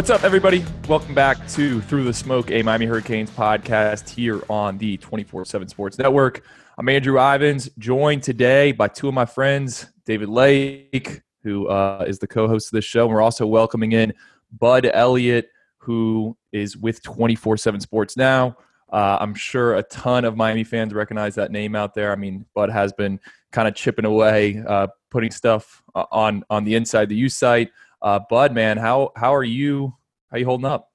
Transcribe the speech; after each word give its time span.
What's 0.00 0.08
up, 0.08 0.24
everybody? 0.24 0.64
Welcome 0.88 1.14
back 1.14 1.46
to 1.48 1.82
Through 1.82 2.04
the 2.04 2.14
Smoke, 2.14 2.50
a 2.50 2.62
Miami 2.62 2.86
Hurricanes 2.86 3.28
podcast 3.30 4.08
here 4.08 4.42
on 4.48 4.78
the 4.78 4.96
24 4.96 5.44
7 5.44 5.68
Sports 5.68 5.98
Network. 5.98 6.42
I'm 6.78 6.88
Andrew 6.88 7.20
Ivins, 7.20 7.68
joined 7.76 8.22
today 8.22 8.72
by 8.72 8.88
two 8.88 9.08
of 9.08 9.14
my 9.14 9.26
friends, 9.26 9.88
David 10.06 10.30
Lake, 10.30 11.20
who 11.42 11.68
uh, 11.68 12.06
is 12.08 12.18
the 12.18 12.26
co 12.26 12.48
host 12.48 12.68
of 12.68 12.78
this 12.78 12.84
show. 12.86 13.04
And 13.04 13.12
we're 13.12 13.20
also 13.20 13.46
welcoming 13.46 13.92
in 13.92 14.14
Bud 14.58 14.88
Elliott, 14.90 15.50
who 15.76 16.34
is 16.50 16.78
with 16.78 17.02
24 17.02 17.58
7 17.58 17.78
Sports 17.78 18.16
now. 18.16 18.56
Uh, 18.90 19.18
I'm 19.20 19.34
sure 19.34 19.74
a 19.74 19.82
ton 19.82 20.24
of 20.24 20.34
Miami 20.34 20.64
fans 20.64 20.94
recognize 20.94 21.34
that 21.34 21.52
name 21.52 21.76
out 21.76 21.92
there. 21.92 22.10
I 22.10 22.16
mean, 22.16 22.46
Bud 22.54 22.70
has 22.70 22.94
been 22.94 23.20
kind 23.52 23.68
of 23.68 23.74
chipping 23.74 24.06
away, 24.06 24.62
uh, 24.66 24.86
putting 25.10 25.30
stuff 25.30 25.82
uh, 25.94 26.06
on 26.10 26.42
on 26.48 26.64
the 26.64 26.74
inside 26.74 27.10
the 27.10 27.16
U 27.16 27.28
site. 27.28 27.70
Uh, 28.02 28.18
Bud, 28.18 28.52
man, 28.52 28.78
how 28.78 29.12
how 29.16 29.34
are 29.34 29.44
you? 29.44 29.94
How 30.30 30.38
you 30.38 30.44
holding 30.44 30.66
up? 30.66 30.90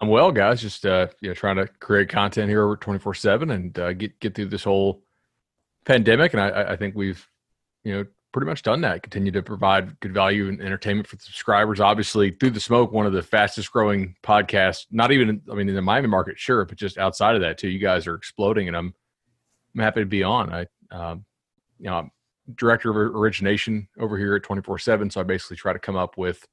I'm 0.00 0.08
well, 0.08 0.30
guys. 0.30 0.60
Just 0.60 0.86
uh, 0.86 1.08
you 1.20 1.28
know, 1.28 1.34
trying 1.34 1.56
to 1.56 1.66
create 1.66 2.08
content 2.08 2.48
here 2.48 2.62
over 2.64 2.76
24 2.76 3.14
seven 3.14 3.50
and 3.50 3.78
uh, 3.78 3.92
get 3.92 4.18
get 4.20 4.34
through 4.34 4.46
this 4.46 4.64
whole 4.64 5.02
pandemic. 5.84 6.32
And 6.32 6.40
I, 6.40 6.72
I 6.72 6.76
think 6.76 6.94
we've 6.94 7.26
you 7.84 7.94
know 7.94 8.04
pretty 8.32 8.46
much 8.46 8.62
done 8.62 8.80
that. 8.82 9.02
Continue 9.02 9.32
to 9.32 9.42
provide 9.42 9.98
good 10.00 10.12
value 10.12 10.48
and 10.48 10.60
entertainment 10.60 11.08
for 11.08 11.16
subscribers. 11.16 11.80
Obviously, 11.80 12.30
through 12.30 12.50
the 12.50 12.60
smoke, 12.60 12.92
one 12.92 13.06
of 13.06 13.12
the 13.12 13.22
fastest 13.22 13.72
growing 13.72 14.14
podcasts. 14.22 14.86
Not 14.90 15.12
even, 15.12 15.42
I 15.50 15.54
mean, 15.54 15.68
in 15.68 15.74
the 15.74 15.82
Miami 15.82 16.08
market, 16.08 16.38
sure, 16.38 16.64
but 16.64 16.78
just 16.78 16.98
outside 16.98 17.34
of 17.34 17.40
that 17.40 17.58
too. 17.58 17.68
You 17.68 17.78
guys 17.78 18.06
are 18.06 18.14
exploding, 18.14 18.68
and 18.68 18.76
I'm 18.76 18.94
I'm 19.74 19.80
happy 19.80 20.00
to 20.00 20.06
be 20.06 20.22
on. 20.22 20.52
I, 20.52 20.66
um, 20.90 21.24
you 21.78 21.86
know, 21.86 21.94
I'm 21.96 22.10
director 22.54 22.90
of 22.90 22.96
origination 22.96 23.88
over 23.98 24.16
here 24.16 24.34
at 24.36 24.42
24 24.42 24.78
7. 24.78 25.10
So 25.10 25.20
I 25.20 25.24
basically 25.24 25.56
try 25.56 25.72
to 25.72 25.78
come 25.78 25.96
up 25.96 26.16
with 26.16 26.46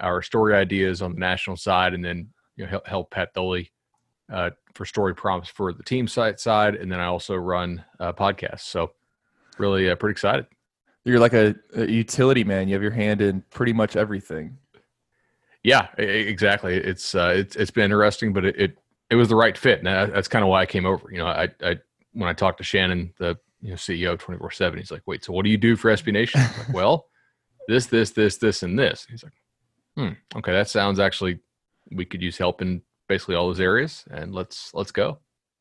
our 0.00 0.22
story 0.22 0.54
ideas 0.54 1.02
on 1.02 1.12
the 1.12 1.20
national 1.20 1.56
side 1.56 1.94
and 1.94 2.04
then 2.04 2.28
you 2.56 2.64
know, 2.64 2.70
help, 2.70 2.86
help 2.86 3.10
Pat 3.10 3.34
Doley 3.34 3.70
uh, 4.32 4.50
for 4.74 4.84
story 4.84 5.14
prompts 5.14 5.48
for 5.48 5.72
the 5.72 5.82
team 5.82 6.08
site 6.08 6.40
side. 6.40 6.74
And 6.74 6.90
then 6.90 7.00
I 7.00 7.06
also 7.06 7.34
run 7.34 7.84
a 7.98 8.12
podcast. 8.12 8.60
So 8.60 8.92
really 9.58 9.90
uh, 9.90 9.96
pretty 9.96 10.12
excited. 10.12 10.46
You're 11.04 11.20
like 11.20 11.34
a, 11.34 11.54
a, 11.76 11.86
utility 11.86 12.44
man. 12.44 12.66
You 12.68 12.74
have 12.74 12.82
your 12.82 12.90
hand 12.90 13.20
in 13.20 13.42
pretty 13.50 13.74
much 13.74 13.94
everything. 13.94 14.56
Yeah, 15.62 15.88
exactly. 15.98 16.76
It's 16.76 17.14
uh, 17.14 17.32
it's 17.36 17.56
it's 17.56 17.70
been 17.70 17.84
interesting, 17.84 18.32
but 18.32 18.44
it, 18.44 18.58
it, 18.58 18.78
it 19.10 19.16
was 19.16 19.28
the 19.28 19.36
right 19.36 19.56
fit, 19.56 19.78
and 19.78 19.86
that's 19.86 20.28
kind 20.28 20.42
of 20.42 20.48
why 20.48 20.62
I 20.62 20.66
came 20.66 20.84
over. 20.84 21.10
You 21.10 21.18
know, 21.18 21.26
I 21.26 21.48
I 21.62 21.76
when 22.12 22.28
I 22.28 22.32
talked 22.32 22.58
to 22.58 22.64
Shannon, 22.64 23.12
the 23.18 23.38
you 23.64 23.70
know 23.70 23.76
CEO 23.76 24.18
twenty 24.18 24.38
four 24.38 24.50
seven. 24.50 24.78
He's 24.78 24.90
like, 24.90 25.02
wait, 25.06 25.24
so 25.24 25.32
what 25.32 25.44
do 25.44 25.50
you 25.50 25.56
do 25.56 25.74
for 25.74 25.90
SB 25.90 26.12
Nation? 26.12 26.42
Like, 26.42 26.74
well, 26.74 27.06
this, 27.68 27.86
this, 27.86 28.10
this, 28.10 28.36
this, 28.36 28.62
and 28.62 28.78
this. 28.78 29.06
He's 29.10 29.24
like, 29.24 29.32
hmm, 29.96 30.38
okay, 30.38 30.52
that 30.52 30.68
sounds 30.68 31.00
actually 31.00 31.40
we 31.90 32.04
could 32.04 32.22
use 32.22 32.36
help 32.36 32.60
in 32.60 32.82
basically 33.08 33.34
all 33.34 33.46
those 33.46 33.60
areas, 33.60 34.04
and 34.10 34.34
let's 34.34 34.72
let's 34.74 34.92
go. 34.92 35.18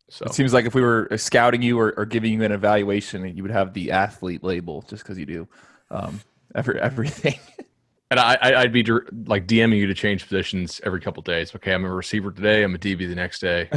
So 0.09 0.25
it 0.25 0.33
seems 0.33 0.53
like 0.53 0.65
if 0.65 0.75
we 0.75 0.81
were 0.81 1.07
scouting 1.15 1.61
you 1.61 1.79
or, 1.79 1.93
or 1.97 2.05
giving 2.05 2.33
you 2.33 2.43
an 2.43 2.51
evaluation, 2.51 3.25
you 3.35 3.41
would 3.41 3.53
have 3.53 3.73
the 3.73 3.91
athlete 3.91 4.43
label 4.43 4.83
just 4.83 5.01
because 5.01 5.17
you 5.17 5.25
do 5.25 5.47
um, 5.89 6.19
every 6.53 6.79
everything. 6.79 7.39
And 8.11 8.19
I, 8.19 8.37
I'd 8.61 8.71
be 8.71 8.83
like 9.25 9.47
DMing 9.47 9.77
you 9.77 9.87
to 9.87 9.95
change 9.95 10.27
positions 10.27 10.79
every 10.83 11.01
couple 11.01 11.23
days. 11.23 11.55
Okay, 11.55 11.73
I'm 11.73 11.83
a 11.83 11.91
receiver 11.91 12.31
today. 12.31 12.61
I'm 12.61 12.75
a 12.75 12.77
DB 12.77 13.09
the 13.09 13.15
next 13.15 13.39
day. 13.39 13.67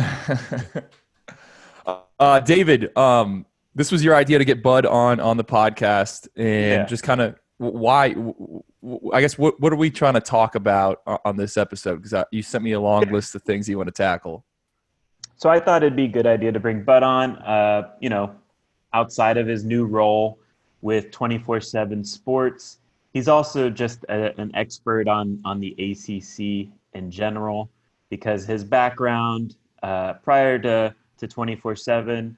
uh, 2.20 2.40
David, 2.40 2.94
um, 2.98 3.46
this 3.76 3.92
was 3.92 4.02
your 4.02 4.16
idea 4.16 4.38
to 4.38 4.44
get 4.44 4.62
Bud 4.62 4.86
on 4.86 5.20
on 5.20 5.36
the 5.36 5.44
podcast 5.44 6.28
and 6.34 6.46
yeah. 6.46 6.86
just 6.86 7.02
kind 7.02 7.20
of 7.20 7.36
why 7.58 8.16
I 9.12 9.20
guess 9.20 9.38
what 9.38 9.60
what 9.60 9.72
are 9.72 9.76
we 9.76 9.90
trying 9.90 10.14
to 10.14 10.20
talk 10.20 10.54
about 10.54 11.02
on 11.24 11.36
this 11.36 11.56
episode 11.56 12.02
because 12.02 12.24
you 12.32 12.42
sent 12.42 12.64
me 12.64 12.72
a 12.72 12.80
long 12.80 13.04
list 13.12 13.34
of 13.34 13.42
things 13.42 13.68
you 13.68 13.76
want 13.76 13.88
to 13.88 13.92
tackle. 13.92 14.44
So 15.36 15.50
I 15.50 15.60
thought 15.60 15.82
it'd 15.82 15.94
be 15.94 16.04
a 16.04 16.08
good 16.08 16.26
idea 16.26 16.52
to 16.52 16.60
bring 16.60 16.82
Bud 16.82 17.02
on. 17.02 17.36
Uh, 17.36 17.90
you 18.00 18.08
know, 18.08 18.34
outside 18.94 19.36
of 19.36 19.46
his 19.46 19.64
new 19.64 19.84
role 19.84 20.38
with 20.80 21.10
24/7 21.10 22.06
Sports, 22.06 22.78
he's 23.12 23.28
also 23.28 23.68
just 23.68 24.04
a, 24.08 24.38
an 24.40 24.50
expert 24.54 25.06
on 25.06 25.38
on 25.44 25.60
the 25.60 25.72
ACC 25.78 26.72
in 26.94 27.10
general 27.10 27.68
because 28.08 28.46
his 28.46 28.64
background 28.64 29.56
uh, 29.82 30.14
prior 30.14 30.58
to 30.60 30.94
to 31.18 31.28
24/7 31.28 32.36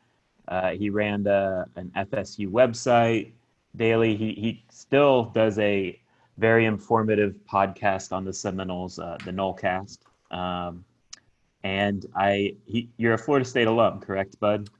uh, 0.49 0.71
he 0.71 0.91
ran 0.91 1.23
the, 1.23 1.67
an 1.77 1.93
FSU 1.97 2.49
website 2.49 3.33
daily. 3.77 4.17
He, 4.17 4.33
he 4.33 4.65
still 4.71 5.25
does 5.35 5.59
a 5.59 6.01
very 6.39 6.65
informative 6.65 7.35
podcast 7.51 8.13
on 8.13 8.25
the 8.25 8.33
Seminoles, 8.33 8.99
uh, 8.99 9.19
the 9.25 9.31
Nolecast. 9.31 9.99
Um, 10.31 10.85
and 11.65 12.07
I, 12.15 12.57
he, 12.65 12.91
you're 12.97 13.15
a 13.15 13.19
Florida 13.19 13.45
State 13.45 13.67
alum, 13.67 14.01
correct, 14.01 14.39
Bud? 14.41 14.71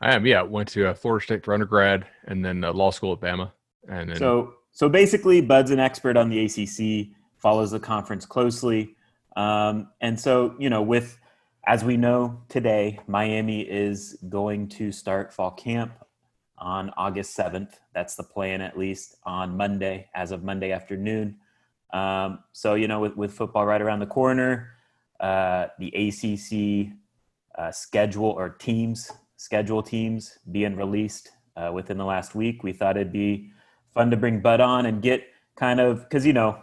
I 0.00 0.14
am. 0.14 0.26
Yeah, 0.26 0.42
went 0.42 0.68
to 0.70 0.90
uh, 0.90 0.94
Florida 0.94 1.24
State 1.24 1.44
for 1.44 1.54
undergrad, 1.54 2.06
and 2.26 2.44
then 2.44 2.62
uh, 2.62 2.72
law 2.72 2.90
school 2.90 3.12
at 3.14 3.20
Bama. 3.20 3.50
And 3.88 4.10
then... 4.10 4.16
so, 4.16 4.54
so 4.72 4.88
basically, 4.88 5.40
Bud's 5.40 5.70
an 5.70 5.80
expert 5.80 6.16
on 6.16 6.28
the 6.28 6.44
ACC, 6.44 7.08
follows 7.38 7.70
the 7.70 7.80
conference 7.80 8.26
closely, 8.26 8.94
um, 9.36 9.88
and 10.02 10.20
so 10.20 10.54
you 10.58 10.68
know 10.68 10.82
with 10.82 11.18
as 11.66 11.82
we 11.84 11.96
know 11.96 12.42
today, 12.48 13.00
Miami 13.08 13.62
is 13.62 14.16
going 14.28 14.68
to 14.68 14.92
start 14.92 15.32
fall 15.32 15.50
camp 15.50 15.92
on 16.58 16.90
August 16.96 17.36
7th. 17.36 17.72
That's 17.92 18.14
the 18.14 18.22
plan, 18.22 18.60
at 18.60 18.78
least 18.78 19.16
on 19.24 19.56
Monday, 19.56 20.08
as 20.14 20.30
of 20.30 20.44
Monday 20.44 20.70
afternoon. 20.70 21.36
Um, 21.92 22.38
so, 22.52 22.74
you 22.74 22.86
know, 22.86 23.00
with, 23.00 23.16
with 23.16 23.32
football 23.32 23.66
right 23.66 23.82
around 23.82 23.98
the 23.98 24.06
corner, 24.06 24.74
uh, 25.18 25.66
the 25.80 25.88
ACC 25.88 26.92
uh, 27.58 27.72
schedule 27.72 28.30
or 28.30 28.50
teams, 28.50 29.10
schedule 29.36 29.82
teams 29.82 30.38
being 30.52 30.76
released 30.76 31.30
uh, 31.56 31.72
within 31.74 31.98
the 31.98 32.04
last 32.04 32.36
week, 32.36 32.62
we 32.62 32.72
thought 32.72 32.96
it'd 32.96 33.12
be 33.12 33.50
fun 33.92 34.10
to 34.12 34.16
bring 34.16 34.40
Bud 34.40 34.60
on 34.60 34.86
and 34.86 35.02
get 35.02 35.26
kind 35.56 35.80
of, 35.80 36.02
because, 36.02 36.24
you 36.24 36.32
know, 36.32 36.62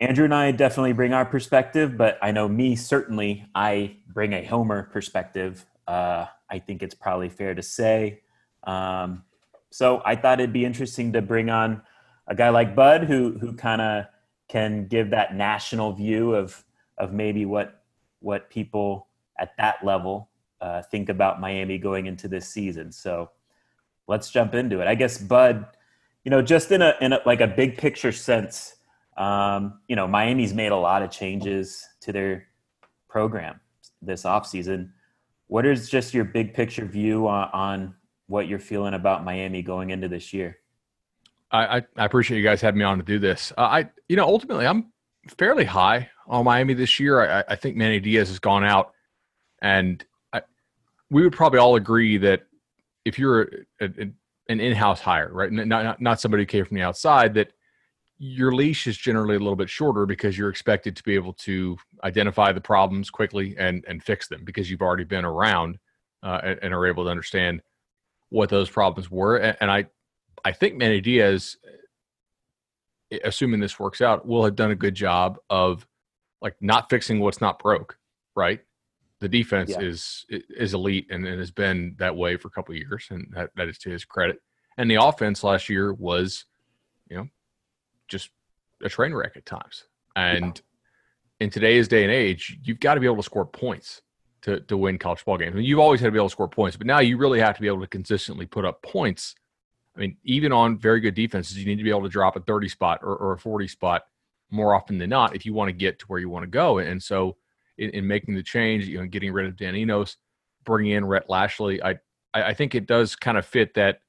Andrew 0.00 0.24
and 0.24 0.34
I 0.34 0.50
definitely 0.50 0.94
bring 0.94 1.12
our 1.12 1.26
perspective, 1.26 1.98
but 1.98 2.18
I 2.22 2.32
know 2.32 2.48
me 2.48 2.74
certainly 2.74 3.44
I 3.54 3.96
bring 4.08 4.32
a 4.32 4.42
Homer 4.42 4.84
perspective. 4.84 5.66
Uh, 5.86 6.24
I 6.48 6.58
think 6.58 6.82
it's 6.82 6.94
probably 6.94 7.28
fair 7.28 7.54
to 7.54 7.62
say. 7.62 8.22
Um, 8.64 9.24
so 9.70 10.00
I 10.04 10.16
thought 10.16 10.40
it'd 10.40 10.54
be 10.54 10.64
interesting 10.64 11.12
to 11.12 11.22
bring 11.22 11.50
on 11.50 11.82
a 12.26 12.34
guy 12.34 12.48
like 12.48 12.74
Bud, 12.74 13.04
who 13.04 13.36
who 13.38 13.52
kind 13.52 13.82
of 13.82 14.06
can 14.48 14.86
give 14.86 15.10
that 15.10 15.34
national 15.34 15.92
view 15.92 16.34
of 16.34 16.64
of 16.96 17.12
maybe 17.12 17.44
what 17.44 17.82
what 18.20 18.48
people 18.48 19.08
at 19.38 19.56
that 19.58 19.84
level 19.84 20.30
uh, 20.62 20.80
think 20.82 21.08
about 21.10 21.40
Miami 21.40 21.76
going 21.76 22.06
into 22.06 22.26
this 22.26 22.48
season. 22.48 22.90
So 22.90 23.30
let's 24.08 24.30
jump 24.30 24.54
into 24.54 24.80
it. 24.80 24.86
I 24.86 24.94
guess 24.94 25.18
Bud, 25.18 25.66
you 26.24 26.30
know, 26.30 26.40
just 26.40 26.72
in 26.72 26.80
a 26.80 26.94
in 27.02 27.12
a, 27.12 27.20
like 27.26 27.42
a 27.42 27.46
big 27.46 27.76
picture 27.76 28.12
sense 28.12 28.76
um, 29.16 29.80
you 29.88 29.96
know, 29.96 30.06
Miami's 30.06 30.54
made 30.54 30.72
a 30.72 30.76
lot 30.76 31.02
of 31.02 31.10
changes 31.10 31.86
to 32.00 32.12
their 32.12 32.46
program 33.08 33.60
this 34.02 34.22
offseason. 34.22 34.90
What 35.48 35.66
is 35.66 35.90
just 35.90 36.14
your 36.14 36.24
big 36.24 36.54
picture 36.54 36.84
view 36.84 37.28
on, 37.28 37.50
on 37.52 37.94
what 38.28 38.46
you're 38.46 38.58
feeling 38.60 38.94
about 38.94 39.24
Miami 39.24 39.62
going 39.62 39.90
into 39.90 40.08
this 40.08 40.32
year? 40.32 40.58
I, 41.52 41.82
I 41.96 42.04
appreciate 42.04 42.38
you 42.38 42.44
guys 42.44 42.60
having 42.60 42.78
me 42.78 42.84
on 42.84 42.98
to 42.98 43.04
do 43.04 43.18
this. 43.18 43.52
Uh, 43.58 43.62
I, 43.62 43.90
you 44.08 44.14
know, 44.14 44.24
ultimately, 44.24 44.66
I'm 44.66 44.92
fairly 45.36 45.64
high 45.64 46.08
on 46.28 46.44
Miami 46.44 46.74
this 46.74 47.00
year. 47.00 47.28
I, 47.28 47.44
I 47.48 47.56
think 47.56 47.76
Manny 47.76 47.98
Diaz 47.98 48.28
has 48.28 48.38
gone 48.38 48.62
out, 48.62 48.92
and 49.60 50.04
I, 50.32 50.42
we 51.10 51.24
would 51.24 51.32
probably 51.32 51.58
all 51.58 51.74
agree 51.74 52.18
that 52.18 52.42
if 53.04 53.18
you're 53.18 53.42
a, 53.80 53.86
a, 53.86 54.12
an 54.48 54.60
in-house 54.60 55.00
hire, 55.00 55.32
right, 55.32 55.50
not, 55.50 55.66
not 55.66 56.00
not 56.00 56.20
somebody 56.20 56.44
who 56.44 56.46
came 56.46 56.64
from 56.64 56.76
the 56.76 56.82
outside, 56.82 57.34
that 57.34 57.52
your 58.22 58.52
leash 58.52 58.86
is 58.86 58.98
generally 58.98 59.34
a 59.34 59.38
little 59.38 59.56
bit 59.56 59.70
shorter 59.70 60.04
because 60.04 60.36
you're 60.36 60.50
expected 60.50 60.94
to 60.94 61.02
be 61.02 61.14
able 61.14 61.32
to 61.32 61.78
identify 62.04 62.52
the 62.52 62.60
problems 62.60 63.08
quickly 63.08 63.56
and 63.58 63.82
and 63.88 64.02
fix 64.04 64.28
them 64.28 64.44
because 64.44 64.70
you've 64.70 64.82
already 64.82 65.04
been 65.04 65.24
around 65.24 65.78
uh, 66.22 66.38
and, 66.44 66.58
and, 66.62 66.74
are 66.74 66.86
able 66.86 67.04
to 67.04 67.10
understand 67.10 67.62
what 68.28 68.50
those 68.50 68.68
problems 68.68 69.10
were. 69.10 69.38
And, 69.38 69.56
and, 69.62 69.70
I 69.70 69.86
I 70.44 70.52
think 70.52 70.76
Manny 70.76 71.00
Diaz, 71.00 71.56
assuming 73.24 73.58
this 73.58 73.80
works 73.80 74.02
out, 74.02 74.26
will 74.26 74.44
have 74.44 74.54
done 74.54 74.70
a 74.70 74.76
good 74.76 74.94
job 74.94 75.38
of 75.48 75.86
like 76.42 76.56
not 76.60 76.90
fixing 76.90 77.20
what's 77.20 77.40
not 77.40 77.58
broke. 77.58 77.96
Right. 78.36 78.60
The 79.20 79.30
defense 79.30 79.70
yeah. 79.70 79.80
is 79.80 80.26
is 80.28 80.74
elite 80.74 81.06
and, 81.08 81.26
and, 81.26 81.38
has 81.38 81.50
been 81.50 81.96
that 81.98 82.14
way 82.14 82.36
for 82.36 82.48
a 82.48 82.50
couple 82.50 82.74
years, 82.74 83.06
and 83.08 83.28
that, 83.32 83.48
that 83.56 83.68
is 83.68 83.78
to 83.78 83.90
his 83.90 84.04
credit. 84.04 84.40
And 84.76 84.90
the 84.90 85.02
offense 85.02 85.42
last 85.42 85.70
year 85.70 85.94
was, 85.94 86.44
just 88.10 88.30
a 88.82 88.88
train 88.88 89.14
wreck 89.14 89.36
at 89.36 89.46
times. 89.46 89.84
And 90.16 90.60
yeah. 91.40 91.44
in 91.44 91.50
today's 91.50 91.88
day 91.88 92.02
and 92.02 92.12
age, 92.12 92.58
you've 92.62 92.80
got 92.80 92.94
to 92.94 93.00
be 93.00 93.06
able 93.06 93.16
to 93.16 93.22
score 93.22 93.46
points 93.46 94.02
to, 94.42 94.60
to 94.60 94.76
win 94.76 94.98
college 94.98 95.20
football 95.20 95.38
games. 95.38 95.54
I 95.54 95.56
mean, 95.56 95.64
you've 95.64 95.78
always 95.78 96.00
had 96.00 96.06
to 96.08 96.12
be 96.12 96.18
able 96.18 96.28
to 96.28 96.32
score 96.32 96.48
points, 96.48 96.76
but 96.76 96.86
now 96.86 96.98
you 96.98 97.16
really 97.16 97.40
have 97.40 97.54
to 97.56 97.60
be 97.60 97.68
able 97.68 97.80
to 97.80 97.86
consistently 97.86 98.46
put 98.46 98.64
up 98.64 98.82
points. 98.82 99.34
I 99.96 100.00
mean, 100.00 100.16
even 100.24 100.52
on 100.52 100.78
very 100.78 101.00
good 101.00 101.14
defenses, 101.14 101.58
you 101.58 101.66
need 101.66 101.76
to 101.76 101.84
be 101.84 101.90
able 101.90 102.02
to 102.02 102.08
drop 102.08 102.36
a 102.36 102.40
30 102.40 102.68
spot 102.68 103.00
or, 103.02 103.16
or 103.16 103.32
a 103.32 103.38
40 103.38 103.68
spot 103.68 104.02
more 104.50 104.74
often 104.74 104.98
than 104.98 105.10
not 105.10 105.36
if 105.36 105.46
you 105.46 105.54
want 105.54 105.68
to 105.68 105.72
get 105.72 105.98
to 106.00 106.06
where 106.06 106.18
you 106.18 106.28
want 106.28 106.42
to 106.42 106.50
go. 106.50 106.78
And 106.78 107.02
so, 107.02 107.36
in, 107.78 107.90
in 107.90 108.06
making 108.06 108.34
the 108.34 108.42
change, 108.42 108.86
you 108.86 108.98
know, 108.98 109.06
getting 109.06 109.32
rid 109.32 109.46
of 109.46 109.56
Dan 109.56 109.74
Enos, 109.74 110.16
bringing 110.64 110.92
in 110.92 111.04
Rhett 111.04 111.30
Lashlee, 111.30 111.80
I 111.82 111.98
I 112.32 112.54
think 112.54 112.74
it 112.74 112.86
does 112.86 113.16
kind 113.16 113.38
of 113.38 113.46
fit 113.46 113.74
that 113.74 114.00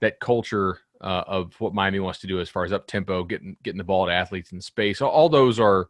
that 0.00 0.20
culture 0.20 0.80
uh, 1.00 1.24
of 1.26 1.54
what 1.60 1.74
Miami 1.74 2.00
wants 2.00 2.20
to 2.20 2.26
do 2.26 2.40
as 2.40 2.48
far 2.48 2.64
as 2.64 2.72
up 2.72 2.86
tempo, 2.86 3.24
getting 3.24 3.56
getting 3.62 3.78
the 3.78 3.84
ball 3.84 4.06
to 4.06 4.12
athletes 4.12 4.52
in 4.52 4.60
space. 4.60 5.00
All 5.00 5.28
those 5.28 5.60
are 5.60 5.88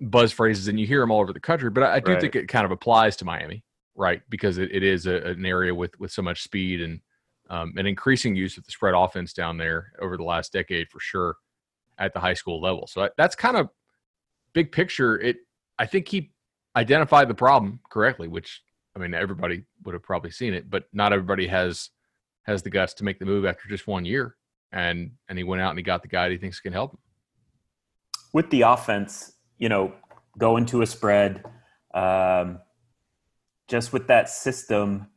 buzz 0.00 0.32
phrases, 0.32 0.68
and 0.68 0.78
you 0.78 0.86
hear 0.86 1.00
them 1.00 1.10
all 1.10 1.20
over 1.20 1.32
the 1.32 1.40
country. 1.40 1.70
But 1.70 1.84
I, 1.84 1.94
I 1.94 2.00
do 2.00 2.12
right. 2.12 2.20
think 2.20 2.36
it 2.36 2.48
kind 2.48 2.64
of 2.64 2.70
applies 2.70 3.16
to 3.16 3.24
Miami, 3.24 3.64
right? 3.94 4.22
Because 4.28 4.58
it, 4.58 4.70
it 4.72 4.82
is 4.82 5.06
a, 5.06 5.16
an 5.16 5.44
area 5.44 5.74
with 5.74 5.98
with 5.98 6.12
so 6.12 6.22
much 6.22 6.42
speed 6.42 6.80
and 6.80 7.00
um, 7.50 7.74
an 7.76 7.86
increasing 7.86 8.34
use 8.34 8.56
of 8.56 8.64
the 8.64 8.72
spread 8.72 8.94
offense 8.94 9.32
down 9.32 9.56
there 9.56 9.92
over 10.00 10.16
the 10.16 10.24
last 10.24 10.52
decade 10.52 10.88
for 10.88 11.00
sure 11.00 11.36
at 11.98 12.12
the 12.12 12.20
high 12.20 12.34
school 12.34 12.60
level. 12.60 12.86
So 12.86 13.08
that's 13.16 13.34
kind 13.34 13.56
of 13.56 13.70
big 14.52 14.72
picture. 14.72 15.18
It 15.20 15.38
I 15.78 15.86
think 15.86 16.08
he 16.08 16.32
identified 16.74 17.28
the 17.28 17.34
problem 17.34 17.80
correctly, 17.90 18.28
which 18.28 18.62
I 18.94 18.98
mean 18.98 19.14
everybody 19.14 19.64
would 19.84 19.94
have 19.94 20.02
probably 20.02 20.30
seen 20.30 20.54
it, 20.54 20.68
but 20.70 20.84
not 20.92 21.12
everybody 21.12 21.46
has 21.46 21.90
has 22.46 22.62
the 22.62 22.70
guts 22.70 22.94
to 22.94 23.04
make 23.04 23.18
the 23.18 23.24
move 23.24 23.44
after 23.44 23.68
just 23.68 23.86
one 23.86 24.04
year. 24.04 24.36
And 24.72 25.12
and 25.28 25.38
he 25.38 25.44
went 25.44 25.62
out 25.62 25.70
and 25.70 25.78
he 25.78 25.82
got 25.82 26.02
the 26.02 26.08
guy 26.08 26.24
that 26.24 26.32
he 26.32 26.38
thinks 26.38 26.60
can 26.60 26.72
help 26.72 26.92
him. 26.92 26.98
With 28.32 28.50
the 28.50 28.62
offense, 28.62 29.32
you 29.58 29.68
know, 29.68 29.92
going 30.38 30.66
to 30.66 30.82
a 30.82 30.86
spread, 30.86 31.44
um, 31.94 32.58
just 33.68 33.92
with 33.92 34.06
that 34.08 34.28
system, 34.28 35.08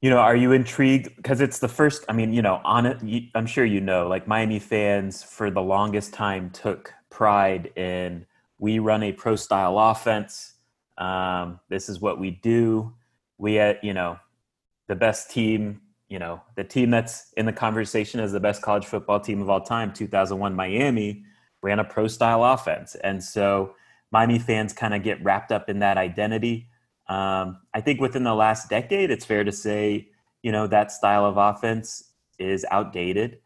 you 0.00 0.10
know, 0.10 0.18
are 0.18 0.34
you 0.34 0.52
intrigued? 0.52 1.14
Because 1.16 1.40
it's 1.40 1.58
the 1.58 1.68
first. 1.68 2.04
I 2.08 2.12
mean, 2.12 2.32
you 2.32 2.42
know, 2.42 2.60
on 2.64 2.86
it, 2.86 3.30
I'm 3.34 3.46
sure 3.46 3.64
you 3.64 3.80
know, 3.80 4.08
like 4.08 4.26
Miami 4.26 4.58
fans 4.58 5.22
for 5.22 5.50
the 5.50 5.62
longest 5.62 6.12
time 6.12 6.50
took 6.50 6.92
pride 7.10 7.70
in 7.76 8.26
we 8.58 8.78
run 8.78 9.02
a 9.02 9.12
pro 9.12 9.36
style 9.36 9.78
offense. 9.78 10.54
Um, 10.96 11.58
this 11.68 11.88
is 11.88 12.00
what 12.00 12.20
we 12.20 12.30
do. 12.30 12.94
We, 13.36 13.58
uh, 13.58 13.74
you 13.82 13.92
know, 13.92 14.18
the 14.86 14.94
best 14.94 15.30
team 15.30 15.81
you 16.12 16.18
know, 16.18 16.42
the 16.56 16.64
team 16.64 16.90
that's 16.90 17.32
in 17.38 17.46
the 17.46 17.54
conversation 17.54 18.20
as 18.20 18.32
the 18.32 18.38
best 18.38 18.60
college 18.60 18.84
football 18.84 19.18
team 19.18 19.40
of 19.40 19.48
all 19.48 19.62
time, 19.62 19.94
2001 19.94 20.54
Miami, 20.54 21.24
ran 21.62 21.78
a 21.78 21.84
pro 21.84 22.06
style 22.06 22.44
offense. 22.44 22.94
And 22.96 23.24
so 23.24 23.74
Miami 24.10 24.38
fans 24.38 24.74
kind 24.74 24.92
of 24.92 25.02
get 25.02 25.24
wrapped 25.24 25.50
up 25.50 25.70
in 25.70 25.78
that 25.78 25.96
identity. 25.96 26.68
Um, 27.08 27.62
I 27.72 27.80
think 27.80 27.98
within 27.98 28.24
the 28.24 28.34
last 28.34 28.68
decade, 28.68 29.10
it's 29.10 29.24
fair 29.24 29.42
to 29.42 29.52
say, 29.52 30.10
you 30.42 30.52
know, 30.52 30.66
that 30.66 30.92
style 30.92 31.24
of 31.24 31.38
offense 31.38 32.10
is 32.38 32.66
outdated. 32.70 33.38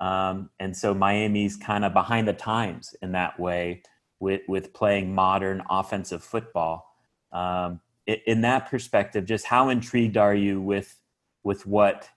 Um, 0.00 0.48
and 0.58 0.74
so 0.74 0.94
Miami's 0.94 1.56
kind 1.56 1.84
of 1.84 1.92
behind 1.92 2.26
the 2.26 2.32
times 2.32 2.96
in 3.02 3.12
that 3.12 3.38
way 3.38 3.82
with, 4.18 4.40
with 4.48 4.72
playing 4.72 5.14
modern 5.14 5.62
offensive 5.68 6.24
football. 6.24 6.86
Um, 7.32 7.82
in 8.06 8.40
that 8.40 8.70
perspective, 8.70 9.26
just 9.26 9.44
how 9.44 9.68
intrigued 9.68 10.16
are 10.16 10.34
you 10.34 10.62
with 10.62 10.98
with 11.44 11.66
what 11.66 12.08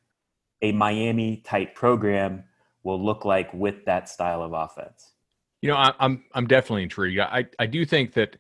a 0.61 0.71
Miami 0.71 1.37
type 1.37 1.75
program 1.75 2.43
will 2.83 3.03
look 3.03 3.25
like 3.25 3.53
with 3.53 3.85
that 3.85 4.09
style 4.09 4.41
of 4.41 4.53
offense? 4.53 5.13
You 5.61 5.69
know, 5.69 5.75
I, 5.75 5.93
I'm 5.99 6.23
I'm 6.33 6.47
definitely 6.47 6.83
intrigued. 6.83 7.19
I 7.19 7.45
I 7.59 7.65
do 7.65 7.85
think 7.85 8.13
that 8.13 8.37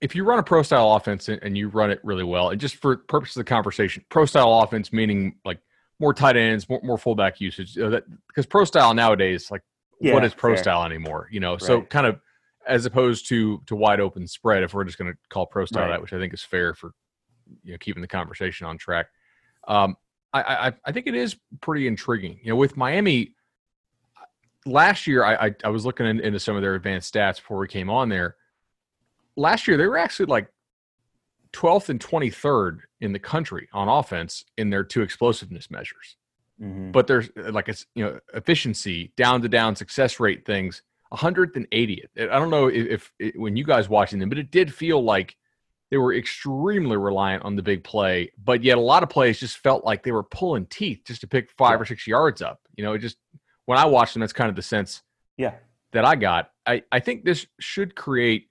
if 0.00 0.14
you 0.14 0.24
run 0.24 0.38
a 0.38 0.42
pro 0.42 0.62
style 0.62 0.92
offense 0.92 1.28
and 1.28 1.56
you 1.56 1.68
run 1.68 1.90
it 1.90 2.00
really 2.02 2.24
well, 2.24 2.50
and 2.50 2.60
just 2.60 2.76
for 2.76 2.96
purposes 2.96 3.36
of 3.36 3.44
the 3.44 3.48
conversation, 3.48 4.04
pro 4.08 4.24
style 4.24 4.60
offense 4.60 4.92
meaning 4.92 5.36
like 5.44 5.60
more 5.98 6.12
tight 6.12 6.36
ends, 6.36 6.68
more, 6.68 6.80
more 6.82 6.98
fullback 6.98 7.40
usage. 7.40 7.76
You 7.76 7.84
know, 7.84 7.90
that 7.90 8.04
because 8.28 8.46
pro 8.46 8.64
style 8.64 8.94
nowadays, 8.94 9.50
like 9.50 9.62
yeah, 10.00 10.14
what 10.14 10.24
is 10.24 10.34
pro 10.34 10.54
fair. 10.54 10.62
style 10.62 10.84
anymore? 10.84 11.28
You 11.30 11.40
know, 11.40 11.52
right. 11.52 11.62
so 11.62 11.82
kind 11.82 12.06
of 12.06 12.20
as 12.66 12.84
opposed 12.84 13.28
to 13.28 13.62
to 13.66 13.76
wide 13.76 14.00
open 14.00 14.26
spread. 14.26 14.62
If 14.62 14.74
we're 14.74 14.84
just 14.84 14.98
going 14.98 15.12
to 15.12 15.18
call 15.30 15.46
pro 15.46 15.64
style 15.64 15.84
right. 15.84 15.90
that, 15.90 16.02
which 16.02 16.12
I 16.12 16.18
think 16.18 16.34
is 16.34 16.42
fair 16.42 16.74
for 16.74 16.92
you 17.62 17.72
know 17.72 17.78
keeping 17.78 18.02
the 18.02 18.08
conversation 18.08 18.66
on 18.66 18.78
track. 18.78 19.06
Um, 19.66 19.96
I, 20.32 20.42
I, 20.42 20.72
I 20.84 20.92
think 20.92 21.06
it 21.06 21.14
is 21.14 21.36
pretty 21.60 21.86
intriguing. 21.86 22.38
You 22.42 22.50
know, 22.50 22.56
with 22.56 22.76
Miami 22.76 23.32
last 24.66 25.06
year, 25.06 25.24
I, 25.24 25.46
I, 25.46 25.54
I 25.64 25.68
was 25.68 25.86
looking 25.86 26.06
in, 26.06 26.20
into 26.20 26.40
some 26.40 26.56
of 26.56 26.62
their 26.62 26.74
advanced 26.74 27.12
stats 27.12 27.36
before 27.36 27.58
we 27.58 27.68
came 27.68 27.88
on 27.88 28.08
there. 28.08 28.36
Last 29.36 29.66
year, 29.68 29.76
they 29.76 29.86
were 29.86 29.98
actually 29.98 30.26
like 30.26 30.48
12th 31.52 31.88
and 31.88 32.00
23rd 32.00 32.80
in 33.00 33.12
the 33.12 33.18
country 33.18 33.68
on 33.72 33.88
offense 33.88 34.44
in 34.56 34.70
their 34.70 34.84
two 34.84 35.02
explosiveness 35.02 35.70
measures. 35.70 36.16
Mm-hmm. 36.60 36.90
But 36.90 37.06
there's 37.06 37.28
like 37.36 37.68
it's 37.68 37.86
you 37.94 38.04
know 38.04 38.18
efficiency, 38.32 39.12
down 39.16 39.42
to 39.42 39.48
down 39.48 39.76
success 39.76 40.18
rate 40.18 40.46
things, 40.46 40.82
180th. 41.12 42.08
I 42.18 42.24
don't 42.26 42.50
know 42.50 42.68
if, 42.68 42.86
if 42.86 43.12
it, 43.18 43.38
when 43.38 43.56
you 43.56 43.64
guys 43.64 43.88
watching 43.88 44.18
them, 44.18 44.30
but 44.30 44.38
it 44.38 44.50
did 44.50 44.72
feel 44.72 45.02
like 45.02 45.36
they 45.90 45.96
were 45.96 46.14
extremely 46.14 46.96
reliant 46.96 47.44
on 47.44 47.56
the 47.56 47.62
big 47.62 47.84
play, 47.84 48.32
but 48.42 48.62
yet 48.64 48.76
a 48.76 48.80
lot 48.80 49.02
of 49.02 49.08
plays 49.08 49.38
just 49.38 49.58
felt 49.58 49.84
like 49.84 50.02
they 50.02 50.12
were 50.12 50.24
pulling 50.24 50.66
teeth 50.66 51.02
just 51.06 51.20
to 51.20 51.26
pick 51.26 51.50
five 51.52 51.78
yeah. 51.78 51.82
or 51.82 51.84
six 51.84 52.06
yards 52.06 52.42
up. 52.42 52.60
You 52.76 52.84
know, 52.84 52.94
it 52.94 52.98
just 52.98 53.16
when 53.66 53.78
I 53.78 53.86
watched 53.86 54.14
them, 54.14 54.20
that's 54.20 54.32
kind 54.32 54.50
of 54.50 54.56
the 54.56 54.62
sense 54.62 55.02
yeah 55.36 55.54
that 55.92 56.04
I 56.04 56.16
got. 56.16 56.50
I, 56.66 56.82
I 56.90 57.00
think 57.00 57.24
this 57.24 57.46
should 57.60 57.94
create 57.94 58.48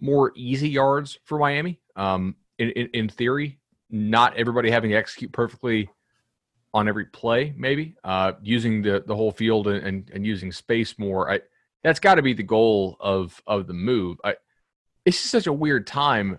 more 0.00 0.32
easy 0.36 0.68
yards 0.68 1.18
for 1.24 1.38
Miami. 1.38 1.80
Um, 1.96 2.36
in, 2.58 2.70
in, 2.70 2.88
in 2.94 3.08
theory, 3.08 3.58
not 3.90 4.36
everybody 4.36 4.70
having 4.70 4.90
to 4.90 4.96
execute 4.96 5.32
perfectly 5.32 5.90
on 6.74 6.88
every 6.88 7.06
play, 7.06 7.54
maybe 7.56 7.96
uh, 8.04 8.32
using 8.42 8.82
the 8.82 9.02
the 9.06 9.16
whole 9.16 9.32
field 9.32 9.68
and, 9.68 9.84
and, 9.86 10.10
and 10.14 10.26
using 10.26 10.52
space 10.52 10.98
more. 10.98 11.30
I 11.30 11.40
that's 11.82 12.00
got 12.00 12.16
to 12.16 12.22
be 12.22 12.34
the 12.34 12.42
goal 12.42 12.96
of 13.00 13.40
of 13.46 13.66
the 13.66 13.74
move. 13.74 14.18
I, 14.24 14.36
it's 15.04 15.16
just 15.16 15.30
such 15.30 15.46
a 15.46 15.52
weird 15.52 15.86
time 15.86 16.38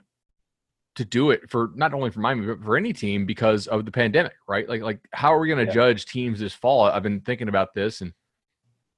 to 1.00 1.06
do 1.06 1.32
it 1.32 1.50
for 1.50 1.72
not 1.76 1.94
only 1.94 2.12
for 2.12 2.20
Miami 2.20 2.46
but 2.46 2.62
for 2.62 2.76
any 2.76 2.92
team 2.92 3.26
because 3.26 3.68
of 3.68 3.86
the 3.86 3.92
pandemic, 3.92 4.34
right? 4.50 4.68
Like 4.68 4.82
like 4.82 5.00
how 5.14 5.34
are 5.34 5.40
we 5.40 5.48
going 5.48 5.66
to 5.66 5.72
yeah. 5.72 5.74
judge 5.74 6.06
teams 6.06 6.42
this 6.42 6.54
fall? 6.54 6.84
I've 6.84 7.04
been 7.04 7.22
thinking 7.22 7.48
about 7.48 7.74
this, 7.74 8.02
and 8.02 8.12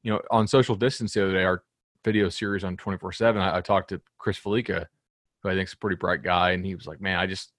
you 0.01 0.11
know, 0.11 0.19
on 0.31 0.47
social 0.47 0.75
distance 0.75 1.13
the 1.13 1.23
other 1.23 1.33
day, 1.33 1.43
our 1.43 1.63
video 2.03 2.27
series 2.29 2.63
on 2.63 2.75
twenty 2.75 2.97
four 2.97 3.11
seven, 3.11 3.39
I 3.39 3.61
talked 3.61 3.89
to 3.89 4.01
Chris 4.17 4.39
Fallica, 4.39 4.87
who 5.43 5.49
I 5.49 5.53
think 5.53 5.69
is 5.69 5.73
a 5.73 5.77
pretty 5.77 5.95
bright 5.95 6.23
guy, 6.23 6.51
and 6.51 6.65
he 6.65 6.73
was 6.73 6.87
like, 6.87 6.99
"Man, 6.99 7.19
I 7.19 7.27
just." 7.27 7.53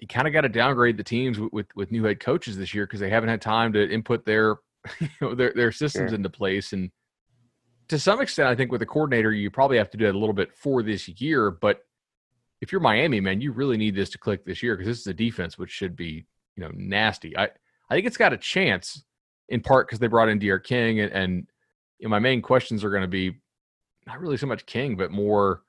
You 0.00 0.08
kind 0.08 0.26
of 0.26 0.32
got 0.32 0.40
to 0.40 0.48
downgrade 0.48 0.96
the 0.96 1.04
teams 1.04 1.38
with, 1.38 1.52
with, 1.52 1.66
with 1.76 1.92
new 1.92 2.02
head 2.02 2.18
coaches 2.18 2.56
this 2.56 2.74
year 2.74 2.86
because 2.86 2.98
they 2.98 3.08
haven't 3.08 3.28
had 3.28 3.40
time 3.40 3.72
to 3.74 3.88
input 3.88 4.26
their 4.26 4.56
you 5.00 5.08
know 5.20 5.32
their 5.36 5.52
their 5.54 5.70
systems 5.70 6.10
sure. 6.10 6.16
into 6.16 6.28
place 6.28 6.72
and 6.72 6.90
to 7.86 7.98
some 7.98 8.20
extent, 8.20 8.48
I 8.48 8.54
think 8.54 8.72
with 8.72 8.82
a 8.82 8.86
coordinator, 8.86 9.32
you 9.32 9.50
probably 9.50 9.76
have 9.76 9.90
to 9.90 9.98
do 9.98 10.06
it 10.06 10.14
a 10.14 10.18
little 10.18 10.32
bit 10.32 10.56
for 10.56 10.82
this 10.82 11.08
year. 11.08 11.50
But 11.50 11.80
if 12.62 12.70
you're 12.70 12.80
Miami, 12.80 13.20
man, 13.20 13.40
you 13.40 13.50
really 13.50 13.76
need 13.76 13.96
this 13.96 14.08
to 14.10 14.18
click 14.18 14.44
this 14.44 14.62
year 14.62 14.76
because 14.76 14.86
this 14.86 15.00
is 15.00 15.06
a 15.08 15.12
defense 15.12 15.58
which 15.58 15.70
should 15.70 15.96
be, 15.96 16.24
you 16.56 16.62
know, 16.62 16.70
nasty. 16.74 17.36
I 17.36 17.50
I 17.90 17.94
think 17.94 18.06
it's 18.06 18.16
got 18.16 18.32
a 18.32 18.38
chance 18.38 19.04
in 19.48 19.60
part 19.60 19.88
because 19.88 19.98
they 19.98 20.06
brought 20.06 20.28
in 20.28 20.38
D'Eriq 20.38 20.62
King, 20.62 21.00
and, 21.00 21.12
and 21.12 21.46
you 21.98 22.06
know, 22.06 22.10
my 22.10 22.20
main 22.20 22.40
questions 22.40 22.84
are 22.84 22.90
going 22.90 23.02
to 23.02 23.08
be 23.08 23.36
not 24.06 24.20
really 24.20 24.36
so 24.36 24.46
much 24.46 24.64
King, 24.64 24.96
but 24.96 25.10
more 25.10 25.62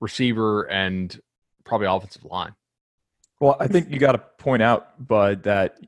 receiver 0.00 0.62
and 0.62 1.20
probably 1.64 1.86
offensive 1.86 2.24
line. 2.24 2.54
Well, 3.38 3.56
I 3.60 3.68
think 3.68 3.90
you 3.90 3.98
got 3.98 4.12
to 4.12 4.18
point 4.18 4.62
out, 4.62 5.06
Bud, 5.06 5.42
that 5.42 5.78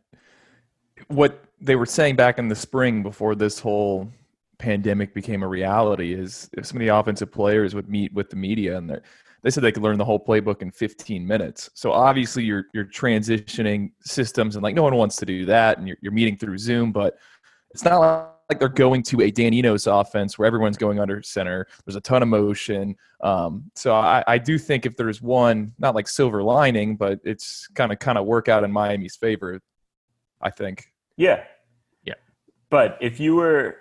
what 1.08 1.42
they 1.60 1.76
were 1.76 1.86
saying 1.86 2.16
back 2.16 2.38
in 2.38 2.48
the 2.48 2.54
spring 2.54 3.02
before 3.02 3.34
this 3.34 3.58
whole 3.58 4.10
pandemic 4.58 5.14
became 5.14 5.42
a 5.42 5.48
reality 5.48 6.12
is 6.12 6.48
if 6.52 6.66
some 6.66 6.76
of 6.76 6.80
the 6.80 6.88
offensive 6.88 7.32
players 7.32 7.74
would 7.74 7.88
meet 7.88 8.12
with 8.12 8.30
the 8.30 8.36
media 8.36 8.76
and 8.76 8.88
they're 8.88 9.02
they 9.42 9.50
said 9.50 9.62
they 9.62 9.72
could 9.72 9.82
learn 9.82 9.98
the 9.98 10.04
whole 10.04 10.22
playbook 10.22 10.62
in 10.62 10.70
15 10.70 11.26
minutes. 11.26 11.70
So 11.74 11.92
obviously 11.92 12.44
you're 12.44 12.66
you're 12.72 12.84
transitioning 12.84 13.92
systems 14.00 14.56
and 14.56 14.62
like 14.62 14.74
no 14.74 14.82
one 14.82 14.94
wants 14.94 15.16
to 15.16 15.26
do 15.26 15.44
that 15.46 15.78
and 15.78 15.88
you're, 15.88 15.96
you're 16.00 16.12
meeting 16.12 16.36
through 16.36 16.58
Zoom, 16.58 16.92
but 16.92 17.18
it's 17.72 17.84
not 17.84 17.98
like 18.48 18.58
they're 18.58 18.68
going 18.68 19.02
to 19.04 19.22
a 19.22 19.30
Dan 19.30 19.54
Enos 19.54 19.86
offense 19.86 20.38
where 20.38 20.46
everyone's 20.46 20.76
going 20.76 21.00
under 21.00 21.22
center. 21.22 21.66
There's 21.84 21.96
a 21.96 22.00
ton 22.00 22.22
of 22.22 22.28
motion. 22.28 22.96
Um, 23.22 23.70
so 23.74 23.94
I, 23.94 24.22
I 24.26 24.38
do 24.38 24.58
think 24.58 24.86
if 24.86 24.96
there's 24.96 25.22
one, 25.22 25.72
not 25.78 25.94
like 25.94 26.06
silver 26.06 26.42
lining, 26.42 26.96
but 26.96 27.18
it's 27.24 27.66
kind 27.74 27.92
of 27.92 27.98
kind 27.98 28.18
of 28.18 28.26
work 28.26 28.48
out 28.48 28.62
in 28.62 28.70
Miami's 28.70 29.16
favor. 29.16 29.60
I 30.40 30.50
think. 30.50 30.86
Yeah. 31.16 31.44
Yeah. 32.04 32.14
But 32.68 32.98
if 33.00 33.20
you 33.20 33.36
were, 33.36 33.76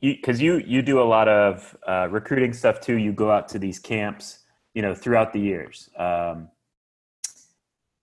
because 0.00 0.40
you, 0.40 0.56
you 0.56 0.64
you 0.66 0.82
do 0.82 1.00
a 1.00 1.04
lot 1.04 1.28
of 1.28 1.76
uh, 1.86 2.08
recruiting 2.10 2.52
stuff 2.52 2.80
too. 2.80 2.96
You 2.96 3.12
go 3.12 3.30
out 3.30 3.48
to 3.50 3.58
these 3.58 3.78
camps 3.78 4.45
you 4.76 4.82
know, 4.82 4.94
throughout 4.94 5.32
the 5.32 5.40
years. 5.40 5.88
Um, 5.96 6.50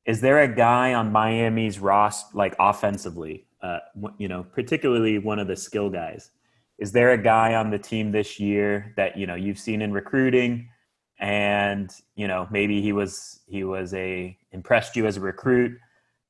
is 0.08 0.22
there 0.22 0.40
a 0.40 0.48
guy 0.48 0.96
on 0.96 1.12
Miami's 1.12 1.78
roster, 1.78 2.36
like 2.36 2.56
offensively, 2.60 3.46
uh, 3.62 3.78
you 4.18 4.28
know, 4.28 4.44
particularly 4.44 5.20
one 5.20 5.38
of 5.38 5.48
the 5.48 5.56
skill 5.56 5.92
guys? 5.92 6.32
Is 6.80 6.92
there 6.92 7.12
a 7.12 7.18
guy 7.18 7.54
on 7.54 7.70
the 7.70 7.78
team 7.78 8.12
this 8.12 8.40
year 8.40 8.92
that 8.98 9.16
you 9.16 9.28
know 9.28 9.36
you've 9.36 9.60
seen 9.60 9.84
in 9.84 9.94
recruiting, 9.94 10.68
and 11.20 11.92
you 12.16 12.28
know 12.28 12.48
maybe 12.50 12.82
he 12.82 12.92
was 12.92 13.42
he 13.46 13.64
was 13.64 13.94
a 13.94 14.36
impressed 14.52 14.96
you 14.96 15.06
as 15.06 15.18
a 15.18 15.22
recruit, 15.22 15.78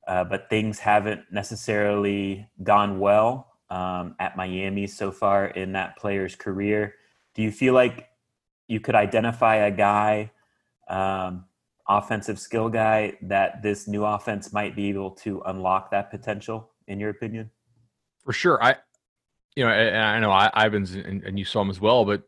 uh, 0.06 0.24
but 0.24 0.50
things 0.50 0.78
haven't 0.78 1.22
necessarily 1.32 2.46
gone 2.62 3.00
well 3.00 3.48
um, 3.70 4.14
at 4.20 4.36
Miami 4.36 4.86
so 4.86 5.10
far 5.10 5.46
in 5.46 5.72
that 5.72 5.96
player's 5.96 6.36
career? 6.36 6.96
Do 7.34 7.40
you 7.40 7.50
feel 7.50 7.72
like 7.72 8.10
you 8.68 8.80
could 8.80 8.94
identify 8.94 9.56
a 9.56 9.70
guy, 9.70 10.30
um, 10.88 11.44
offensive 11.88 12.38
skill 12.38 12.68
guy, 12.68 13.16
that 13.22 13.62
this 13.62 13.86
new 13.86 14.04
offense 14.04 14.52
might 14.52 14.74
be 14.74 14.88
able 14.88 15.10
to 15.10 15.42
unlock 15.46 15.90
that 15.90 16.10
potential? 16.10 16.70
In 16.86 17.00
your 17.00 17.10
opinion, 17.10 17.50
for 18.24 18.32
sure. 18.32 18.62
I, 18.62 18.76
you 19.56 19.64
know, 19.64 19.70
and 19.70 19.96
I 19.96 20.18
know 20.20 20.66
Ivins 20.66 20.94
and, 20.94 21.22
and 21.22 21.38
you 21.38 21.44
saw 21.44 21.62
him 21.62 21.70
as 21.70 21.80
well, 21.80 22.04
but 22.04 22.22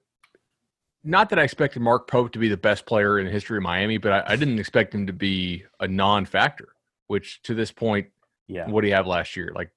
not 1.03 1.31
that 1.31 1.39
I 1.39 1.43
expected 1.43 1.81
Mark 1.81 2.09
Pope 2.09 2.33
to 2.33 2.39
be 2.39 2.49
the 2.49 2.57
best 2.57 2.85
player 2.85 3.19
in 3.19 3.27
the 3.27 3.33
history 3.33 3.57
of 3.57 3.63
Miami, 3.63 3.99
but 3.99 4.13
I, 4.13 4.33
I 4.33 4.37
didn't 4.37 4.59
expect 4.59 4.95
him 4.95 5.07
to 5.07 5.13
be 5.13 5.65
a 5.81 5.89
non-factor. 5.89 6.69
Which 7.09 7.41
to 7.43 7.55
this 7.55 7.71
point, 7.71 8.09
yeah, 8.49 8.69
what 8.69 8.81
do 8.81 8.89
you 8.89 8.95
have 8.95 9.07
last 9.07 9.37
year? 9.37 9.53
Like 9.55 9.71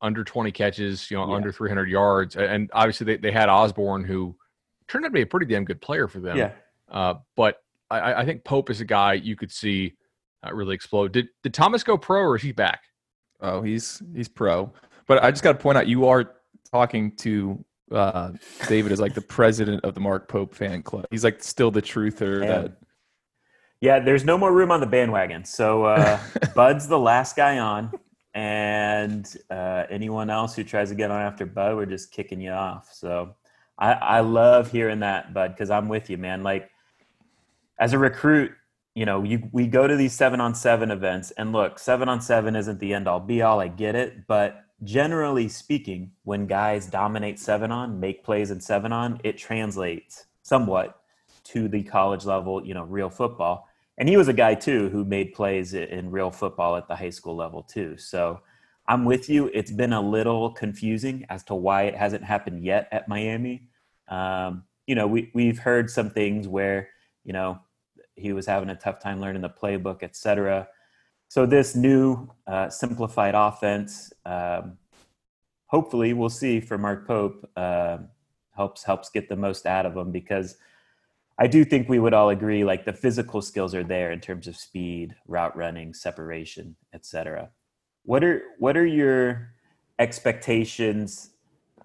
under 0.00 0.22
20 0.22 0.52
catches, 0.52 1.10
you 1.10 1.16
know, 1.16 1.28
yeah. 1.28 1.34
under 1.34 1.50
300 1.50 1.88
yards, 1.88 2.36
and 2.36 2.70
obviously 2.72 3.06
they, 3.06 3.16
they 3.16 3.32
had 3.32 3.48
Osborn 3.48 4.04
who 4.04 4.36
turned 4.88 5.04
out 5.04 5.08
to 5.08 5.12
be 5.12 5.22
a 5.22 5.26
pretty 5.26 5.46
damn 5.46 5.64
good 5.64 5.80
player 5.80 6.08
for 6.08 6.20
them. 6.20 6.36
Yeah. 6.36 6.52
Uh, 6.90 7.14
but 7.36 7.62
I, 7.90 8.14
I, 8.14 8.24
think 8.24 8.44
Pope 8.44 8.70
is 8.70 8.80
a 8.80 8.84
guy 8.84 9.14
you 9.14 9.36
could 9.36 9.50
see 9.50 9.94
uh, 10.44 10.52
really 10.54 10.74
explode. 10.74 11.12
Did 11.12 11.28
did 11.42 11.54
Thomas 11.54 11.82
go 11.82 11.96
pro 11.96 12.20
or 12.20 12.36
is 12.36 12.42
he 12.42 12.52
back? 12.52 12.82
Oh, 13.40 13.62
he's 13.62 14.02
he's 14.14 14.28
pro. 14.28 14.72
But 15.06 15.22
I 15.22 15.30
just 15.30 15.42
got 15.42 15.52
to 15.52 15.58
point 15.58 15.78
out 15.78 15.86
you 15.86 16.06
are 16.06 16.36
talking 16.70 17.14
to 17.16 17.64
uh, 17.92 18.32
David 18.68 18.92
is 18.92 19.00
like 19.00 19.14
the 19.14 19.20
president 19.20 19.84
of 19.84 19.94
the 19.94 20.00
Mark 20.00 20.28
Pope 20.28 20.54
fan 20.54 20.82
club. 20.82 21.06
He's 21.10 21.24
like 21.24 21.42
still 21.42 21.70
the 21.70 21.82
truther. 21.82 22.42
Yeah. 22.42 22.60
That... 22.62 22.72
yeah, 23.80 24.00
there's 24.00 24.24
no 24.24 24.38
more 24.38 24.52
room 24.52 24.70
on 24.70 24.80
the 24.80 24.86
bandwagon. 24.86 25.44
So 25.44 25.84
uh, 25.84 26.18
Bud's 26.54 26.88
the 26.88 26.98
last 26.98 27.36
guy 27.36 27.58
on, 27.58 27.92
and 28.34 29.36
uh, 29.50 29.84
anyone 29.90 30.30
else 30.30 30.56
who 30.56 30.64
tries 30.64 30.88
to 30.88 30.94
get 30.94 31.10
on 31.10 31.20
after 31.20 31.46
Bud, 31.46 31.76
we're 31.76 31.86
just 31.86 32.10
kicking 32.10 32.40
you 32.40 32.50
off. 32.50 32.90
So 32.92 33.34
I, 33.78 33.92
I 33.92 34.20
love 34.20 34.70
hearing 34.70 35.00
that, 35.00 35.34
Bud, 35.34 35.52
because 35.52 35.70
I'm 35.70 35.88
with 35.88 36.10
you, 36.10 36.18
man. 36.18 36.42
Like 36.42 36.70
as 37.78 37.92
a 37.92 37.98
recruit, 37.98 38.52
you 38.94 39.04
know, 39.04 39.24
you, 39.24 39.48
we 39.52 39.66
go 39.66 39.86
to 39.86 39.96
these 39.96 40.12
seven 40.12 40.40
on 40.40 40.54
seven 40.54 40.90
events, 40.90 41.32
and 41.32 41.52
look, 41.52 41.78
seven 41.78 42.08
on 42.08 42.20
seven 42.20 42.54
isn't 42.54 42.78
the 42.78 42.94
end 42.94 43.08
all 43.08 43.20
be 43.20 43.42
all. 43.42 43.60
I 43.60 43.68
get 43.68 43.96
it, 43.96 44.26
but 44.28 44.64
generally 44.84 45.48
speaking, 45.48 46.12
when 46.22 46.46
guys 46.46 46.86
dominate 46.86 47.38
seven 47.38 47.72
on, 47.72 47.98
make 47.98 48.22
plays 48.22 48.50
in 48.50 48.60
seven 48.60 48.92
on, 48.92 49.20
it 49.24 49.36
translates 49.36 50.26
somewhat 50.42 51.00
to 51.44 51.68
the 51.68 51.82
college 51.82 52.24
level, 52.24 52.64
you 52.64 52.74
know, 52.74 52.84
real 52.84 53.10
football. 53.10 53.68
And 53.98 54.08
he 54.08 54.16
was 54.16 54.28
a 54.28 54.32
guy 54.32 54.54
too 54.54 54.88
who 54.90 55.04
made 55.04 55.34
plays 55.34 55.74
in 55.74 56.10
real 56.10 56.30
football 56.30 56.76
at 56.76 56.88
the 56.88 56.96
high 56.96 57.10
school 57.10 57.36
level 57.36 57.62
too. 57.62 57.96
So 57.96 58.40
I'm 58.86 59.04
with 59.04 59.28
you. 59.28 59.50
It's 59.54 59.70
been 59.70 59.92
a 59.92 60.00
little 60.00 60.50
confusing 60.50 61.24
as 61.30 61.42
to 61.44 61.54
why 61.54 61.84
it 61.84 61.94
hasn't 61.94 62.24
happened 62.24 62.62
yet 62.62 62.88
at 62.92 63.08
Miami. 63.08 63.68
Um, 64.08 64.64
you 64.86 64.94
know, 64.94 65.06
we 65.06 65.30
we've 65.34 65.58
heard 65.58 65.90
some 65.90 66.10
things 66.10 66.46
where 66.46 66.88
you 67.24 67.32
know 67.32 67.58
he 68.14 68.32
was 68.32 68.46
having 68.46 68.70
a 68.70 68.76
tough 68.76 69.00
time 69.00 69.20
learning 69.20 69.42
the 69.42 69.48
playbook, 69.48 70.02
et 70.02 70.14
cetera 70.14 70.68
so 71.34 71.46
this 71.46 71.74
new 71.74 72.28
uh, 72.46 72.68
simplified 72.68 73.34
offense, 73.34 74.12
um, 74.24 74.78
hopefully, 75.66 76.12
we'll 76.12 76.28
see 76.28 76.60
for 76.60 76.78
Mark 76.78 77.08
Pope 77.08 77.50
uh, 77.56 77.98
helps 78.54 78.84
helps 78.84 79.10
get 79.10 79.28
the 79.28 79.34
most 79.34 79.66
out 79.66 79.84
of 79.84 79.96
him 79.96 80.12
because 80.12 80.56
I 81.36 81.48
do 81.48 81.64
think 81.64 81.88
we 81.88 81.98
would 81.98 82.14
all 82.14 82.30
agree 82.30 82.64
like 82.64 82.84
the 82.84 82.92
physical 82.92 83.42
skills 83.42 83.74
are 83.74 83.82
there 83.82 84.12
in 84.12 84.20
terms 84.20 84.46
of 84.46 84.56
speed, 84.56 85.16
route 85.26 85.56
running, 85.56 85.92
separation, 85.92 86.76
etc. 86.92 87.50
What 88.04 88.22
are 88.22 88.42
what 88.58 88.76
are 88.76 88.86
your 88.86 89.50
expectations? 89.98 91.30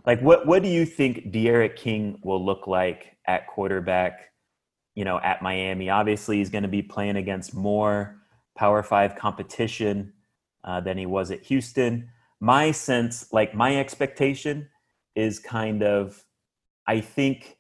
Like 0.06 0.22
what 0.22 0.46
what 0.46 0.64
do 0.64 0.70
you 0.70 0.86
think 0.86 1.32
D'Eriq 1.32 1.76
King 1.76 2.20
will 2.24 2.44
look 2.44 2.68
like 2.68 3.16
at 3.26 3.48
quarterback? 3.48 4.32
You 4.96 5.06
know, 5.06 5.20
at 5.20 5.42
Miami. 5.42 5.90
Obviously, 5.90 6.38
he's 6.38 6.50
going 6.50 6.64
to 6.64 6.70
be 6.70 6.82
playing 6.82 7.16
against 7.16 7.56
more 7.56 8.18
Power 8.56 8.84
Five 8.84 9.16
competition 9.16 10.12
uh, 10.66 10.82
than 10.82 10.98
he 10.98 11.06
was 11.06 11.32
at 11.32 11.42
Houston. 11.44 12.10
My 12.42 12.72
sense, 12.72 13.32
like 13.32 13.54
my 13.56 13.78
expectation, 13.78 14.68
is 15.16 15.40
kind 15.40 15.84
of, 15.84 16.26
I 16.88 17.00
think 17.00 17.58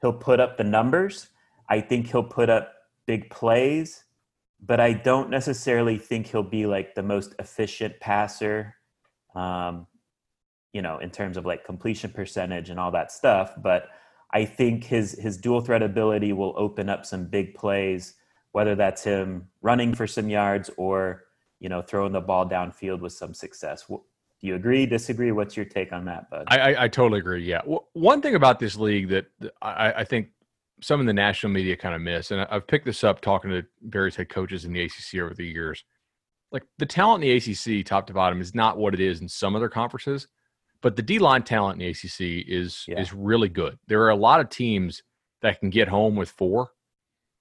he'll 0.00 0.12
put 0.12 0.40
up 0.40 0.56
the 0.56 0.64
numbers. 0.64 1.28
I 1.68 1.80
think 1.80 2.10
he'll 2.10 2.22
put 2.22 2.48
up 2.48 2.72
big 3.06 3.30
plays, 3.30 4.04
but 4.60 4.80
I 4.80 4.92
don't 4.92 5.30
necessarily 5.30 5.98
think 5.98 6.26
he'll 6.26 6.42
be 6.42 6.66
like 6.66 6.94
the 6.94 7.02
most 7.02 7.34
efficient 7.38 8.00
passer. 8.00 8.74
Um, 9.34 9.86
you 10.72 10.82
know, 10.82 10.98
in 10.98 11.10
terms 11.10 11.36
of 11.36 11.46
like 11.46 11.64
completion 11.64 12.10
percentage 12.10 12.68
and 12.68 12.78
all 12.78 12.90
that 12.90 13.10
stuff. 13.10 13.52
But 13.56 13.88
I 14.32 14.44
think 14.44 14.84
his 14.84 15.12
his 15.12 15.38
dual 15.38 15.60
threat 15.60 15.82
ability 15.82 16.32
will 16.32 16.54
open 16.56 16.88
up 16.88 17.06
some 17.06 17.24
big 17.24 17.54
plays 17.54 18.14
whether 18.52 18.74
that's 18.74 19.04
him 19.04 19.48
running 19.62 19.94
for 19.94 20.06
some 20.06 20.28
yards 20.28 20.70
or 20.76 21.24
you 21.60 21.68
know 21.68 21.82
throwing 21.82 22.12
the 22.12 22.20
ball 22.20 22.48
downfield 22.48 23.00
with 23.00 23.12
some 23.12 23.34
success. 23.34 23.84
Do 23.86 24.46
you 24.46 24.54
agree? 24.54 24.86
Disagree? 24.86 25.32
What's 25.32 25.56
your 25.56 25.66
take 25.66 25.92
on 25.92 26.04
that, 26.06 26.30
Bud? 26.30 26.44
I, 26.48 26.58
I, 26.58 26.84
I 26.84 26.88
totally 26.88 27.18
agree. 27.18 27.44
Yeah, 27.44 27.60
one 27.92 28.22
thing 28.22 28.34
about 28.34 28.58
this 28.60 28.76
league 28.76 29.08
that 29.08 29.26
I, 29.62 29.92
I 29.92 30.04
think 30.04 30.28
some 30.80 31.00
of 31.00 31.06
the 31.06 31.12
national 31.12 31.52
media 31.52 31.76
kind 31.76 31.94
of 31.94 32.00
miss, 32.00 32.30
and 32.30 32.42
I've 32.42 32.66
picked 32.66 32.84
this 32.84 33.04
up 33.04 33.20
talking 33.20 33.50
to 33.50 33.64
various 33.82 34.16
head 34.16 34.28
coaches 34.28 34.64
in 34.64 34.72
the 34.72 34.82
ACC 34.82 35.20
over 35.20 35.34
the 35.34 35.46
years. 35.46 35.84
Like 36.52 36.64
the 36.78 36.86
talent 36.86 37.24
in 37.24 37.30
the 37.30 37.52
ACC, 37.52 37.84
top 37.84 38.06
to 38.06 38.12
bottom, 38.12 38.40
is 38.40 38.54
not 38.54 38.78
what 38.78 38.94
it 38.94 39.00
is 39.00 39.20
in 39.20 39.28
some 39.28 39.54
other 39.54 39.68
conferences, 39.68 40.28
but 40.80 40.96
the 40.96 41.02
D 41.02 41.18
line 41.18 41.42
talent 41.42 41.80
in 41.80 41.86
the 41.86 41.90
ACC 41.90 42.46
is 42.48 42.84
yeah. 42.86 43.00
is 43.00 43.12
really 43.12 43.48
good. 43.48 43.78
There 43.86 44.02
are 44.02 44.10
a 44.10 44.16
lot 44.16 44.40
of 44.40 44.48
teams 44.48 45.02
that 45.42 45.60
can 45.60 45.70
get 45.70 45.88
home 45.88 46.16
with 46.16 46.30
four 46.30 46.70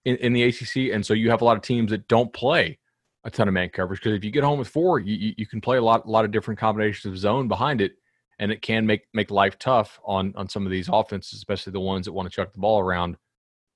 in, 0.05 0.17
in 0.17 0.33
the 0.33 0.43
ACC, 0.43 0.93
and 0.93 1.05
so 1.05 1.13
you 1.13 1.29
have 1.29 1.41
a 1.41 1.45
lot 1.45 1.57
of 1.57 1.63
teams 1.63 1.91
that 1.91 2.07
don't 2.07 2.33
play 2.33 2.79
a 3.23 3.29
ton 3.29 3.47
of 3.47 3.53
man 3.53 3.69
coverage 3.69 3.99
because 3.99 4.17
if 4.17 4.23
you 4.23 4.31
get 4.31 4.43
home 4.43 4.59
with 4.59 4.67
four, 4.67 4.99
you, 4.99 5.33
you 5.37 5.45
can 5.45 5.61
play 5.61 5.77
a 5.77 5.81
lot 5.81 6.05
a 6.05 6.09
lot 6.09 6.25
of 6.25 6.31
different 6.31 6.59
combinations 6.59 7.11
of 7.11 7.17
zone 7.17 7.47
behind 7.47 7.81
it, 7.81 7.93
and 8.39 8.51
it 8.51 8.61
can 8.61 8.85
make 8.85 9.03
make 9.13 9.31
life 9.31 9.57
tough 9.59 9.99
on 10.03 10.33
on 10.35 10.49
some 10.49 10.65
of 10.65 10.71
these 10.71 10.89
offenses, 10.91 11.33
especially 11.33 11.71
the 11.71 11.79
ones 11.79 12.05
that 12.05 12.13
want 12.13 12.29
to 12.29 12.35
chuck 12.35 12.51
the 12.51 12.59
ball 12.59 12.79
around 12.79 13.15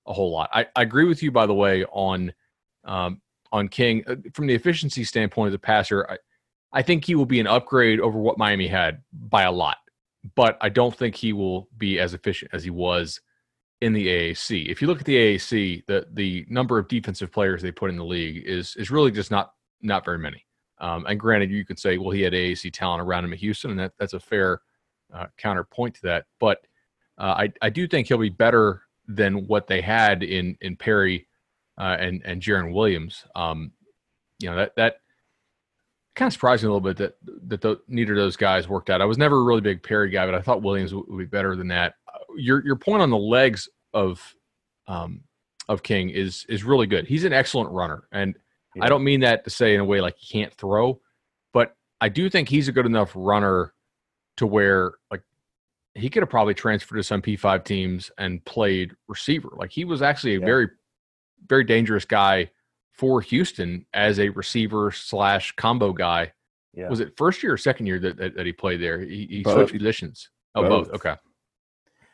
a 0.08 0.14
whole 0.14 0.32
lot. 0.32 0.50
I, 0.54 0.68
I 0.76 0.82
agree 0.82 1.06
with 1.06 1.22
you, 1.22 1.32
by 1.32 1.46
the 1.46 1.54
way, 1.54 1.86
on 1.86 2.34
um, 2.84 3.22
on 3.52 3.68
King 3.68 4.04
uh, 4.08 4.16
from 4.34 4.48
the 4.48 4.56
efficiency 4.56 5.04
standpoint 5.04 5.48
of 5.48 5.52
the 5.54 5.60
passer. 5.60 6.08
I, 6.10 6.18
I 6.74 6.82
think 6.82 7.06
he 7.06 7.16
will 7.16 7.26
be 7.26 7.40
an 7.40 7.48
upgrade 7.48 8.00
over 8.00 8.18
what 8.18 8.38
Miami 8.38 8.68
had 8.68 9.02
by 9.12 9.44
a 9.44 9.52
lot, 9.52 9.78
but 10.36 10.58
I 10.62 10.70
don't 10.70 10.96
think 10.96 11.16
he 11.16 11.34
will 11.34 11.68
be 11.78 12.00
as 12.00 12.14
efficient 12.14 12.52
as 12.54 12.64
he 12.64 12.70
was 12.70 13.20
in 13.82 13.94
the 13.94 14.08
AAC. 14.08 14.68
If 14.68 14.82
you 14.82 14.88
look 14.88 15.00
at 15.00 15.06
the 15.06 15.18
AAC, 15.18 15.86
the 15.88 16.08
the 16.14 16.46
number 16.50 16.78
of 16.78 16.88
defensive 16.88 17.32
players 17.32 17.62
they 17.62 17.72
put 17.72 17.90
in 17.90 17.98
the 17.98 18.06
league 18.06 18.44
is 18.46 18.76
is 18.78 18.92
really 18.92 19.12
just 19.12 19.32
not 19.32 19.54
not 19.82 20.06
very 20.06 20.20
many. 20.20 20.46
Um, 20.80 21.06
and 21.08 21.20
granted, 21.20 21.52
you 21.52 21.64
could 21.64 21.78
say, 21.78 21.98
well, 21.98 22.10
he 22.10 22.22
had 22.22 22.34
AAC 22.34 22.74
talent 22.74 23.02
around 23.02 23.26
him 23.26 23.34
at 23.34 23.40
Houston, 23.40 23.72
and 23.72 23.80
that, 23.80 23.94
that's 24.00 24.14
a 24.14 24.20
fair 24.20 24.62
uh, 25.14 25.28
counterpoint 25.38 25.94
to 25.96 26.02
that. 26.04 26.26
But 26.40 26.60
uh, 27.18 27.36
I 27.38 27.54
I 27.62 27.70
do 27.70 27.88
think 27.88 28.08
he'll 28.08 28.18
be 28.18 28.30
better 28.30 28.84
than 29.08 29.48
what 29.48 29.68
they 29.68 29.82
had 29.82 30.24
in 30.24 30.58
in 30.62 30.76
Perry 30.76 31.28
uh, 31.78 31.98
and 32.00 32.22
and 32.26 32.42
Jarren 32.42 32.74
Williams. 32.74 33.26
Um, 33.36 33.72
you 34.40 34.50
know 34.50 34.56
that 34.58 34.76
that 34.76 34.96
kind 36.16 36.28
of 36.28 36.34
surprised 36.34 36.64
me 36.64 36.68
a 36.68 36.72
little 36.74 36.82
bit 36.82 36.98
that 36.98 37.18
that 37.48 37.62
the, 37.62 37.82
neither 37.88 38.14
of 38.14 38.18
those 38.18 38.38
guys 38.38 38.68
worked 38.68 38.90
out. 38.90 39.02
I 39.02 39.06
was 39.06 39.18
never 39.18 39.40
a 39.40 39.44
really 39.44 39.62
big 39.62 39.84
Perry 39.84 40.10
guy, 40.10 40.26
but 40.26 40.36
I 40.36 40.42
thought 40.42 40.62
Williams 40.62 40.94
would, 40.94 41.06
would 41.08 41.18
be 41.18 41.26
better 41.26 41.56
than 41.56 41.70
that 41.70 41.96
your 42.36 42.64
your 42.66 42.76
point 42.76 43.02
on 43.02 43.10
the 43.10 43.18
legs 43.18 43.70
of 43.94 44.36
um, 44.88 45.22
of 45.70 45.84
King 45.84 46.10
is 46.10 46.46
is 46.50 46.64
really 46.64 46.88
good. 46.88 47.08
He's 47.08 47.24
an 47.24 47.34
excellent 47.34 47.72
runner, 47.72 48.08
and 48.12 48.36
yeah. 48.76 48.86
I 48.86 48.90
don't 48.90 49.04
mean 49.04 49.22
that 49.22 49.44
to 49.44 49.50
say 49.50 49.74
in 49.74 49.80
a 49.80 49.86
way 49.86 50.02
like 50.02 50.18
he 50.18 50.32
can't 50.32 50.54
throw, 50.54 51.00
but 51.54 51.76
I 52.00 52.10
do 52.10 52.30
think 52.30 52.50
he's 52.50 52.68
a 52.68 52.72
good 52.72 52.86
enough 52.86 53.12
runner 53.16 53.74
to 54.38 54.48
where 54.48 54.94
like 55.10 55.24
he 55.96 56.10
could 56.10 56.24
have 56.24 56.30
probably 56.30 56.54
transferred 56.54 56.98
to 56.98 57.04
some 57.04 57.22
P5 57.22 57.64
teams 57.64 58.12
and 58.18 58.44
played 58.46 58.94
receiver. 59.08 59.50
Like 59.56 59.72
he 59.72 59.86
was 59.86 60.02
actually 60.02 60.36
a 60.36 60.40
yeah. 60.40 60.46
very 60.46 60.68
very 61.48 61.64
dangerous 61.64 62.06
guy 62.06 62.50
for 62.94 63.22
Houston 63.22 63.86
as 63.94 64.20
a 64.20 64.30
receiver 64.30 64.92
slash 64.92 65.52
combo 65.54 65.92
guy. 65.92 66.32
Yeah. 66.74 66.90
Was 66.90 67.00
it 67.00 67.18
first 67.18 67.44
year 67.44 67.54
or 67.54 67.58
second 67.58 67.88
year 67.88 68.00
that, 68.00 68.18
that, 68.18 68.36
that 68.36 68.46
he 68.46 68.54
played 68.54 68.82
there? 68.82 69.00
He, 69.00 69.28
he 69.30 69.44
switched 69.44 69.74
positions. 69.74 70.30
Oh, 70.56 70.62
both. 70.62 70.88
both. 70.88 70.96
Okay. 70.96 71.16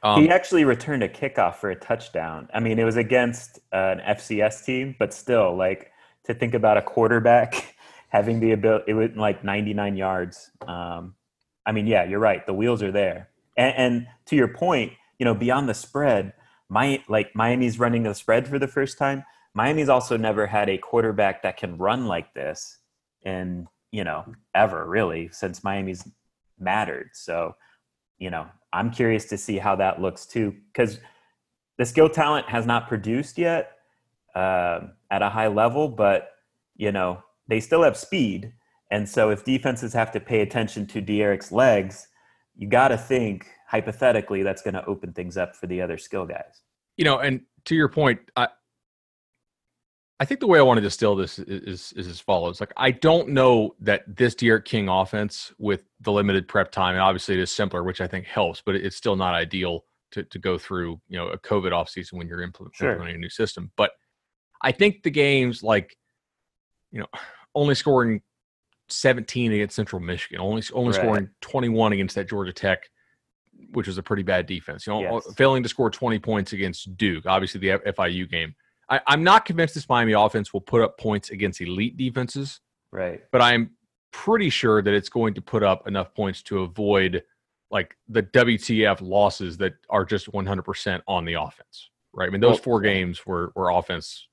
Um, 0.04 0.22
he 0.22 0.30
actually 0.30 0.64
returned 0.64 1.04
a 1.04 1.10
kickoff 1.10 1.56
for 1.56 1.72
a 1.72 1.76
touchdown. 1.76 2.48
I 2.54 2.60
mean, 2.60 2.80
it 2.80 2.84
was 2.84 2.98
against 2.98 3.60
uh, 3.74 3.96
an 3.98 4.00
FCS 4.00 4.64
team, 4.64 4.96
but 4.98 5.14
still, 5.14 5.56
like 5.56 5.92
to 6.26 6.34
think 6.34 6.54
about 6.54 6.78
a 6.78 6.82
quarterback 6.82 7.76
having 8.10 8.40
the 8.40 8.52
ability, 8.52 8.86
it 8.88 8.94
was 8.94 9.10
like 9.16 9.44
99 9.44 9.98
yards. 9.98 10.52
Um, 10.68 11.16
I 11.66 11.72
mean, 11.72 11.88
yeah, 11.88 12.06
you're 12.06 12.20
right. 12.20 12.46
The 12.46 12.54
wheels 12.54 12.82
are 12.84 12.92
there. 12.92 13.30
And, 13.58 13.76
and, 13.76 14.08
to 14.28 14.36
your 14.36 14.50
point, 14.50 14.94
you 15.20 15.26
know, 15.26 15.34
beyond 15.34 15.68
the 15.68 15.74
spread, 15.74 16.34
my 16.70 17.02
like 17.08 17.36
Miami's 17.36 17.80
running 17.80 18.04
the 18.04 18.14
spread 18.14 18.48
for 18.48 18.60
the 18.60 18.68
first 18.68 18.98
time. 18.98 19.24
Miami's 19.54 19.90
also 19.90 20.18
never 20.18 20.46
had 20.46 20.70
a 20.70 20.78
quarterback 20.78 21.42
that 21.44 21.58
can 21.58 21.78
run 21.78 22.06
like 22.08 22.34
this, 22.34 22.78
and 23.24 23.68
you 23.92 24.04
know, 24.04 24.26
ever 24.54 24.86
really 24.86 25.30
since 25.32 25.64
Miami's 25.64 26.08
mattered. 26.60 27.10
So 27.14 27.56
you 28.20 28.30
know, 28.30 28.48
I'm 28.74 28.92
curious 28.92 29.26
to 29.26 29.38
see 29.38 29.58
how 29.58 29.76
that 29.78 30.02
looks 30.02 30.26
too, 30.26 30.56
because 30.72 31.00
the 31.78 31.86
skill 31.86 32.10
talent 32.10 32.50
has 32.50 32.66
not 32.66 32.88
produced 32.88 33.38
yet 33.38 33.74
uh, 34.36 34.82
at 35.12 35.22
a 35.22 35.30
high 35.30 35.48
level, 35.48 35.88
but 35.88 36.32
you 36.76 36.92
know 36.92 37.24
they 37.48 37.60
still 37.60 37.84
have 37.84 37.96
speed, 37.96 38.52
and 38.92 39.08
so 39.08 39.30
if 39.30 39.46
defenses 39.46 39.94
have 39.94 40.12
to 40.12 40.20
pay 40.20 40.42
attention 40.42 40.86
to 40.88 41.02
D'Eriq's 41.02 41.52
legs, 41.52 42.08
you 42.58 42.68
got 42.68 42.90
to 42.90 42.98
think 42.98 43.48
hypothetically 43.68 44.44
that's 44.44 44.62
going 44.62 44.74
to 44.74 44.86
open 44.86 45.14
things 45.14 45.38
up 45.38 45.56
for 45.56 45.68
the 45.68 45.82
other 45.82 45.98
skill 45.98 46.26
guys. 46.26 46.64
You 46.98 47.06
know, 47.06 47.20
and 47.20 47.42
to 47.66 47.76
your 47.76 47.88
point, 47.88 48.20
I 48.36 48.48
I 50.20 50.26
think 50.26 50.40
the 50.40 50.48
way 50.48 50.58
I 50.58 50.64
want 50.64 50.78
to 50.78 50.82
distill 50.82 51.16
this 51.16 51.38
is, 51.38 51.46
is, 51.48 51.94
is 51.96 52.08
as 52.08 52.20
follows. 52.20 52.60
Like 52.60 52.74
I 52.76 52.90
don't 52.90 53.30
know 53.30 53.76
that 53.82 54.04
this 54.08 54.34
D'Eriq 54.34 54.66
King 54.66 54.90
offense 54.90 55.54
with 55.60 55.84
the 56.02 56.12
limited 56.12 56.48
prep 56.48 56.72
time, 56.72 56.96
and 56.96 57.02
obviously 57.02 57.36
it 57.36 57.40
is 57.40 57.52
simpler, 57.52 57.84
which 57.84 58.02
I 58.02 58.08
think 58.08 58.26
helps, 58.26 58.62
but 58.66 58.76
it's 58.76 58.96
still 58.96 59.16
not 59.16 59.36
ideal 59.36 59.86
to, 60.12 60.24
to 60.24 60.40
go 60.40 60.58
through, 60.58 61.00
you 61.08 61.18
know, 61.18 61.28
a 61.28 61.38
COVID 61.38 61.72
offseason 61.72 62.14
when 62.14 62.28
you're 62.28 62.42
implementing 62.42 62.78
sure. 62.78 63.04
a 63.04 63.18
new 63.18 63.30
system. 63.30 63.72
But 63.78 63.92
I 64.64 64.72
think 64.72 65.04
the 65.04 65.12
games 65.12 65.62
like, 65.62 65.96
you 66.92 67.00
know, 67.00 67.08
only 67.54 67.76
scoring 67.76 68.22
17 68.90 69.52
against 69.52 69.76
Central 69.76 70.02
Michigan, 70.02 70.40
only 70.40 70.64
only 70.74 70.92
right. 70.92 71.02
scoring 71.02 71.30
21 71.42 71.94
against 71.94 72.16
that 72.16 72.30
Georgia 72.30 72.54
Tech, 72.54 72.90
which 73.72 73.88
was 73.88 73.98
a 73.98 74.04
pretty 74.04 74.24
bad 74.24 74.46
defense. 74.46 74.88
You 74.88 74.94
know, 74.94 75.02
yes. 75.02 75.34
failing 75.36 75.64
to 75.64 75.70
score 75.70 75.90
20 75.90 76.20
points 76.20 76.54
against 76.54 76.96
Duke, 76.98 77.26
obviously 77.26 77.60
the 77.60 77.80
FIU 77.92 78.30
game. 78.30 78.56
I, 78.90 79.02
I'm 79.08 79.24
not 79.24 79.46
convinced 79.46 79.74
this 79.76 79.90
Miami 79.90 80.14
offense 80.14 80.54
will 80.54 80.62
put 80.62 80.82
up 80.82 80.98
points 80.98 81.30
against 81.30 81.60
elite 81.62 81.98
defenses. 81.98 82.62
Right. 82.92 83.22
But 83.32 83.42
I'm 83.42 83.72
pretty 84.12 84.50
sure 84.50 84.82
that 84.82 84.94
it's 84.94 85.10
going 85.10 85.34
to 85.34 85.42
put 85.42 85.64
up 85.64 85.88
enough 85.88 86.14
points 86.14 86.42
to 86.44 86.60
avoid 86.62 87.24
like 87.70 87.98
the 88.08 88.24
WTF 88.24 89.02
losses 89.02 89.58
that 89.58 89.74
are 89.90 90.06
just 90.06 90.32
100% 90.32 91.02
on 91.06 91.26
the 91.26 91.34
offense. 91.34 91.90
Right. 92.14 92.28
I 92.28 92.32
mean, 92.32 92.40
those 92.40 92.52
well, 92.52 92.64
four 92.64 92.82
games 92.82 93.26
were, 93.26 93.52
were 93.56 93.70
offense 93.70 94.28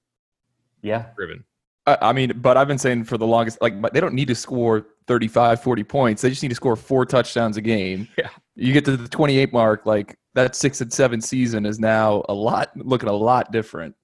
yeah 0.85 1.07
driven. 1.17 1.45
I 1.87 2.15
mean, 2.15 2.33
but 2.37 2.57
I've 2.57 2.69
been 2.69 2.79
saying 2.79 3.05
for 3.05 3.19
the 3.19 3.27
longest, 3.27 3.59
like, 3.61 3.81
they 3.93 4.01
don't 4.01 4.15
need 4.15 4.29
to 4.29 4.35
score 4.35 4.87
35, 5.07 5.63
40 5.63 5.85
points. 5.85 6.23
They 6.23 6.31
just 6.31 6.43
need 6.43 6.49
to 6.49 6.55
score 6.55 6.77
four 6.77 7.05
touchdowns 7.05 7.57
a 7.57 7.61
game. 7.61 8.09
Yeah. 8.19 8.29
You 8.57 8.73
get 8.73 8.85
to 8.85 8.97
the 8.97 9.09
28 9.09 9.53
mark, 9.53 9.85
like, 9.85 10.17
that 10.35 10.55
six 10.55 10.81
and 10.81 10.93
seven 10.93 11.21
season 11.21 11.67
is 11.67 11.81
now 11.81 12.25
a 12.29 12.35
lot, 12.35 12.71
looking 12.77 13.09
a 13.09 13.13
lot 13.13 13.51
different. 13.51 13.97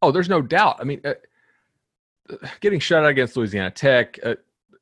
Oh, 0.00 0.10
there's 0.10 0.30
no 0.30 0.40
doubt. 0.40 0.78
I 0.80 0.84
mean, 0.84 1.02
uh, 1.04 1.12
getting 2.60 2.80
shut 2.80 3.04
out 3.04 3.10
against 3.10 3.36
Louisiana 3.36 3.70
Tech, 3.70 4.18
uh, 4.24 4.36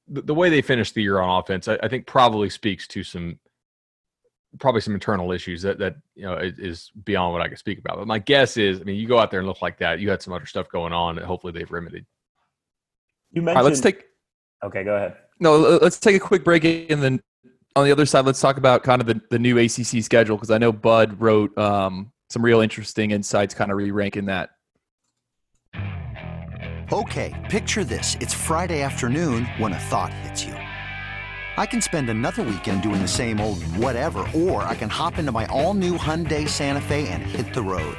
the, 0.07 0.23
the, 0.23 0.35
way 0.35 0.49
they 0.49 0.63
finished 0.63 0.95
the 0.95 1.03
year 1.03 1.21
on 1.21 1.41
offense, 1.41 1.67
I, 1.67 1.77
I, 1.83 1.89
think 1.89 2.07
probably 2.07 2.49
speaks 2.49 2.87
to 2.89 3.03
some, 3.03 3.41
probably 4.61 4.81
some 4.81 4.95
internal 4.95 5.33
issues 5.33 5.61
that, 5.63 5.79
that, 5.79 5.97
you 6.15 6.23
know, 6.23 6.37
is, 6.37 6.59
is 6.59 6.93
beyond 7.05 7.33
what 7.33 7.43
I 7.43 7.49
can 7.49 7.57
speak 7.57 7.81
about. 7.81 7.99
But 7.99 8.07
my 8.07 8.21
guess 8.21 8.57
is, 8.57 8.81
I 8.81 8.85
mean, 8.85 8.97
you 8.97 9.09
go 9.09 9.19
out 9.19 9.33
there 9.33 9.41
and 9.41 9.49
look 9.49 9.63
like 9.63 9.79
that, 9.79 9.99
you 9.99 10.09
had 10.09 10.23
some 10.23 10.33
other 10.33 10.47
stuff 10.47 10.69
going 10.69 10.93
on 10.93 11.17
that 11.17 11.25
hopefully 11.25 11.53
they've 11.53 11.71
remedied. 11.71 12.07
You 13.33 13.43
mentioned. 13.43 13.65
let's 13.65 13.81
take. 13.81 14.05
Okay, 14.63 14.85
go 14.85 14.95
ahead. 14.95 15.17
No, 15.39 15.57
let's 15.59 15.99
take 15.99 16.17
a 16.17 16.21
quick 16.21 16.45
break, 16.45 16.65
and 16.65 17.03
then 17.03 17.21
on 17.77 17.85
the 17.85 17.93
other 17.93 18.07
side, 18.07 18.27
let's 18.27 18.41
talk 18.41 18.57
about 18.57 18.83
kind 18.83 19.01
of 19.01 19.07
the, 19.07 19.21
the 19.31 19.39
new 19.39 19.59
ACC 19.59 20.03
schedule 20.03 20.37
because 20.37 20.51
I 20.51 20.59
know 20.59 20.73
Bud 20.73 21.21
wrote 21.21 21.57
um, 21.57 22.13
some 22.29 22.45
real 22.45 22.61
interesting 22.61 23.11
insights, 23.11 23.55
kind 23.55 23.71
of 23.71 23.77
re-ranking 23.77 24.27
that. 24.27 24.51
Okay, 26.93 27.47
picture 27.51 27.85
this: 27.85 28.17
it's 28.21 28.35
Friday 28.35 28.83
afternoon 28.83 29.47
when 29.59 29.73
a 29.73 29.79
thought 29.79 30.13
hits 30.13 30.45
you. 30.45 30.55
I 31.57 31.67
can 31.67 31.81
spend 31.81 32.09
another 32.09 32.43
weekend 32.43 32.83
doing 32.83 33.03
the 33.03 33.09
same 33.09 33.41
old 33.41 33.63
whatever, 33.77 34.27
or 34.35 34.63
I 34.63 34.75
can 34.75 34.89
hop 34.89 35.19
into 35.19 35.31
my 35.31 35.47
all-new 35.47 35.99
Hyundai 35.99 36.49
Santa 36.49 36.81
Fe 36.81 37.09
and 37.09 37.23
hit 37.23 37.53
the 37.53 37.63
road. 37.63 37.99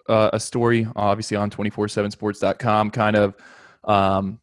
uh, 0.07 0.29
a 0.33 0.39
story, 0.39 0.87
obviously 0.95 1.37
on 1.37 1.49
247sports.com, 1.49 2.91
kind 2.91 3.15
of 3.15 3.35
um, 3.83 4.39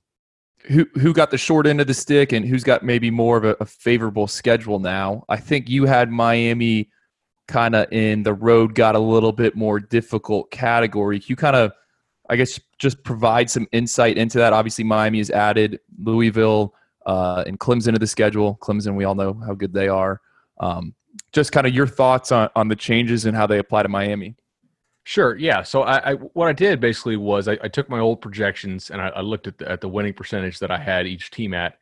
who 0.65 0.87
who 0.95 1.13
got 1.13 1.31
the 1.31 1.39
short 1.39 1.67
end 1.67 1.81
of 1.81 1.87
the 1.87 1.95
stick 1.95 2.33
and 2.33 2.45
who's 2.45 2.65
got 2.65 2.83
maybe 2.83 3.11
more 3.11 3.37
of 3.37 3.45
a, 3.45 3.57
a 3.61 3.67
favorable 3.67 4.27
schedule 4.27 4.79
now. 4.79 5.25
I 5.29 5.37
think 5.37 5.69
you 5.69 5.87
had 5.87 6.11
Miami 6.11 6.91
kind 7.47 7.75
of 7.75 7.91
in 7.93 8.23
the 8.23 8.35
road 8.35 8.75
got 8.75 8.95
a 8.95 8.99
little 8.99 9.33
bit 9.33 9.57
more 9.57 9.81
difficult 9.81 10.51
category. 10.51 11.21
You 11.27 11.35
kind 11.35 11.57
of, 11.57 11.73
I 12.29 12.37
guess, 12.37 12.61
just 12.79 13.03
provide 13.05 13.51
some 13.51 13.67
insight 13.73 14.19
into 14.19 14.39
that. 14.39 14.53
Obviously, 14.53 14.85
Miami 14.85 15.19
has 15.19 15.31
added 15.31 15.81
Louisville 15.99 16.75
uh, 17.07 17.45
and 17.47 17.59
Clemson 17.59 17.95
to 17.95 17.99
the 17.99 18.07
schedule. 18.07 18.59
Clemson, 18.61 18.95
we 18.95 19.05
all 19.05 19.15
know 19.15 19.33
how 19.47 19.55
good 19.55 19.73
they 19.73 19.89
are. 19.89 20.21
Um, 20.61 20.95
just 21.33 21.53
kind 21.53 21.67
of 21.67 21.75
your 21.75 21.87
thoughts 21.87 22.31
on, 22.31 22.51
on 22.55 22.69
the 22.69 22.77
changes 22.77 23.25
and 23.25 23.37
how 23.37 23.47
they 23.47 23.59
apply 23.59 23.83
to 23.83 23.89
Miami. 23.89 24.37
Sure. 25.09 25.37
Yeah. 25.37 25.63
So 25.63 25.85
I, 25.85 26.11
I 26.11 26.15
what 26.17 26.49
I 26.49 26.53
did 26.53 26.81
basically 26.81 27.17
was 27.17 27.49
I, 27.49 27.57
I 27.63 27.69
took 27.69 27.89
my 27.89 27.99
old 27.99 28.21
projections 28.21 28.91
and 28.91 29.01
I, 29.01 29.09
I 29.09 29.21
looked 29.23 29.47
at 29.47 29.57
the, 29.57 29.67
at 29.67 29.81
the 29.81 29.89
winning 29.89 30.13
percentage 30.13 30.59
that 30.59 30.71
I 30.71 30.77
had 30.77 31.07
each 31.07 31.31
team 31.31 31.55
at, 31.55 31.79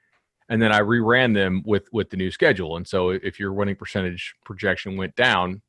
and 0.49 0.63
then 0.63 0.71
I 0.71 0.79
reran 0.79 1.35
them 1.35 1.65
with 1.67 1.89
with 1.93 2.09
the 2.09 2.17
new 2.17 2.31
schedule. 2.31 2.77
And 2.77 2.87
so 2.87 3.11
if 3.11 3.41
your 3.41 3.53
winning 3.53 3.75
percentage 3.75 4.37
projection 4.45 4.97
went 4.97 5.17
down, 5.17 5.61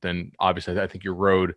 then 0.00 0.32
obviously 0.38 0.80
I 0.80 0.86
think 0.86 1.04
your 1.04 1.12
road 1.12 1.54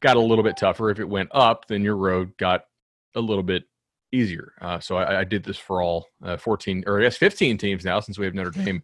got 0.00 0.18
a 0.18 0.20
little 0.20 0.44
bit 0.44 0.58
tougher. 0.58 0.90
If 0.90 1.00
it 1.00 1.08
went 1.08 1.30
up, 1.32 1.66
then 1.66 1.80
your 1.80 1.96
road 1.96 2.36
got 2.36 2.66
a 3.14 3.20
little 3.22 3.42
bit 3.42 3.62
easier. 4.12 4.52
Uh, 4.60 4.80
so 4.80 4.96
I, 4.98 5.20
I, 5.20 5.24
did 5.24 5.44
this 5.44 5.56
for 5.56 5.80
all 5.80 6.08
uh, 6.22 6.36
14 6.36 6.84
or 6.86 7.00
I 7.00 7.04
guess 7.04 7.16
15 7.16 7.56
teams 7.56 7.86
now 7.86 8.00
since 8.00 8.18
we 8.18 8.26
have 8.26 8.34
Notre 8.34 8.50
Dame 8.62 8.82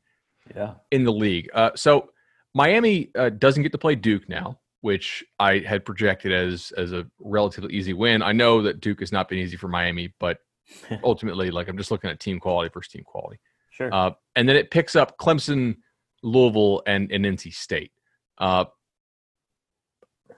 yeah. 0.56 0.76
in 0.92 1.04
the 1.04 1.12
league. 1.12 1.50
Uh, 1.52 1.72
so 1.74 2.08
Miami 2.54 3.10
uh, 3.18 3.28
doesn't 3.28 3.62
get 3.62 3.72
to 3.72 3.78
play 3.78 3.96
Duke 3.96 4.30
now 4.30 4.58
which 4.80 5.24
I 5.38 5.58
had 5.58 5.84
projected 5.84 6.32
as 6.32 6.72
as 6.76 6.92
a 6.92 7.06
relatively 7.18 7.74
easy 7.74 7.92
win. 7.92 8.22
I 8.22 8.32
know 8.32 8.62
that 8.62 8.80
Duke 8.80 9.00
has 9.00 9.12
not 9.12 9.28
been 9.28 9.38
easy 9.38 9.56
for 9.56 9.68
Miami, 9.68 10.12
but 10.18 10.38
ultimately, 11.04 11.50
like 11.50 11.68
I'm 11.68 11.76
just 11.76 11.90
looking 11.90 12.10
at 12.10 12.20
team 12.20 12.40
quality 12.40 12.70
versus 12.72 12.92
team 12.92 13.04
quality. 13.04 13.40
Sure. 13.70 13.92
Uh, 13.92 14.10
and 14.36 14.48
then 14.48 14.56
it 14.56 14.70
picks 14.70 14.96
up 14.96 15.16
Clemson, 15.18 15.76
Louisville, 16.22 16.82
and, 16.86 17.10
and 17.10 17.24
NC 17.24 17.54
State. 17.54 17.92
Uh, 18.38 18.66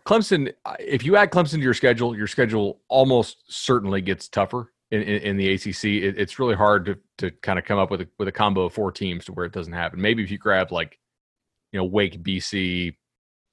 Clemson, 0.04 0.52
if 0.80 1.04
you 1.04 1.16
add 1.16 1.30
Clemson 1.30 1.54
to 1.54 1.60
your 1.60 1.74
schedule, 1.74 2.16
your 2.16 2.26
schedule 2.26 2.80
almost 2.88 3.44
certainly 3.48 4.00
gets 4.00 4.28
tougher 4.28 4.72
in, 4.90 5.02
in, 5.02 5.22
in 5.22 5.36
the 5.36 5.52
ACC. 5.52 5.84
It, 5.84 6.18
it's 6.18 6.38
really 6.38 6.54
hard 6.54 6.84
to, 6.86 6.98
to 7.18 7.30
kind 7.30 7.58
of 7.58 7.64
come 7.64 7.78
up 7.78 7.90
with 7.90 8.02
a, 8.02 8.08
with 8.18 8.28
a 8.28 8.32
combo 8.32 8.64
of 8.64 8.74
four 8.74 8.90
teams 8.90 9.24
to 9.26 9.32
where 9.32 9.46
it 9.46 9.52
doesn't 9.52 9.72
happen. 9.72 10.00
Maybe 10.00 10.22
if 10.22 10.30
you 10.30 10.38
grab 10.38 10.72
like, 10.72 10.98
you 11.72 11.78
know, 11.78 11.84
Wake, 11.84 12.22
BC, 12.22 12.96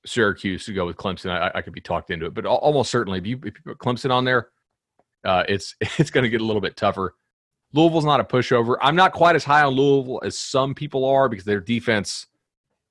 Syracuse 0.05 0.65
to 0.65 0.73
go 0.73 0.85
with 0.85 0.97
Clemson, 0.97 1.31
I, 1.31 1.51
I 1.55 1.61
could 1.61 1.73
be 1.73 1.81
talked 1.81 2.11
into 2.11 2.25
it. 2.25 2.33
But 2.33 2.45
almost 2.45 2.91
certainly, 2.91 3.19
if 3.19 3.27
you, 3.27 3.37
if 3.43 3.55
you 3.55 3.75
put 3.75 3.77
Clemson 3.77 4.11
on 4.11 4.25
there, 4.25 4.49
uh, 5.25 5.43
it's 5.47 5.75
it's 5.97 6.11
going 6.11 6.23
to 6.23 6.29
get 6.29 6.41
a 6.41 6.45
little 6.45 6.61
bit 6.61 6.77
tougher. 6.77 7.15
Louisville's 7.73 8.05
not 8.05 8.19
a 8.19 8.23
pushover. 8.23 8.77
I'm 8.81 8.95
not 8.95 9.13
quite 9.13 9.35
as 9.35 9.43
high 9.43 9.61
on 9.61 9.73
Louisville 9.73 10.21
as 10.23 10.37
some 10.37 10.73
people 10.73 11.05
are 11.05 11.29
because 11.29 11.45
their 11.45 11.59
defense 11.59 12.25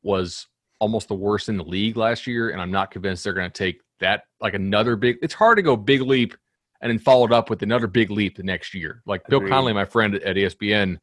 was 0.03 0.47
almost 0.79 1.09
the 1.09 1.15
worst 1.15 1.49
in 1.49 1.57
the 1.57 1.65
league 1.65 1.97
last 1.97 2.27
year, 2.27 2.51
and 2.51 2.61
I'm 2.61 2.71
not 2.71 2.93
convinced 2.93 3.25
they're 3.25 3.33
going 3.33 3.51
to 3.51 3.59
take 3.59 3.81
that 3.99 4.23
like 4.41 4.55
another 4.55 4.95
big. 4.95 5.17
It's 5.23 5.35
hard 5.35 5.57
to 5.57 5.63
go 5.63 5.77
big 5.77 6.03
leap 6.03 6.35
and 6.81 6.91
then 6.91 6.99
followed 6.99 7.33
up 7.33 7.51
with 7.51 7.63
another 7.63 7.89
big 7.89 8.11
leap 8.11 8.37
the 8.37 8.43
next 8.45 8.73
year. 8.73 9.03
Like 9.05 9.23
Agreed. 9.27 9.41
Bill 9.41 9.49
Connelly, 9.49 9.73
my 9.73 9.85
friend 9.85 10.15
at 10.15 10.37
ESPN, 10.37 10.99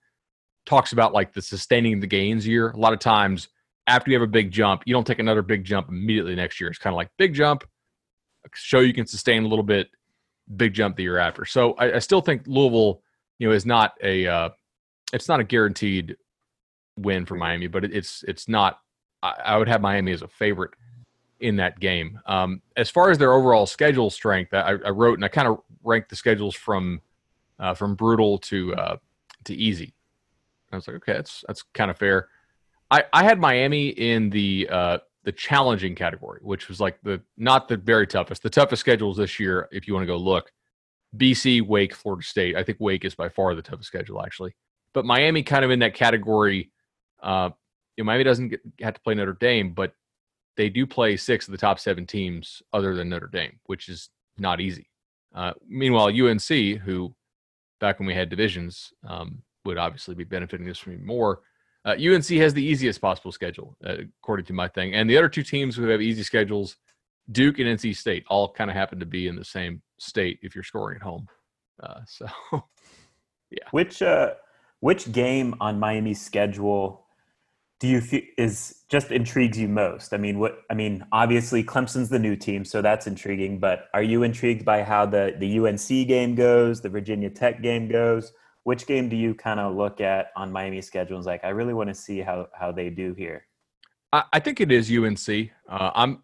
talks 0.66 0.94
about 0.94 1.14
like 1.14 1.34
the 1.34 1.42
sustaining 1.42 2.00
the 2.00 2.08
gains 2.08 2.48
year. 2.48 2.70
A 2.70 2.78
lot 2.78 2.94
of 2.94 3.00
times 3.00 3.50
after 3.88 4.12
you 4.12 4.16
have 4.20 4.28
a 4.28 4.32
big 4.32 4.52
jump, 4.52 4.84
you 4.86 4.94
don't 4.94 5.06
take 5.06 5.20
another 5.20 5.42
big 5.42 5.64
jump 5.64 5.90
immediately 5.90 6.36
next 6.36 6.60
year. 6.60 6.70
It's 6.70 6.80
kind 6.80 6.94
of 6.94 6.98
like 6.98 7.10
big 7.18 7.34
jump, 7.34 7.64
show 8.54 8.80
you 8.80 8.94
can 8.94 9.06
sustain 9.06 9.44
a 9.44 9.48
little 9.48 9.64
bit, 9.64 9.90
big 10.56 10.74
jump 10.74 10.96
the 10.96 11.04
year 11.04 11.18
after. 11.18 11.46
So 11.46 11.74
I, 11.74 11.96
I 11.96 12.00
still 12.00 12.22
think 12.22 12.44
Louisville, 12.48 13.02
you 13.40 13.48
know, 13.48 13.54
is 13.54 13.66
not 13.66 13.94
a 14.02 14.28
uh, 14.28 14.50
it's 15.14 15.28
not 15.28 15.40
a 15.40 15.44
guaranteed 15.44 16.18
win 16.98 17.26
for 17.26 17.36
Miami, 17.36 17.68
but 17.68 17.86
it, 17.86 17.94
it's 17.94 18.24
it's 18.28 18.48
not. 18.48 18.80
I, 19.22 19.34
I, 19.46 19.58
would 19.58 19.68
have 19.68 19.82
Miami 19.82 20.12
as 20.12 20.22
a 20.22 20.28
favorite 20.28 20.72
in 21.40 21.56
that 21.58 21.80
game. 21.80 22.20
Um, 22.26 22.62
as 22.78 22.90
far 22.90 23.10
as 23.10 23.18
their 23.18 23.34
overall 23.34 23.66
schedule 23.66 24.10
strength, 24.10 24.54
I, 24.54 24.72
I 24.86 24.90
wrote 24.90 25.16
and 25.16 25.26
I 25.26 25.28
kind 25.28 25.48
of 25.48 25.62
ranked 25.84 26.10
the 26.10 26.16
schedules 26.16 26.56
from 26.56 27.02
uh, 27.60 27.74
from 27.74 27.96
brutal 27.96 28.38
to 28.40 28.76
uh, 28.76 28.98
to 29.46 29.54
easy. 29.54 29.94
I 30.72 30.76
was 30.76 30.88
like, 30.88 30.98
okay, 30.98 31.14
that's 31.14 31.44
that's 31.48 31.64
kind 31.74 31.92
of 31.92 31.98
fair. 31.98 32.30
I, 32.92 33.04
I 33.14 33.24
had 33.24 33.40
Miami 33.40 33.90
in 33.90 34.30
the 34.30 34.68
uh, 34.72 34.98
the 35.24 35.32
challenging 35.32 35.96
category, 35.96 36.40
which 36.44 36.70
was 36.70 36.80
like 36.80 37.00
the 37.02 37.22
not 37.38 37.68
the 37.68 37.78
very 37.78 38.08
toughest. 38.08 38.44
The 38.44 38.50
toughest 38.50 38.80
schedules 38.80 39.18
this 39.18 39.40
year, 39.40 39.68
if 39.72 39.88
you 39.88 39.94
want 39.94 40.04
to 40.04 40.08
go 40.08 40.18
look, 40.18 40.52
BC, 41.18 41.66
Wake, 41.66 41.96
Florida 41.96 42.24
State. 42.24 42.56
I 42.56 42.64
think 42.64 42.80
Wake 42.80 43.06
is 43.06 43.16
by 43.16 43.30
far 43.30 43.56
the 43.56 43.62
toughest 43.62 43.88
schedule 43.88 44.22
actually, 44.24 44.56
but 44.94 45.06
Miami 45.06 45.44
kind 45.44 45.66
of 45.66 45.72
in 45.72 45.80
that 45.80 45.94
category. 45.94 46.72
Uh, 47.22 47.50
you 47.98 48.04
know, 48.04 48.06
Miami 48.06 48.24
doesn't 48.24 48.50
get, 48.50 48.62
have 48.82 48.94
to 48.94 49.02
play 49.02 49.16
Notre 49.16 49.34
Dame, 49.34 49.74
but 49.74 49.94
they 50.58 50.70
do 50.70 50.86
play 50.86 51.18
six 51.18 51.48
of 51.48 51.54
the 51.54 51.58
top 51.58 51.80
seven 51.80 52.06
teams 52.06 52.62
other 52.72 52.94
than 52.94 53.10
Notre 53.10 53.28
Dame, 53.28 53.60
which 53.66 53.90
is 53.90 54.10
not 54.38 54.62
easy. 54.62 54.90
Uh, 55.34 55.54
meanwhile, 55.68 56.08
UNC, 56.08 56.48
who 56.80 57.16
back 57.80 58.00
when 58.00 58.08
we 58.08 58.14
had 58.14 58.30
divisions, 58.30 58.94
um, 59.08 59.42
would 59.66 59.78
obviously 59.78 60.14
be 60.14 60.24
benefiting 60.24 60.68
this 60.68 60.78
from 60.78 61.04
more 61.06 61.42
uh, 61.86 61.92
UNC 61.92 62.26
has 62.26 62.54
the 62.54 62.64
easiest 62.64 63.00
possible 63.00 63.32
schedule, 63.32 63.78
uh, 63.86 63.98
according 64.20 64.46
to 64.48 64.54
my 64.54 64.68
thing. 64.68 64.96
And 64.96 65.10
the 65.10 65.18
other 65.18 65.30
two 65.30 65.44
teams 65.44 65.76
who 65.76 65.88
have 65.88 66.02
easy 66.02 66.24
schedules, 66.24 66.78
Duke 67.32 67.60
and 67.60 67.68
NC 67.68 67.96
State, 67.96 68.26
all 68.28 68.52
kind 68.52 68.70
of 68.70 68.76
happen 68.76 69.00
to 69.00 69.06
be 69.06 69.28
in 69.28 69.36
the 69.36 69.46
same 69.46 69.82
state 70.00 70.40
if 70.42 70.56
you're 70.56 70.64
scoring 70.64 70.98
at 70.98 71.04
home. 71.04 71.28
Uh, 71.82 72.02
so, 72.08 72.26
yeah. 73.52 73.68
Which 73.72 74.02
uh, 74.02 74.34
which 74.80 75.12
game 75.12 75.56
on 75.62 75.80
Miami's 75.80 76.22
schedule 76.22 77.06
do 77.80 77.88
you 77.88 78.02
feel 78.02 78.22
is 78.38 78.84
just 78.90 79.12
intrigues 79.12 79.60
you 79.60 79.68
most? 79.68 80.14
I 80.14 80.18
mean, 80.18 80.40
what 80.40 80.60
I 80.72 80.74
mean, 80.74 81.06
obviously 81.12 81.64
Clemson's 81.64 82.10
the 82.10 82.20
new 82.20 82.36
team, 82.36 82.66
so 82.66 82.82
that's 82.82 83.06
intriguing. 83.06 83.60
But 83.60 83.90
are 83.94 84.04
you 84.04 84.24
intrigued 84.24 84.66
by 84.66 84.82
how 84.82 85.06
the 85.06 85.36
the 85.38 85.60
UNC 85.60 86.08
game 86.08 86.34
goes, 86.34 86.82
the 86.82 86.90
Virginia 86.90 87.30
Tech 87.30 87.62
game 87.62 87.88
goes? 87.88 88.34
Which 88.66 88.88
game 88.88 89.10
do 89.10 89.16
you 89.16 89.36
kind 89.36 89.60
of 89.60 89.76
look 89.76 90.02
at 90.02 90.32
on 90.36 90.52
Miami's 90.52 90.88
schedule? 90.88 91.18
And 91.18 91.26
like, 91.26 91.46
I 91.46 91.50
really 91.50 91.74
want 91.74 91.88
to 91.90 91.94
see 91.96 92.20
how 92.20 92.48
how 92.54 92.72
they 92.72 92.90
do 92.90 93.14
here. 93.14 93.46
I, 94.12 94.24
I 94.34 94.40
think 94.40 94.60
it 94.60 94.72
is 94.72 94.92
UNC. 94.92 95.52
Uh, 95.70 95.92
I'm 95.94 96.24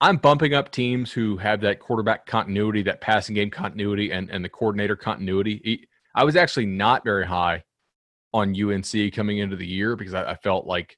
I'm 0.00 0.16
bumping 0.16 0.54
up 0.54 0.72
teams 0.72 1.12
who 1.12 1.36
have 1.36 1.60
that 1.60 1.80
quarterback 1.80 2.24
continuity, 2.26 2.82
that 2.84 3.02
passing 3.02 3.34
game 3.34 3.50
continuity, 3.50 4.10
and 4.10 4.30
and 4.30 4.42
the 4.42 4.48
coordinator 4.48 4.96
continuity. 4.96 5.86
I 6.14 6.24
was 6.24 6.34
actually 6.34 6.66
not 6.66 7.04
very 7.04 7.26
high 7.26 7.62
on 8.32 8.56
UNC 8.58 9.12
coming 9.12 9.38
into 9.38 9.56
the 9.56 9.66
year 9.66 9.94
because 9.94 10.14
I, 10.14 10.30
I 10.30 10.36
felt 10.36 10.66
like 10.66 10.96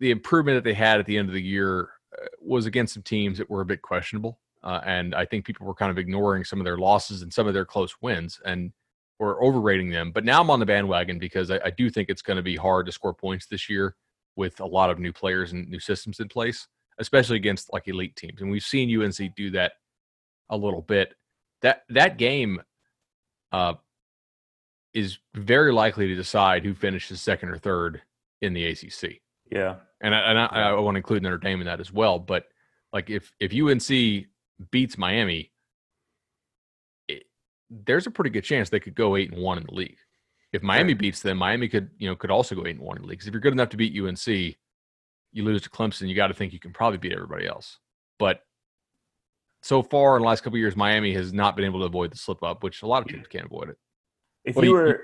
the 0.00 0.10
improvement 0.10 0.56
that 0.56 0.64
they 0.64 0.74
had 0.74 1.00
at 1.00 1.06
the 1.06 1.18
end 1.18 1.28
of 1.28 1.34
the 1.34 1.42
year 1.42 1.90
uh, 2.18 2.26
was 2.40 2.64
against 2.64 2.94
some 2.94 3.02
teams 3.02 3.36
that 3.36 3.50
were 3.50 3.60
a 3.60 3.66
bit 3.66 3.82
questionable. 3.82 4.38
Uh, 4.64 4.80
and 4.86 5.14
I 5.14 5.26
think 5.26 5.44
people 5.44 5.66
were 5.66 5.74
kind 5.74 5.90
of 5.90 5.98
ignoring 5.98 6.44
some 6.44 6.60
of 6.60 6.64
their 6.64 6.78
losses 6.78 7.20
and 7.20 7.32
some 7.32 7.46
of 7.46 7.52
their 7.52 7.66
close 7.66 7.94
wins. 8.00 8.40
And 8.46 8.72
or 9.22 9.42
overrating 9.42 9.88
them. 9.88 10.10
But 10.10 10.24
now 10.24 10.40
I'm 10.40 10.50
on 10.50 10.58
the 10.58 10.66
bandwagon 10.66 11.20
because 11.20 11.52
I, 11.52 11.60
I 11.64 11.70
do 11.70 11.88
think 11.88 12.08
it's 12.08 12.22
going 12.22 12.38
to 12.38 12.42
be 12.42 12.56
hard 12.56 12.86
to 12.86 12.92
score 12.92 13.14
points 13.14 13.46
this 13.46 13.70
year 13.70 13.94
with 14.34 14.58
a 14.58 14.66
lot 14.66 14.90
of 14.90 14.98
new 14.98 15.12
players 15.12 15.52
and 15.52 15.68
new 15.68 15.78
systems 15.78 16.18
in 16.18 16.26
place, 16.26 16.66
especially 16.98 17.36
against 17.36 17.72
like 17.72 17.86
elite 17.86 18.16
teams. 18.16 18.40
And 18.40 18.50
we've 18.50 18.64
seen 18.64 19.00
UNC 19.00 19.36
do 19.36 19.50
that 19.52 19.74
a 20.50 20.56
little 20.56 20.82
bit. 20.82 21.14
That 21.60 21.84
that 21.90 22.18
game 22.18 22.60
uh, 23.52 23.74
is 24.92 25.18
very 25.34 25.72
likely 25.72 26.08
to 26.08 26.16
decide 26.16 26.64
who 26.64 26.74
finishes 26.74 27.22
second 27.22 27.50
or 27.50 27.58
third 27.58 28.02
in 28.40 28.52
the 28.52 28.66
ACC. 28.66 29.20
Yeah, 29.52 29.76
and 30.00 30.16
I, 30.16 30.18
and 30.18 30.38
I, 30.38 30.46
I 30.46 30.80
want 30.80 30.96
to 30.96 30.98
include 30.98 31.22
Notre 31.22 31.38
Dame 31.38 31.60
in 31.60 31.66
that 31.66 31.78
as 31.78 31.92
well. 31.92 32.18
But 32.18 32.46
like 32.92 33.08
if 33.08 33.32
if 33.38 33.54
UNC 33.54 34.26
beats 34.72 34.98
Miami, 34.98 35.51
there's 37.86 38.06
a 38.06 38.10
pretty 38.10 38.30
good 38.30 38.44
chance 38.44 38.68
they 38.68 38.80
could 38.80 38.94
go 38.94 39.16
eight 39.16 39.32
and 39.32 39.42
one 39.42 39.58
in 39.58 39.64
the 39.64 39.74
league. 39.74 39.98
If 40.52 40.62
Miami 40.62 40.92
beats 40.92 41.20
them, 41.22 41.38
Miami 41.38 41.68
could 41.68 41.90
you 41.98 42.08
know 42.08 42.14
could 42.14 42.30
also 42.30 42.54
go 42.54 42.66
eight 42.66 42.76
and 42.76 42.84
one 42.84 42.96
in 42.96 43.02
the 43.02 43.08
league. 43.08 43.18
Because 43.18 43.28
if 43.28 43.32
you're 43.32 43.40
good 43.40 43.54
enough 43.54 43.70
to 43.70 43.76
beat 43.76 43.98
UNC, 43.98 44.26
you 44.26 45.44
lose 45.44 45.62
to 45.62 45.70
Clemson, 45.70 46.08
you 46.08 46.14
got 46.14 46.26
to 46.28 46.34
think 46.34 46.52
you 46.52 46.58
can 46.58 46.72
probably 46.72 46.98
beat 46.98 47.12
everybody 47.12 47.46
else. 47.46 47.78
But 48.18 48.42
so 49.62 49.82
far 49.82 50.16
in 50.16 50.22
the 50.22 50.28
last 50.28 50.42
couple 50.42 50.58
years, 50.58 50.76
Miami 50.76 51.14
has 51.14 51.32
not 51.32 51.56
been 51.56 51.64
able 51.64 51.80
to 51.80 51.86
avoid 51.86 52.12
the 52.12 52.18
slip 52.18 52.42
up, 52.42 52.62
which 52.62 52.82
a 52.82 52.86
lot 52.86 53.02
of 53.02 53.08
teams 53.08 53.26
can't 53.28 53.46
avoid 53.46 53.70
it. 53.70 53.78
If 54.44 54.56
well, 54.56 54.64
you 54.64 54.72
were. 54.72 54.88
You, 54.88 54.98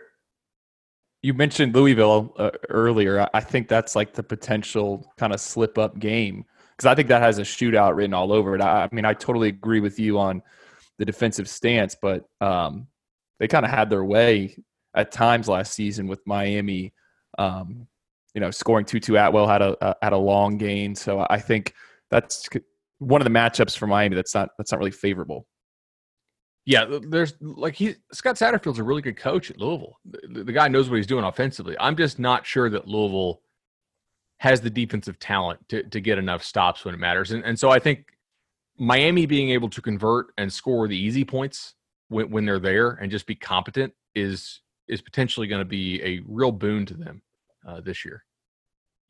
you 1.20 1.34
mentioned 1.34 1.74
Louisville 1.74 2.34
uh, 2.36 2.50
earlier. 2.68 3.26
I 3.32 3.40
think 3.40 3.68
that's 3.68 3.96
like 3.96 4.12
the 4.12 4.22
potential 4.22 5.10
kind 5.16 5.32
of 5.32 5.40
slip 5.40 5.78
up 5.78 5.98
game 5.98 6.44
because 6.76 6.86
I 6.86 6.94
think 6.94 7.08
that 7.08 7.22
has 7.22 7.38
a 7.38 7.42
shootout 7.42 7.96
written 7.96 8.14
all 8.14 8.32
over 8.32 8.54
it. 8.54 8.60
I, 8.60 8.84
I 8.84 8.88
mean, 8.92 9.04
I 9.04 9.14
totally 9.14 9.48
agree 9.48 9.80
with 9.80 9.98
you 9.98 10.18
on 10.18 10.42
the 10.98 11.04
defensive 11.04 11.48
stance, 11.48 11.96
but 12.00 12.24
um, 12.40 12.86
they 13.38 13.48
kind 13.48 13.64
of 13.64 13.70
had 13.70 13.88
their 13.90 14.04
way 14.04 14.56
at 14.94 15.12
times 15.12 15.48
last 15.48 15.72
season 15.72 16.06
with 16.06 16.20
Miami. 16.26 16.92
Um, 17.38 17.86
you 18.34 18.40
know, 18.40 18.50
scoring 18.50 18.84
Tutu 18.84 19.14
Atwell 19.14 19.46
had 19.46 19.62
a, 19.62 19.76
a 19.80 19.96
had 20.02 20.12
a 20.12 20.18
long 20.18 20.58
gain, 20.58 20.94
so 20.94 21.26
I 21.30 21.38
think 21.38 21.74
that's 22.10 22.48
one 22.98 23.20
of 23.20 23.24
the 23.24 23.30
matchups 23.30 23.76
for 23.76 23.86
Miami 23.86 24.16
that's 24.16 24.34
not 24.34 24.50
that's 24.58 24.72
not 24.72 24.78
really 24.78 24.90
favorable. 24.90 25.46
Yeah, 26.66 26.98
there's 27.08 27.34
like 27.40 27.74
he 27.74 27.94
Scott 28.12 28.36
Satterfield's 28.36 28.78
a 28.78 28.82
really 28.82 29.00
good 29.00 29.16
coach 29.16 29.50
at 29.50 29.58
Louisville. 29.58 29.98
The, 30.04 30.44
the, 30.44 30.52
guy 30.52 30.68
knows 30.68 30.90
what 30.90 30.96
he's 30.96 31.06
doing 31.06 31.24
offensively. 31.24 31.74
I'm 31.80 31.96
just 31.96 32.18
not 32.18 32.44
sure 32.44 32.68
that 32.68 32.86
Louisville 32.86 33.40
has 34.40 34.60
the 34.60 34.68
defensive 34.68 35.18
talent 35.18 35.66
to, 35.70 35.82
to 35.84 36.00
get 36.00 36.18
enough 36.18 36.44
stops 36.44 36.84
when 36.84 36.94
it 36.94 36.98
matters. 36.98 37.30
And 37.30 37.42
and 37.44 37.58
so 37.58 37.70
I 37.70 37.78
think 37.78 38.04
Miami 38.78 39.26
being 39.26 39.50
able 39.50 39.68
to 39.70 39.82
convert 39.82 40.28
and 40.38 40.52
score 40.52 40.88
the 40.88 40.96
easy 40.96 41.24
points 41.24 41.74
when, 42.08 42.30
when 42.30 42.44
they're 42.44 42.58
there 42.58 42.90
and 42.92 43.10
just 43.10 43.26
be 43.26 43.34
competent 43.34 43.92
is 44.14 44.60
is 44.88 45.02
potentially 45.02 45.46
going 45.46 45.60
to 45.60 45.66
be 45.66 46.02
a 46.02 46.22
real 46.26 46.50
boon 46.50 46.86
to 46.86 46.94
them 46.94 47.20
uh, 47.66 47.80
this 47.80 48.04
year. 48.04 48.24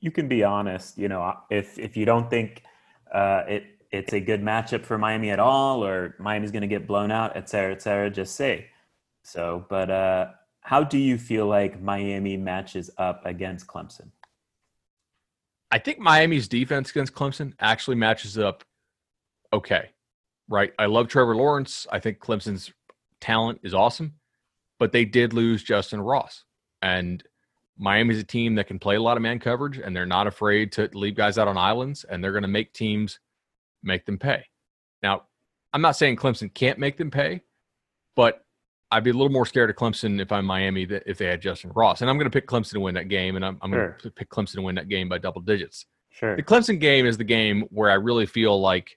You 0.00 0.10
can 0.10 0.26
be 0.26 0.42
honest. 0.42 0.98
You 0.98 1.08
know, 1.08 1.34
if 1.50 1.78
if 1.78 1.96
you 1.96 2.04
don't 2.04 2.28
think 2.30 2.62
uh, 3.12 3.44
it 3.48 3.64
it's 3.90 4.12
a 4.12 4.20
good 4.20 4.42
matchup 4.42 4.84
for 4.84 4.98
Miami 4.98 5.30
at 5.30 5.38
all, 5.38 5.84
or 5.84 6.14
Miami's 6.18 6.50
going 6.50 6.62
to 6.62 6.68
get 6.68 6.86
blown 6.86 7.10
out, 7.10 7.36
et 7.36 7.48
cetera, 7.48 7.72
et 7.72 7.82
cetera, 7.82 8.10
just 8.10 8.34
say 8.34 8.66
so. 9.22 9.64
But 9.68 9.90
uh, 9.90 10.26
how 10.60 10.84
do 10.84 10.98
you 10.98 11.16
feel 11.18 11.46
like 11.46 11.80
Miami 11.80 12.36
matches 12.36 12.90
up 12.98 13.24
against 13.24 13.66
Clemson? 13.66 14.10
I 15.70 15.78
think 15.78 15.98
Miami's 15.98 16.48
defense 16.48 16.90
against 16.90 17.14
Clemson 17.14 17.52
actually 17.60 17.96
matches 17.96 18.38
up 18.38 18.64
okay, 19.52 19.90
right? 20.48 20.72
I 20.78 20.86
love 20.86 21.08
Trevor 21.08 21.36
Lawrence. 21.36 21.86
I 21.90 21.98
think 21.98 22.18
Clemson's 22.18 22.72
talent 23.20 23.60
is 23.62 23.74
awesome, 23.74 24.14
but 24.78 24.92
they 24.92 25.04
did 25.04 25.32
lose 25.32 25.62
Justin 25.62 26.00
Ross. 26.00 26.44
And 26.82 27.22
Miami's 27.78 28.18
a 28.18 28.24
team 28.24 28.54
that 28.56 28.66
can 28.66 28.78
play 28.78 28.96
a 28.96 29.02
lot 29.02 29.16
of 29.16 29.22
man 29.22 29.38
coverage 29.38 29.78
and 29.78 29.94
they're 29.94 30.06
not 30.06 30.26
afraid 30.26 30.72
to 30.72 30.90
leave 30.94 31.14
guys 31.14 31.38
out 31.38 31.48
on 31.48 31.56
islands 31.56 32.04
and 32.04 32.22
they're 32.22 32.32
going 32.32 32.42
to 32.42 32.48
make 32.48 32.72
teams 32.72 33.20
make 33.82 34.04
them 34.04 34.18
pay. 34.18 34.44
Now, 35.02 35.24
I'm 35.72 35.82
not 35.82 35.96
saying 35.96 36.16
Clemson 36.16 36.52
can't 36.52 36.78
make 36.78 36.96
them 36.96 37.10
pay, 37.10 37.42
but 38.16 38.44
I'd 38.90 39.04
be 39.04 39.10
a 39.10 39.12
little 39.12 39.28
more 39.28 39.46
scared 39.46 39.70
of 39.70 39.76
Clemson 39.76 40.20
if 40.20 40.32
I'm 40.32 40.46
Miami 40.46 40.86
that 40.86 41.02
if 41.06 41.18
they 41.18 41.26
had 41.26 41.42
Justin 41.42 41.70
Ross. 41.74 42.00
And 42.00 42.08
I'm 42.08 42.16
going 42.16 42.30
to 42.30 42.30
pick 42.30 42.48
Clemson 42.48 42.72
to 42.72 42.80
win 42.80 42.94
that 42.94 43.08
game, 43.08 43.36
and 43.36 43.44
I'm, 43.44 43.58
I'm 43.60 43.70
sure. 43.70 43.88
going 43.88 44.00
to 44.00 44.10
pick 44.10 44.30
Clemson 44.30 44.54
to 44.54 44.62
win 44.62 44.74
that 44.76 44.88
game 44.88 45.08
by 45.08 45.18
double 45.18 45.42
digits. 45.42 45.86
Sure. 46.10 46.34
The 46.36 46.42
Clemson 46.42 46.80
game 46.80 47.06
is 47.06 47.18
the 47.18 47.24
game 47.24 47.64
where 47.70 47.90
I 47.90 47.94
really 47.94 48.26
feel 48.26 48.58
like 48.60 48.96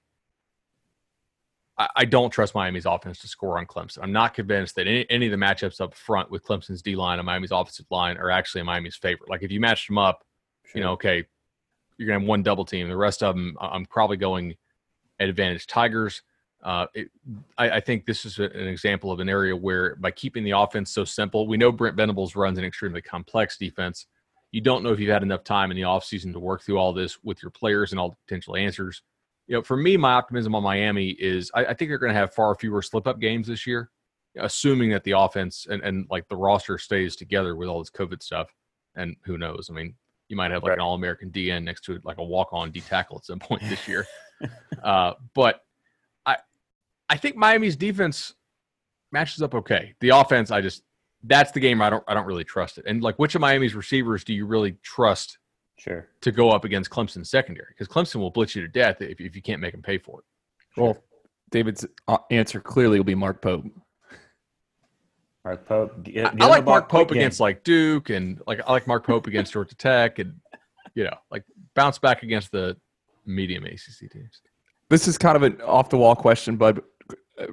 I, 1.95 2.05
don't 2.05 2.29
trust 2.29 2.55
Miami's 2.55 2.85
offense 2.85 3.19
to 3.19 3.27
score 3.27 3.57
on 3.57 3.65
Clemson. 3.65 3.99
I'm 4.01 4.11
not 4.11 4.33
convinced 4.33 4.75
that 4.75 4.87
any, 4.87 5.05
any 5.09 5.27
of 5.27 5.31
the 5.31 5.37
matchups 5.37 5.79
up 5.79 5.93
front 5.93 6.29
with 6.29 6.43
Clemson's 6.45 6.81
D 6.81 6.95
line 6.95 7.19
and 7.19 7.25
Miami's 7.25 7.51
offensive 7.51 7.85
line 7.89 8.17
are 8.17 8.31
actually 8.31 8.63
Miami's 8.63 8.95
favorite. 8.95 9.29
Like 9.29 9.43
if 9.43 9.51
you 9.51 9.59
matched 9.59 9.87
them 9.87 9.97
up, 9.97 10.23
sure. 10.65 10.79
you 10.79 10.83
know, 10.83 10.91
okay, 10.93 11.25
you're 11.97 12.07
gonna 12.07 12.19
have 12.19 12.27
one 12.27 12.43
double 12.43 12.65
team. 12.65 12.87
The 12.89 12.97
rest 12.97 13.23
of 13.23 13.35
them, 13.35 13.55
I'm 13.59 13.85
probably 13.85 14.17
going 14.17 14.55
at 15.19 15.29
advantage 15.29 15.67
Tigers. 15.67 16.23
Uh, 16.63 16.87
it, 16.93 17.09
I, 17.57 17.69
I, 17.71 17.79
think 17.79 18.05
this 18.05 18.23
is 18.23 18.37
a, 18.37 18.43
an 18.43 18.67
example 18.67 19.11
of 19.11 19.19
an 19.19 19.29
area 19.29 19.55
where 19.55 19.95
by 19.95 20.11
keeping 20.11 20.43
the 20.43 20.51
offense 20.51 20.91
so 20.91 21.03
simple, 21.03 21.47
we 21.47 21.57
know 21.57 21.71
Brent 21.71 21.95
Venables 21.95 22.35
runs 22.35 22.59
an 22.59 22.65
extremely 22.65 23.01
complex 23.01 23.57
defense. 23.57 24.05
You 24.51 24.61
don't 24.61 24.83
know 24.83 24.91
if 24.91 24.99
you've 24.99 25.09
had 25.09 25.23
enough 25.23 25.43
time 25.43 25.71
in 25.71 25.77
the 25.77 25.83
offseason 25.83 26.33
to 26.33 26.39
work 26.39 26.61
through 26.61 26.77
all 26.77 26.93
this 26.93 27.17
with 27.23 27.41
your 27.41 27.49
players 27.49 27.91
and 27.91 27.99
all 27.99 28.09
the 28.09 28.17
potential 28.27 28.55
answers 28.55 29.01
you 29.47 29.55
know, 29.55 29.61
for 29.61 29.77
me, 29.77 29.97
my 29.97 30.13
optimism 30.13 30.55
on 30.55 30.63
Miami 30.63 31.09
is 31.09 31.51
I, 31.53 31.65
I 31.65 31.73
think 31.73 31.89
they're 31.89 31.97
going 31.97 32.13
to 32.13 32.19
have 32.19 32.33
far 32.33 32.55
fewer 32.55 32.81
slip 32.81 33.07
up 33.07 33.19
games 33.19 33.47
this 33.47 33.67
year, 33.67 33.89
assuming 34.39 34.91
that 34.91 35.03
the 35.03 35.11
offense 35.11 35.67
and, 35.69 35.81
and 35.83 36.05
like 36.09 36.27
the 36.27 36.35
roster 36.35 36.77
stays 36.77 37.15
together 37.15 37.55
with 37.55 37.67
all 37.67 37.79
this 37.79 37.89
COVID 37.89 38.21
stuff. 38.21 38.53
And 38.95 39.15
who 39.23 39.37
knows? 39.37 39.69
I 39.69 39.73
mean, 39.73 39.95
you 40.27 40.37
might 40.37 40.51
have 40.51 40.63
like 40.63 40.71
right. 40.71 40.77
an 40.77 40.81
All 40.81 40.95
American 40.95 41.29
DN 41.29 41.63
next 41.63 41.81
to 41.85 41.99
like 42.03 42.17
a 42.17 42.23
walk 42.23 42.49
on 42.51 42.71
D 42.71 42.81
tackle 42.81 43.17
at 43.17 43.25
some 43.25 43.39
point 43.39 43.61
this 43.63 43.87
year. 43.87 44.07
uh, 44.83 45.13
but 45.33 45.61
I 46.25 46.37
I 47.09 47.17
think 47.17 47.35
Miami's 47.35 47.75
defense 47.75 48.33
matches 49.11 49.41
up 49.41 49.53
okay. 49.53 49.93
The 49.99 50.09
offense, 50.09 50.51
I 50.51 50.61
just 50.61 50.83
that's 51.23 51.51
the 51.51 51.59
game 51.59 51.81
I 51.81 51.89
don't 51.89 52.03
I 52.07 52.13
don't 52.13 52.25
really 52.25 52.43
trust 52.43 52.77
it. 52.77 52.85
And 52.87 53.03
like, 53.03 53.19
which 53.19 53.35
of 53.35 53.41
Miami's 53.41 53.75
receivers 53.75 54.23
do 54.23 54.33
you 54.33 54.45
really 54.45 54.77
trust 54.81 55.37
Sure. 55.81 56.07
to 56.21 56.31
go 56.31 56.51
up 56.51 56.63
against 56.63 56.91
Clemson's 56.91 57.31
secondary? 57.31 57.69
Because 57.69 57.87
Clemson 57.87 58.17
will 58.17 58.29
blitz 58.29 58.55
you 58.55 58.61
to 58.61 58.67
death 58.67 59.01
if, 59.01 59.19
if 59.19 59.35
you 59.35 59.41
can't 59.41 59.59
make 59.59 59.71
them 59.71 59.81
pay 59.81 59.97
for 59.97 60.19
it. 60.19 60.25
Well, 60.79 60.97
David's 61.49 61.87
uh, 62.07 62.19
answer 62.29 62.61
clearly 62.61 62.99
will 62.99 63.03
be 63.03 63.15
Mark 63.15 63.41
Pope. 63.41 63.65
Mark 65.43 65.65
Pope. 65.65 66.03
Get, 66.03 66.27
I, 66.27 66.29
get 66.33 66.41
I 66.41 66.45
him 66.45 66.51
like 66.51 66.65
Mark 66.65 66.87
Pope 66.87 67.07
quick 67.07 67.15
game. 67.15 67.23
against 67.23 67.39
like 67.39 67.63
Duke, 67.63 68.11
and 68.11 68.39
like 68.45 68.61
I 68.65 68.71
like 68.71 68.85
Mark 68.85 69.07
Pope 69.07 69.25
against 69.25 69.53
Georgia 69.53 69.73
Tech, 69.73 70.19
and 70.19 70.35
you 70.93 71.03
know, 71.03 71.15
like 71.31 71.43
bounce 71.73 71.97
back 71.97 72.21
against 72.21 72.51
the 72.51 72.77
medium 73.25 73.65
ACC 73.65 74.11
teams. 74.11 74.41
This 74.89 75.07
is 75.07 75.17
kind 75.17 75.35
of 75.35 75.41
an 75.41 75.59
off 75.61 75.89
the 75.89 75.97
wall 75.97 76.15
question, 76.15 76.57
Bud, 76.57 76.81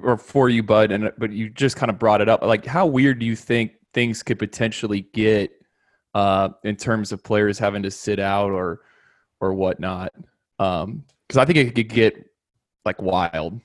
or 0.03 0.17
for 0.17 0.49
you, 0.49 0.61
Bud, 0.61 0.91
and 0.91 1.11
but 1.17 1.31
you 1.31 1.49
just 1.49 1.77
kind 1.77 1.89
of 1.89 1.97
brought 1.97 2.21
it 2.21 2.29
up. 2.29 2.43
Like, 2.43 2.65
how 2.65 2.85
weird 2.85 3.17
do 3.17 3.25
you 3.25 3.35
think 3.35 3.71
things 3.93 4.21
could 4.21 4.37
potentially 4.37 5.07
get 5.13 5.51
uh, 6.13 6.49
in 6.63 6.75
terms 6.75 7.11
of 7.11 7.23
players 7.23 7.59
having 7.59 7.83
to 7.83 7.91
sit 7.91 8.19
out 8.19 8.51
or 8.51 8.81
or 9.41 9.53
whatnot? 9.53 10.13
Um 10.59 11.03
because 11.27 11.37
I 11.37 11.45
think 11.45 11.57
it 11.59 11.75
could 11.75 11.89
get 11.89 12.29
like 12.85 13.01
wild. 13.01 13.59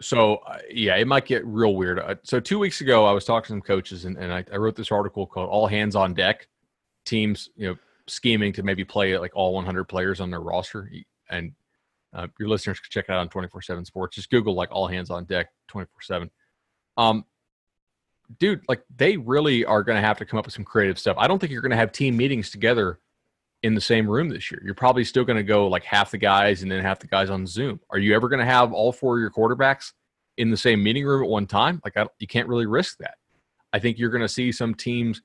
So 0.00 0.36
uh, 0.46 0.58
yeah, 0.70 0.96
it 0.96 1.06
might 1.06 1.24
get 1.24 1.44
real 1.46 1.74
weird. 1.74 1.98
Uh, 1.98 2.16
so 2.22 2.38
two 2.38 2.58
weeks 2.58 2.80
ago, 2.80 3.06
I 3.06 3.12
was 3.12 3.24
talking 3.24 3.44
to 3.44 3.48
some 3.48 3.60
coaches, 3.62 4.04
and, 4.04 4.16
and 4.18 4.32
I, 4.32 4.44
I 4.52 4.56
wrote 4.56 4.76
this 4.76 4.92
article 4.92 5.26
called 5.26 5.48
"All 5.48 5.66
Hands 5.66 5.94
on 5.96 6.12
Deck." 6.12 6.48
Teams, 7.04 7.48
you 7.56 7.68
know, 7.68 7.76
scheming 8.06 8.52
to 8.52 8.62
maybe 8.62 8.84
play 8.84 9.16
like 9.18 9.32
all 9.34 9.54
100 9.54 9.84
players 9.84 10.20
on 10.20 10.30
their 10.30 10.40
roster, 10.40 10.90
and 11.30 11.52
uh, 12.12 12.26
your 12.38 12.48
listeners 12.48 12.78
can 12.78 12.90
check 12.90 13.06
it 13.08 13.12
out 13.12 13.18
on 13.18 13.28
24/7 13.28 13.86
Sports. 13.86 14.16
Just 14.16 14.30
Google 14.30 14.54
like 14.54 14.70
"All 14.70 14.86
Hands 14.86 15.08
on 15.08 15.24
Deck" 15.24 15.48
24/7. 15.72 16.28
Um, 16.96 17.24
dude, 18.38 18.62
like 18.68 18.82
they 18.96 19.16
really 19.16 19.64
are 19.64 19.82
going 19.82 19.96
to 19.96 20.06
have 20.06 20.18
to 20.18 20.24
come 20.24 20.38
up 20.38 20.46
with 20.46 20.54
some 20.54 20.64
creative 20.64 20.98
stuff. 20.98 21.16
I 21.18 21.26
don't 21.26 21.38
think 21.38 21.52
you're 21.52 21.62
going 21.62 21.70
to 21.70 21.76
have 21.76 21.92
team 21.92 22.16
meetings 22.16 22.50
together 22.50 22.98
in 23.62 23.74
the 23.74 23.80
same 23.80 24.08
room 24.08 24.28
this 24.28 24.50
year. 24.50 24.60
You're 24.64 24.74
probably 24.74 25.04
still 25.04 25.24
going 25.24 25.36
to 25.36 25.42
go 25.42 25.68
like 25.68 25.84
half 25.84 26.10
the 26.10 26.18
guys 26.18 26.62
and 26.62 26.70
then 26.70 26.82
half 26.82 26.98
the 26.98 27.06
guys 27.06 27.30
on 27.30 27.46
Zoom. 27.46 27.80
Are 27.90 27.98
you 27.98 28.14
ever 28.14 28.28
going 28.28 28.40
to 28.40 28.46
have 28.46 28.72
all 28.72 28.92
four 28.92 29.16
of 29.16 29.20
your 29.20 29.30
quarterbacks 29.30 29.92
in 30.36 30.50
the 30.50 30.56
same 30.56 30.82
meeting 30.82 31.04
room 31.04 31.22
at 31.22 31.28
one 31.28 31.46
time? 31.46 31.80
Like 31.84 31.94
you 32.18 32.26
can't 32.26 32.48
really 32.48 32.66
risk 32.66 32.98
that. 32.98 33.14
I 33.72 33.78
think 33.78 33.98
you're 33.98 34.10
going 34.10 34.22
to 34.22 34.28
see 34.28 34.52
some 34.52 34.74
teams 34.74 35.22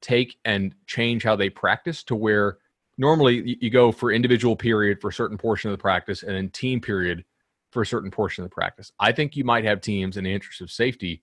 take 0.00 0.38
and 0.44 0.74
change 0.86 1.22
how 1.22 1.36
they 1.36 1.50
practice 1.50 2.02
to 2.04 2.14
where 2.14 2.58
normally 2.96 3.58
you 3.60 3.70
go 3.70 3.92
for 3.92 4.12
individual 4.12 4.56
period 4.56 5.00
for 5.00 5.08
a 5.08 5.12
certain 5.12 5.36
portion 5.36 5.70
of 5.70 5.76
the 5.76 5.82
practice 5.82 6.22
and 6.22 6.34
then 6.34 6.48
team 6.50 6.80
period 6.80 7.24
for 7.70 7.82
a 7.82 7.86
certain 7.86 8.10
portion 8.10 8.44
of 8.44 8.50
the 8.50 8.54
practice. 8.54 8.92
I 9.00 9.12
think 9.12 9.36
you 9.36 9.44
might 9.44 9.64
have 9.64 9.80
teams 9.80 10.16
in 10.16 10.24
the 10.24 10.32
interest 10.32 10.60
of 10.60 10.70
safety 10.70 11.22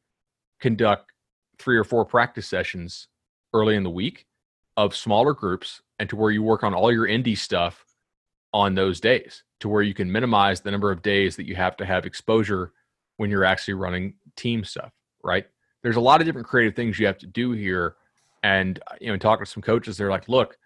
conduct 0.60 1.12
three 1.60 1.78
or 1.78 1.84
four 1.84 2.06
practice 2.06 2.48
sessions 2.48 3.08
early 3.54 3.76
in 3.76 3.84
the 3.84 3.90
week 3.90 4.26
of 4.76 4.96
smaller 4.96 5.34
groups 5.34 5.82
and 6.00 6.10
to 6.10 6.16
where 6.16 6.32
you 6.32 6.44
work 6.44 6.64
on 6.64 6.74
all 6.74 6.92
your 6.92 7.08
indie 7.08 7.38
stuff 7.38 7.86
on 8.54 8.76
those 8.76 9.00
days 9.00 9.44
to 9.60 9.70
where 9.70 9.82
you 9.82 9.94
can 9.94 10.12
minimize 10.12 10.62
the 10.62 10.72
number 10.72 10.92
of 10.92 11.02
days 11.02 11.36
that 11.36 11.48
you 11.48 11.56
have 11.56 11.76
to 11.78 11.86
have 11.86 12.06
exposure 12.06 12.74
when 13.18 13.30
you're 13.30 13.44
actually 13.44 13.74
running 13.74 14.14
team 14.36 14.64
stuff, 14.64 14.92
right? 15.24 15.46
There's 15.82 15.96
a 15.96 16.02
lot 16.02 16.22
of 16.22 16.28
different 16.28 16.48
creative 16.48 16.76
things 16.76 17.00
you 17.00 17.08
have 17.08 17.18
to 17.20 17.28
do 17.28 17.52
here. 17.52 17.96
And, 18.44 18.80
uh, 18.88 18.96
you 19.02 19.12
know, 19.12 19.18
talking 19.18 19.46
to 19.46 19.52
some 19.52 19.64
coaches, 19.64 19.98
they're 19.98 20.12
like, 20.12 20.30
look, 20.30 20.58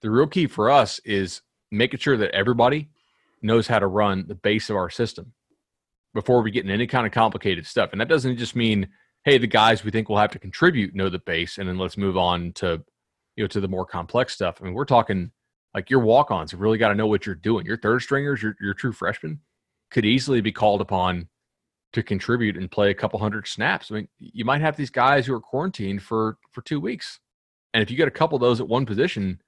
the 0.00 0.10
real 0.10 0.26
key 0.26 0.46
for 0.46 0.70
us 0.70 0.98
is 1.04 1.42
making 1.70 2.00
sure 2.00 2.16
that 2.16 2.30
everybody 2.30 2.88
knows 3.42 3.66
how 3.66 3.78
to 3.78 3.86
run 3.86 4.26
the 4.26 4.34
base 4.34 4.70
of 4.70 4.76
our 4.76 4.90
system 4.90 5.32
before 6.14 6.42
we 6.42 6.50
get 6.50 6.64
in 6.64 6.70
any 6.70 6.86
kind 6.86 7.06
of 7.06 7.12
complicated 7.12 7.66
stuff. 7.66 7.90
And 7.92 8.00
that 8.00 8.08
doesn't 8.08 8.38
just 8.38 8.56
mean, 8.56 8.88
hey, 9.28 9.36
the 9.36 9.46
guys 9.46 9.84
we 9.84 9.90
think 9.90 10.08
will 10.08 10.16
have 10.16 10.30
to 10.30 10.38
contribute 10.38 10.94
know 10.94 11.10
the 11.10 11.18
base, 11.18 11.58
and 11.58 11.68
then 11.68 11.76
let's 11.76 11.98
move 11.98 12.16
on 12.16 12.52
to, 12.52 12.82
you 13.36 13.44
know, 13.44 13.48
to 13.48 13.60
the 13.60 13.68
more 13.68 13.84
complex 13.84 14.32
stuff. 14.32 14.58
I 14.60 14.64
mean, 14.64 14.72
we're 14.72 14.86
talking 14.86 15.32
like 15.74 15.90
your 15.90 16.00
walk-ons 16.00 16.50
have 16.52 16.60
really 16.60 16.78
got 16.78 16.88
to 16.88 16.94
know 16.94 17.06
what 17.06 17.26
you're 17.26 17.34
doing. 17.34 17.66
Your 17.66 17.76
third 17.76 18.00
stringers, 18.00 18.42
your 18.42 18.56
your 18.58 18.72
true 18.72 18.92
freshmen, 18.92 19.40
could 19.90 20.06
easily 20.06 20.40
be 20.40 20.50
called 20.50 20.80
upon 20.80 21.28
to 21.92 22.02
contribute 22.02 22.56
and 22.56 22.70
play 22.70 22.90
a 22.90 22.94
couple 22.94 23.18
hundred 23.18 23.46
snaps. 23.46 23.90
I 23.90 23.96
mean, 23.96 24.08
you 24.18 24.44
might 24.46 24.62
have 24.62 24.76
these 24.76 24.90
guys 24.90 25.26
who 25.26 25.34
are 25.34 25.40
quarantined 25.40 26.02
for 26.02 26.38
for 26.52 26.62
two 26.62 26.80
weeks, 26.80 27.20
and 27.74 27.82
if 27.82 27.90
you 27.90 27.98
get 27.98 28.08
a 28.08 28.12
couple 28.12 28.36
of 28.36 28.40
those 28.40 28.60
at 28.60 28.68
one 28.68 28.86
position, 28.86 29.42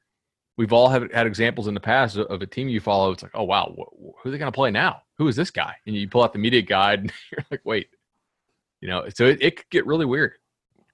we've 0.59 0.75
all 0.75 0.91
have, 0.91 1.11
had 1.11 1.27
examples 1.27 1.69
in 1.69 1.75
the 1.75 1.81
past 1.81 2.19
of, 2.19 2.43
a 2.43 2.47
team 2.47 2.69
you 2.69 2.81
follow. 2.81 3.13
It's 3.13 3.23
like, 3.23 3.33
oh 3.35 3.45
wow, 3.45 3.75
wh- 3.79 3.97
who 3.99 4.29
are 4.29 4.31
they 4.31 4.37
going 4.37 4.53
to 4.53 4.55
play 4.55 4.71
now? 4.71 5.01
Who 5.17 5.27
is 5.27 5.37
this 5.37 5.51
guy? 5.51 5.75
And 5.87 5.97
you 5.97 6.07
pull 6.07 6.23
out 6.23 6.35
the 6.35 6.39
media 6.39 6.61
guide, 6.61 6.99
and 7.01 7.13
you're 7.33 7.47
like, 7.51 7.63
wait, 7.65 7.89
you 8.81 8.89
know. 8.89 9.05
So 9.15 9.27
it, 9.27 9.39
it 9.43 9.57
could 9.57 9.71
get 9.71 9.87
really 9.87 10.07
weird. 10.07 10.33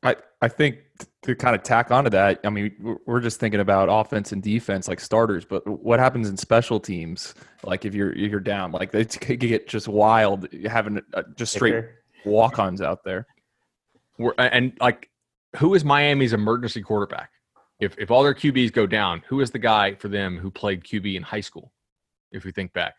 I, 0.02 0.16
I 0.40 0.48
think 0.48 0.78
to 1.22 1.34
kind 1.34 1.56
of 1.56 1.62
tack 1.62 1.90
onto 1.90 2.10
that, 2.10 2.40
I 2.44 2.50
mean, 2.50 2.72
we're- 2.80 2.98
we're 3.06 3.20
just 3.20 3.40
thinking 3.40 3.60
about 3.60 3.88
offense 3.90 4.30
and 4.32 4.42
defense 4.42 4.86
like 4.88 5.00
starters, 5.00 5.44
but 5.44 5.66
what 5.66 5.98
happens 5.98 6.28
in 6.28 6.36
special 6.36 6.78
teams? 6.78 7.34
Like 7.64 7.84
if 7.84 7.94
you're 7.94 8.12
if 8.12 8.30
you're 8.30 8.38
down, 8.40 8.70
like 8.72 8.94
it 8.94 9.18
could 9.20 9.40
get 9.40 9.66
just 9.68 9.88
wild 9.88 10.46
having 10.66 11.00
uh, 11.14 11.22
just 11.34 11.54
straight 11.54 11.72
Kicker. 11.72 11.94
walk-ons 12.24 12.80
out 12.82 13.02
there. 13.04 13.26
We're, 14.18 14.34
and 14.38 14.72
like, 14.80 15.10
who 15.56 15.74
is 15.74 15.84
Miami's 15.84 16.32
emergency 16.32 16.82
quarterback? 16.82 17.30
If 17.80 17.98
if 17.98 18.10
all 18.10 18.22
their 18.22 18.34
QBs 18.34 18.72
go 18.72 18.86
down, 18.86 19.22
who 19.28 19.40
is 19.40 19.50
the 19.50 19.58
guy 19.58 19.94
for 19.94 20.08
them 20.08 20.38
who 20.38 20.50
played 20.50 20.84
QB 20.84 21.16
in 21.16 21.22
high 21.22 21.40
school? 21.40 21.72
If 22.32 22.44
we 22.44 22.52
think 22.52 22.72
back, 22.72 22.94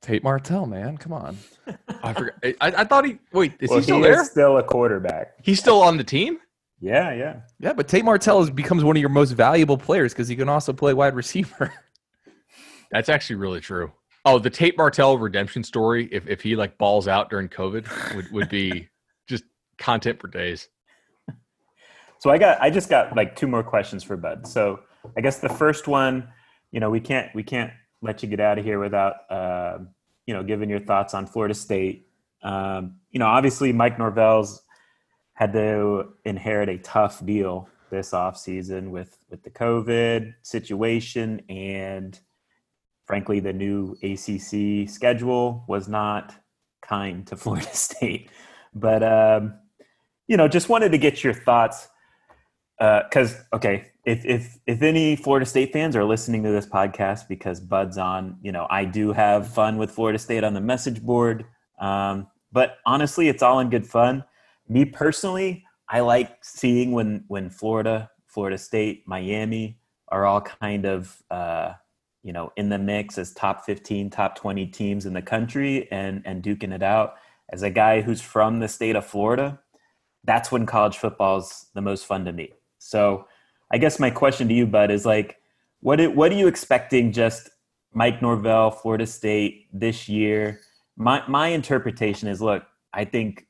Tate 0.00 0.22
Martell, 0.22 0.66
man, 0.66 0.96
come 0.96 1.12
on. 1.12 1.36
I 2.02 2.12
forgot. 2.12 2.34
I, 2.44 2.54
I 2.60 2.84
thought 2.84 3.04
he 3.04 3.18
wait. 3.32 3.54
Is 3.60 3.70
well, 3.70 3.78
he 3.78 3.82
still 3.82 3.96
he 3.96 4.02
there? 4.02 4.20
is 4.20 4.30
still 4.30 4.58
a 4.58 4.62
quarterback. 4.62 5.34
He's 5.42 5.58
still 5.58 5.82
on 5.82 5.96
the 5.96 6.04
team. 6.04 6.38
Yeah, 6.80 7.12
yeah. 7.12 7.40
Yeah, 7.58 7.72
but 7.72 7.88
Tate 7.88 8.04
Martell 8.04 8.40
is, 8.40 8.50
becomes 8.50 8.84
one 8.84 8.96
of 8.96 9.00
your 9.00 9.10
most 9.10 9.32
valuable 9.32 9.76
players 9.76 10.12
because 10.12 10.28
he 10.28 10.36
can 10.36 10.48
also 10.48 10.72
play 10.72 10.94
wide 10.94 11.16
receiver. 11.16 11.72
That's 12.92 13.08
actually 13.08 13.36
really 13.36 13.60
true. 13.60 13.92
Oh, 14.24 14.38
the 14.38 14.50
Tate 14.50 14.76
Martell 14.78 15.18
redemption 15.18 15.64
story. 15.64 16.08
If 16.12 16.28
if 16.28 16.40
he 16.40 16.54
like 16.54 16.78
balls 16.78 17.08
out 17.08 17.30
during 17.30 17.48
COVID, 17.48 18.14
would 18.14 18.30
would 18.30 18.48
be 18.48 18.88
just 19.28 19.44
content 19.78 20.20
for 20.20 20.28
days. 20.28 20.68
So 22.20 22.30
I 22.30 22.38
got 22.38 22.60
I 22.60 22.70
just 22.70 22.88
got 22.88 23.16
like 23.16 23.36
two 23.36 23.46
more 23.46 23.62
questions 23.62 24.04
for 24.04 24.16
Bud. 24.16 24.46
So 24.46 24.80
I 25.16 25.20
guess 25.20 25.38
the 25.38 25.48
first 25.48 25.88
one, 25.88 26.28
you 26.70 26.80
know, 26.80 26.90
we 26.90 27.00
can't 27.00 27.34
we 27.34 27.42
can't 27.42 27.72
let 28.02 28.22
you 28.22 28.28
get 28.28 28.40
out 28.40 28.58
of 28.58 28.64
here 28.64 28.78
without 28.78 29.30
uh, 29.30 29.78
you 30.26 30.34
know 30.34 30.42
giving 30.42 30.70
your 30.70 30.80
thoughts 30.80 31.14
on 31.14 31.26
Florida 31.26 31.54
State. 31.54 32.08
Um, 32.42 32.96
you 33.10 33.18
know, 33.18 33.26
obviously 33.26 33.72
Mike 33.72 33.98
Norvell's 33.98 34.62
had 35.34 35.52
to 35.52 36.14
inherit 36.24 36.68
a 36.68 36.78
tough 36.78 37.24
deal 37.24 37.68
this 37.90 38.10
offseason 38.10 38.90
with 38.90 39.18
with 39.30 39.42
the 39.42 39.50
COVID 39.50 40.34
situation 40.42 41.40
and 41.48 42.18
frankly 43.06 43.40
the 43.40 43.52
new 43.52 43.96
ACC 44.02 44.88
schedule 44.88 45.64
was 45.66 45.88
not 45.88 46.34
kind 46.82 47.26
to 47.26 47.36
Florida 47.36 47.74
State. 47.74 48.30
But 48.74 49.02
um, 49.02 49.54
you 50.26 50.36
know, 50.36 50.48
just 50.48 50.68
wanted 50.68 50.92
to 50.92 50.98
get 50.98 51.24
your 51.24 51.34
thoughts 51.34 51.88
because 52.78 53.36
okay, 53.52 53.86
if 54.04 54.24
if 54.24 54.58
if 54.66 54.82
any 54.82 55.16
Florida 55.16 55.46
State 55.46 55.72
fans 55.72 55.96
are 55.96 56.04
listening 56.04 56.42
to 56.44 56.50
this 56.50 56.66
podcast 56.66 57.28
because 57.28 57.60
Bud's 57.60 57.98
on, 57.98 58.38
you 58.42 58.52
know, 58.52 58.66
I 58.70 58.84
do 58.84 59.12
have 59.12 59.52
fun 59.52 59.78
with 59.78 59.90
Florida 59.90 60.18
State 60.18 60.44
on 60.44 60.54
the 60.54 60.60
message 60.60 61.02
board. 61.02 61.44
Um, 61.80 62.28
but 62.52 62.78
honestly, 62.86 63.28
it's 63.28 63.42
all 63.42 63.60
in 63.60 63.70
good 63.70 63.86
fun. 63.86 64.24
Me 64.68 64.84
personally, 64.84 65.64
I 65.88 66.00
like 66.00 66.44
seeing 66.44 66.92
when 66.92 67.24
when 67.28 67.50
Florida, 67.50 68.10
Florida 68.26 68.58
State, 68.58 69.02
Miami 69.06 69.78
are 70.08 70.24
all 70.24 70.40
kind 70.40 70.86
of 70.86 71.22
uh, 71.30 71.72
you 72.22 72.32
know 72.32 72.52
in 72.56 72.68
the 72.68 72.78
mix 72.78 73.18
as 73.18 73.32
top 73.32 73.64
15 73.64 74.10
top 74.10 74.36
20 74.36 74.66
teams 74.66 75.06
in 75.06 75.12
the 75.12 75.22
country 75.22 75.90
and 75.90 76.22
and 76.24 76.42
duking 76.42 76.74
it 76.74 76.82
out 76.82 77.14
as 77.50 77.62
a 77.62 77.70
guy 77.70 78.00
who's 78.00 78.20
from 78.20 78.60
the 78.60 78.68
state 78.68 78.96
of 78.96 79.06
florida 79.06 79.58
that's 80.24 80.50
when 80.50 80.66
college 80.66 80.98
football's 80.98 81.66
the 81.74 81.80
most 81.80 82.04
fun 82.04 82.24
to 82.24 82.32
me 82.32 82.52
so 82.88 83.26
i 83.72 83.78
guess 83.78 83.98
my 83.98 84.10
question 84.10 84.48
to 84.48 84.54
you 84.54 84.66
bud 84.66 84.90
is 84.90 85.04
like 85.04 85.36
what 85.80 86.00
what 86.14 86.32
are 86.32 86.36
you 86.36 86.46
expecting 86.46 87.12
just 87.12 87.50
mike 87.92 88.20
norvell 88.22 88.70
florida 88.70 89.06
state 89.06 89.66
this 89.72 90.08
year? 90.08 90.60
My 90.96 91.22
my 91.28 91.48
interpretation 91.48 92.28
is 92.28 92.40
look 92.42 92.64
i 92.92 93.04
think 93.04 93.46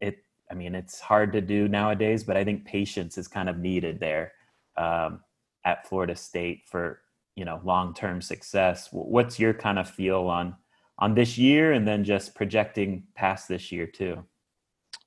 it 0.00 0.18
i 0.50 0.54
mean 0.54 0.74
it's 0.74 1.00
hard 1.00 1.32
to 1.32 1.40
do 1.40 1.68
nowadays 1.68 2.24
but 2.24 2.36
i 2.36 2.44
think 2.44 2.64
patience 2.64 3.16
is 3.16 3.28
kind 3.28 3.48
of 3.48 3.58
needed 3.58 4.00
there 4.00 4.32
um, 4.76 5.20
at 5.64 5.88
florida 5.88 6.14
state 6.16 6.62
for 6.66 7.00
you 7.36 7.44
know 7.44 7.60
long-term 7.64 8.20
success. 8.20 8.88
What's 8.92 9.38
your 9.38 9.54
kind 9.54 9.78
of 9.78 9.88
feel 9.88 10.22
on 10.22 10.56
on 10.98 11.14
this 11.14 11.36
year 11.36 11.72
and 11.72 11.86
then 11.86 12.04
just 12.04 12.34
projecting 12.34 13.04
past 13.14 13.48
this 13.48 13.72
year 13.72 13.86
too? 13.86 14.24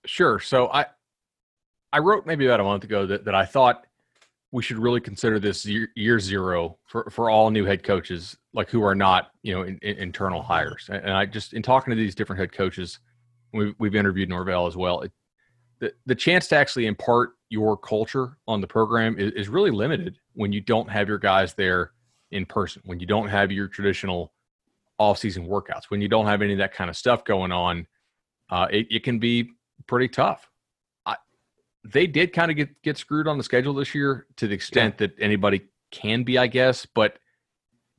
Sure. 0.06 0.40
So 0.40 0.70
I 0.72 0.86
I 1.94 2.00
wrote 2.00 2.26
maybe 2.26 2.46
about 2.46 2.60
a 2.60 2.64
month 2.64 2.84
ago 2.84 3.06
that, 3.06 3.26
that 3.26 3.36
I 3.36 3.46
thought 3.46 3.86
we 4.52 4.64
should 4.64 4.78
really 4.78 5.02
consider 5.02 5.40
this 5.40 5.66
year, 5.66 5.90
year 5.96 6.20
zero 6.20 6.78
for, 6.86 7.10
for 7.10 7.30
all 7.30 7.50
new 7.50 7.66
head 7.66 7.84
coaches, 7.84 8.38
like 8.54 8.70
who 8.70 8.84
are 8.84 8.96
not, 8.96 9.32
you 9.44 9.54
know, 9.54 9.64
in, 9.64 9.78
in- 9.82 9.98
internal 9.98 10.42
hires. 10.42 10.90
And 10.92 11.12
I 11.12 11.26
just, 11.26 11.54
in 11.54 11.62
talking 11.62 11.92
to 11.92 11.98
these 11.98 12.16
different 12.16 12.40
head 12.40 12.52
coaches, 12.52 13.00
We've 13.54 13.74
we've 13.80 13.96
interviewed 13.96 14.28
Norvell 14.28 14.68
as 14.68 14.76
well. 14.76 15.00
It, 15.02 15.12
the 15.80 15.94
the 16.06 16.14
chance 16.14 16.50
to 16.50 16.58
actually 16.58 16.86
impart 16.86 17.30
your 17.50 17.78
culture 17.78 18.38
on 18.46 18.60
the 18.60 18.68
program 18.68 19.18
is, 19.18 19.32
is 19.34 19.48
really 19.48 19.72
limited 19.72 20.20
when 20.34 20.52
you 20.52 20.60
don't 20.60 20.90
have 20.90 21.08
your 21.08 21.18
guys 21.18 21.54
there 21.54 21.94
in 22.32 22.46
person. 22.46 22.82
When 22.84 23.00
you 23.00 23.08
don't 23.08 23.30
have 23.30 23.50
your 23.50 23.70
traditional 23.70 24.34
off-season 25.00 25.48
workouts. 25.48 25.86
When 25.88 26.02
you 26.02 26.10
don't 26.10 26.26
have 26.26 26.42
any 26.42 26.52
of 26.52 26.60
that 26.60 26.74
kind 26.74 26.90
of 26.90 26.98
stuff 26.98 27.24
going 27.24 27.54
on, 27.54 27.88
uh, 28.50 28.68
it, 28.70 28.88
it 28.92 29.04
can 29.06 29.18
be 29.18 29.52
pretty 29.88 30.10
tough. 30.10 30.52
They 31.92 32.08
did 32.08 32.34
kind 32.34 32.52
of 32.52 32.58
get 32.58 32.82
get 32.82 32.98
screwed 32.98 33.28
on 33.28 33.38
the 33.38 33.44
schedule 33.44 33.74
this 33.74 33.94
year 33.96 34.28
to 34.38 34.48
the 34.48 34.54
extent 34.54 34.96
yeah. 35.00 35.08
that 35.08 35.16
anybody 35.20 35.62
can 35.92 36.24
be, 36.24 36.38
I 36.38 36.48
guess, 36.48 36.86
but 36.86 37.20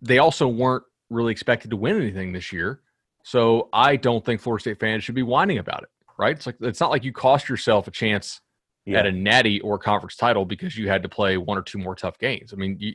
they 0.00 0.18
also 0.18 0.46
weren't 0.48 0.84
really 1.10 1.32
expected 1.32 1.70
to 1.70 1.76
win 1.76 1.96
anything 1.96 2.32
this 2.32 2.52
year. 2.52 2.80
So 3.24 3.68
I 3.72 3.96
don't 3.96 4.24
think 4.24 4.40
Florida 4.40 4.62
State 4.62 4.80
fans 4.80 5.04
should 5.04 5.14
be 5.14 5.22
whining 5.22 5.58
about 5.58 5.82
it, 5.82 5.88
right? 6.18 6.36
It's 6.36 6.46
like 6.46 6.56
it's 6.60 6.80
not 6.80 6.90
like 6.90 7.04
you 7.04 7.12
cost 7.12 7.48
yourself 7.48 7.86
a 7.86 7.90
chance 7.90 8.40
yeah. 8.84 9.00
at 9.00 9.06
a 9.06 9.12
natty 9.12 9.60
or 9.60 9.78
conference 9.78 10.16
title 10.16 10.44
because 10.44 10.76
you 10.76 10.88
had 10.88 11.02
to 11.02 11.08
play 11.08 11.36
one 11.36 11.58
or 11.58 11.62
two 11.62 11.78
more 11.78 11.94
tough 11.94 12.18
games. 12.18 12.52
I 12.52 12.56
mean, 12.56 12.76
you 12.80 12.94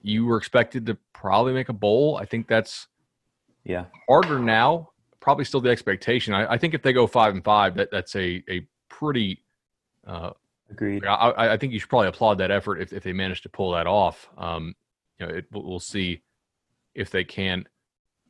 you 0.00 0.26
were 0.26 0.36
expected 0.36 0.86
to 0.86 0.98
probably 1.12 1.52
make 1.52 1.68
a 1.68 1.72
bowl. 1.72 2.18
I 2.20 2.24
think 2.24 2.48
that's 2.48 2.88
yeah 3.64 3.84
harder 4.08 4.38
now. 4.38 4.90
Probably 5.20 5.44
still 5.44 5.60
the 5.60 5.70
expectation. 5.70 6.34
I, 6.34 6.54
I 6.54 6.58
think 6.58 6.74
if 6.74 6.82
they 6.82 6.92
go 6.92 7.06
five 7.06 7.34
and 7.34 7.44
five, 7.44 7.76
that 7.76 7.90
that's 7.92 8.16
a 8.16 8.42
a 8.48 8.66
pretty 8.88 9.41
uh, 10.06 10.30
agreed. 10.70 11.04
I, 11.04 11.52
I 11.52 11.56
think 11.56 11.72
you 11.72 11.78
should 11.78 11.88
probably 11.88 12.08
applaud 12.08 12.38
that 12.38 12.50
effort 12.50 12.80
if, 12.80 12.92
if 12.92 13.02
they 13.02 13.12
manage 13.12 13.42
to 13.42 13.48
pull 13.48 13.72
that 13.72 13.86
off. 13.86 14.28
Um, 14.36 14.74
you 15.18 15.26
know, 15.26 15.34
it, 15.34 15.46
we'll 15.52 15.80
see 15.80 16.22
if 16.94 17.10
they 17.10 17.24
can. 17.24 17.66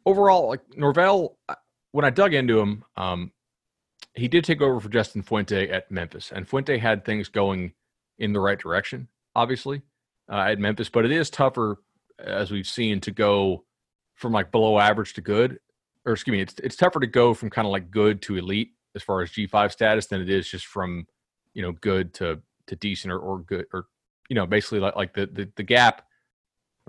Overall, 0.04 0.48
like 0.48 0.60
Norvell, 0.76 1.38
when 1.92 2.04
I 2.04 2.10
dug 2.10 2.34
into 2.34 2.58
him, 2.58 2.84
um, 2.96 3.32
he 4.14 4.28
did 4.28 4.44
take 4.44 4.60
over 4.60 4.80
for 4.80 4.88
Justin 4.88 5.22
Fuente 5.22 5.70
at 5.70 5.90
Memphis, 5.90 6.32
and 6.32 6.48
Fuente 6.48 6.76
had 6.76 7.04
things 7.04 7.28
going 7.28 7.72
in 8.18 8.32
the 8.32 8.40
right 8.40 8.58
direction, 8.58 9.08
obviously, 9.34 9.82
uh, 10.30 10.44
at 10.48 10.58
Memphis. 10.58 10.88
But 10.88 11.04
it 11.04 11.12
is 11.12 11.30
tougher, 11.30 11.78
as 12.18 12.50
we've 12.50 12.66
seen, 12.66 13.00
to 13.00 13.10
go 13.10 13.64
from 14.14 14.32
like 14.32 14.52
below 14.52 14.78
average 14.78 15.14
to 15.14 15.20
good, 15.20 15.58
or 16.04 16.12
excuse 16.12 16.32
me, 16.32 16.40
it's 16.40 16.54
it's 16.58 16.76
tougher 16.76 17.00
to 17.00 17.06
go 17.06 17.32
from 17.32 17.48
kind 17.48 17.66
of 17.66 17.72
like 17.72 17.90
good 17.90 18.20
to 18.22 18.36
elite 18.36 18.72
as 18.94 19.02
far 19.02 19.22
as 19.22 19.30
G 19.30 19.46
five 19.46 19.72
status 19.72 20.06
than 20.06 20.20
it 20.20 20.28
is 20.28 20.48
just 20.48 20.66
from 20.66 21.06
you 21.54 21.62
know 21.62 21.72
good 21.72 22.14
to 22.14 22.40
to 22.66 22.76
decent 22.76 23.12
or, 23.12 23.18
or 23.18 23.40
good 23.40 23.66
or 23.72 23.86
you 24.28 24.34
know 24.34 24.46
basically 24.46 24.80
like 24.80 24.96
like 24.96 25.14
the 25.14 25.26
the, 25.26 25.48
the 25.56 25.62
gap 25.62 26.06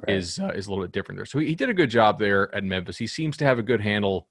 right. 0.01 0.15
is 0.15 0.39
uh, 0.39 0.51
is 0.55 0.67
a 0.67 0.69
little 0.69 0.83
bit 0.83 0.91
different 0.91 1.17
there. 1.17 1.25
So 1.25 1.39
he, 1.39 1.47
he 1.47 1.55
did 1.55 1.69
a 1.69 1.73
good 1.73 1.89
job 1.89 2.19
there 2.19 2.53
at 2.55 2.63
Memphis. 2.63 2.97
He 2.97 3.07
seems 3.07 3.37
to 3.37 3.45
have 3.45 3.59
a 3.59 3.63
good 3.63 3.81
handle 3.81 4.27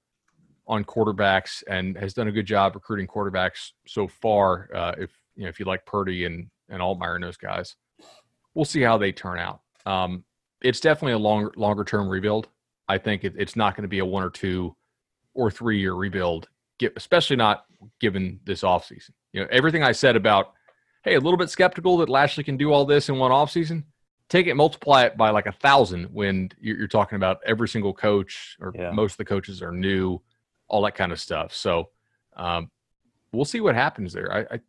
on 0.65 0.85
quarterbacks 0.85 1.61
and 1.67 1.97
has 1.97 2.13
done 2.13 2.27
a 2.27 2.31
good 2.31 2.45
job 2.45 2.75
recruiting 2.75 3.07
quarterbacks 3.07 3.71
so 3.85 4.07
far. 4.07 4.69
Uh, 4.73 4.93
if 4.97 5.11
you 5.35 5.43
know 5.43 5.49
if 5.49 5.59
you 5.59 5.65
like 5.65 5.85
Purdy 5.85 6.25
and 6.25 6.49
and 6.69 6.81
Altmyer 6.81 7.15
and 7.15 7.23
those 7.23 7.37
guys, 7.37 7.75
we'll 8.53 8.65
see 8.65 8.81
how 8.81 8.97
they 8.97 9.11
turn 9.11 9.39
out. 9.39 9.61
Um, 9.85 10.23
it's 10.61 10.79
definitely 10.79 11.13
a 11.13 11.17
longer 11.17 11.51
longer 11.55 11.83
term 11.83 12.07
rebuild. 12.07 12.47
I 12.87 12.97
think 12.97 13.23
it, 13.23 13.33
it's 13.37 13.55
not 13.55 13.75
going 13.75 13.83
to 13.83 13.89
be 13.89 13.99
a 13.99 14.05
one 14.05 14.23
or 14.23 14.29
two 14.29 14.75
or 15.33 15.49
three 15.49 15.79
year 15.79 15.93
rebuild, 15.93 16.47
especially 16.95 17.35
not 17.35 17.65
given 17.99 18.39
this 18.45 18.61
offseason. 18.61 19.11
You 19.33 19.41
know, 19.41 19.47
everything 19.51 19.83
I 19.83 19.91
said 19.91 20.15
about, 20.15 20.53
hey, 21.03 21.15
a 21.15 21.19
little 21.19 21.37
bit 21.37 21.49
skeptical 21.49 21.97
that 21.97 22.09
Lashlee 22.09 22.43
can 22.43 22.55
do 22.55 22.71
all 22.71 22.85
this 22.85 23.09
in 23.09 23.17
one 23.17 23.31
offseason, 23.31 23.83
take 24.29 24.47
it, 24.47 24.55
multiply 24.55 25.03
it 25.03 25.17
by 25.17 25.31
like 25.31 25.47
a 25.47 25.51
thousand 25.51 26.05
when 26.05 26.49
you're, 26.61 26.77
you're 26.77 26.87
talking 26.87 27.15
about 27.15 27.39
every 27.45 27.67
single 27.67 27.93
coach 27.93 28.55
or 28.61 28.71
yeah. 28.75 28.91
most 28.91 29.13
of 29.13 29.17
the 29.17 29.25
coaches 29.25 29.61
are 29.61 29.71
new, 29.71 30.21
all 30.67 30.81
that 30.83 30.95
kind 30.95 31.11
of 31.11 31.19
stuff. 31.19 31.53
So 31.53 31.89
um, 32.35 32.69
we'll 33.31 33.45
see 33.45 33.59
what 33.59 33.75
happens 33.75 34.13
there. 34.13 34.31
I, 34.31 34.39
I, 34.39 34.59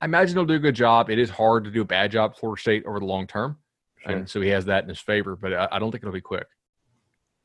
I, 0.00 0.04
imagine 0.04 0.36
he'll 0.36 0.44
do 0.44 0.54
a 0.54 0.58
good 0.58 0.74
job. 0.74 1.10
It 1.10 1.18
is 1.18 1.30
hard 1.30 1.64
to 1.64 1.70
do 1.70 1.82
a 1.82 1.84
bad 1.84 2.10
job 2.10 2.36
Florida 2.36 2.60
State 2.60 2.84
over 2.86 3.00
the 3.00 3.06
long 3.06 3.26
term. 3.26 3.58
Sure. 4.04 4.16
And 4.16 4.28
so 4.28 4.40
he 4.40 4.48
has 4.48 4.64
that 4.66 4.82
in 4.82 4.88
his 4.88 5.00
favor, 5.00 5.36
but 5.36 5.52
I, 5.52 5.68
I 5.72 5.78
don't 5.78 5.90
think 5.90 6.02
it'll 6.02 6.12
be 6.12 6.20
quick. 6.20 6.46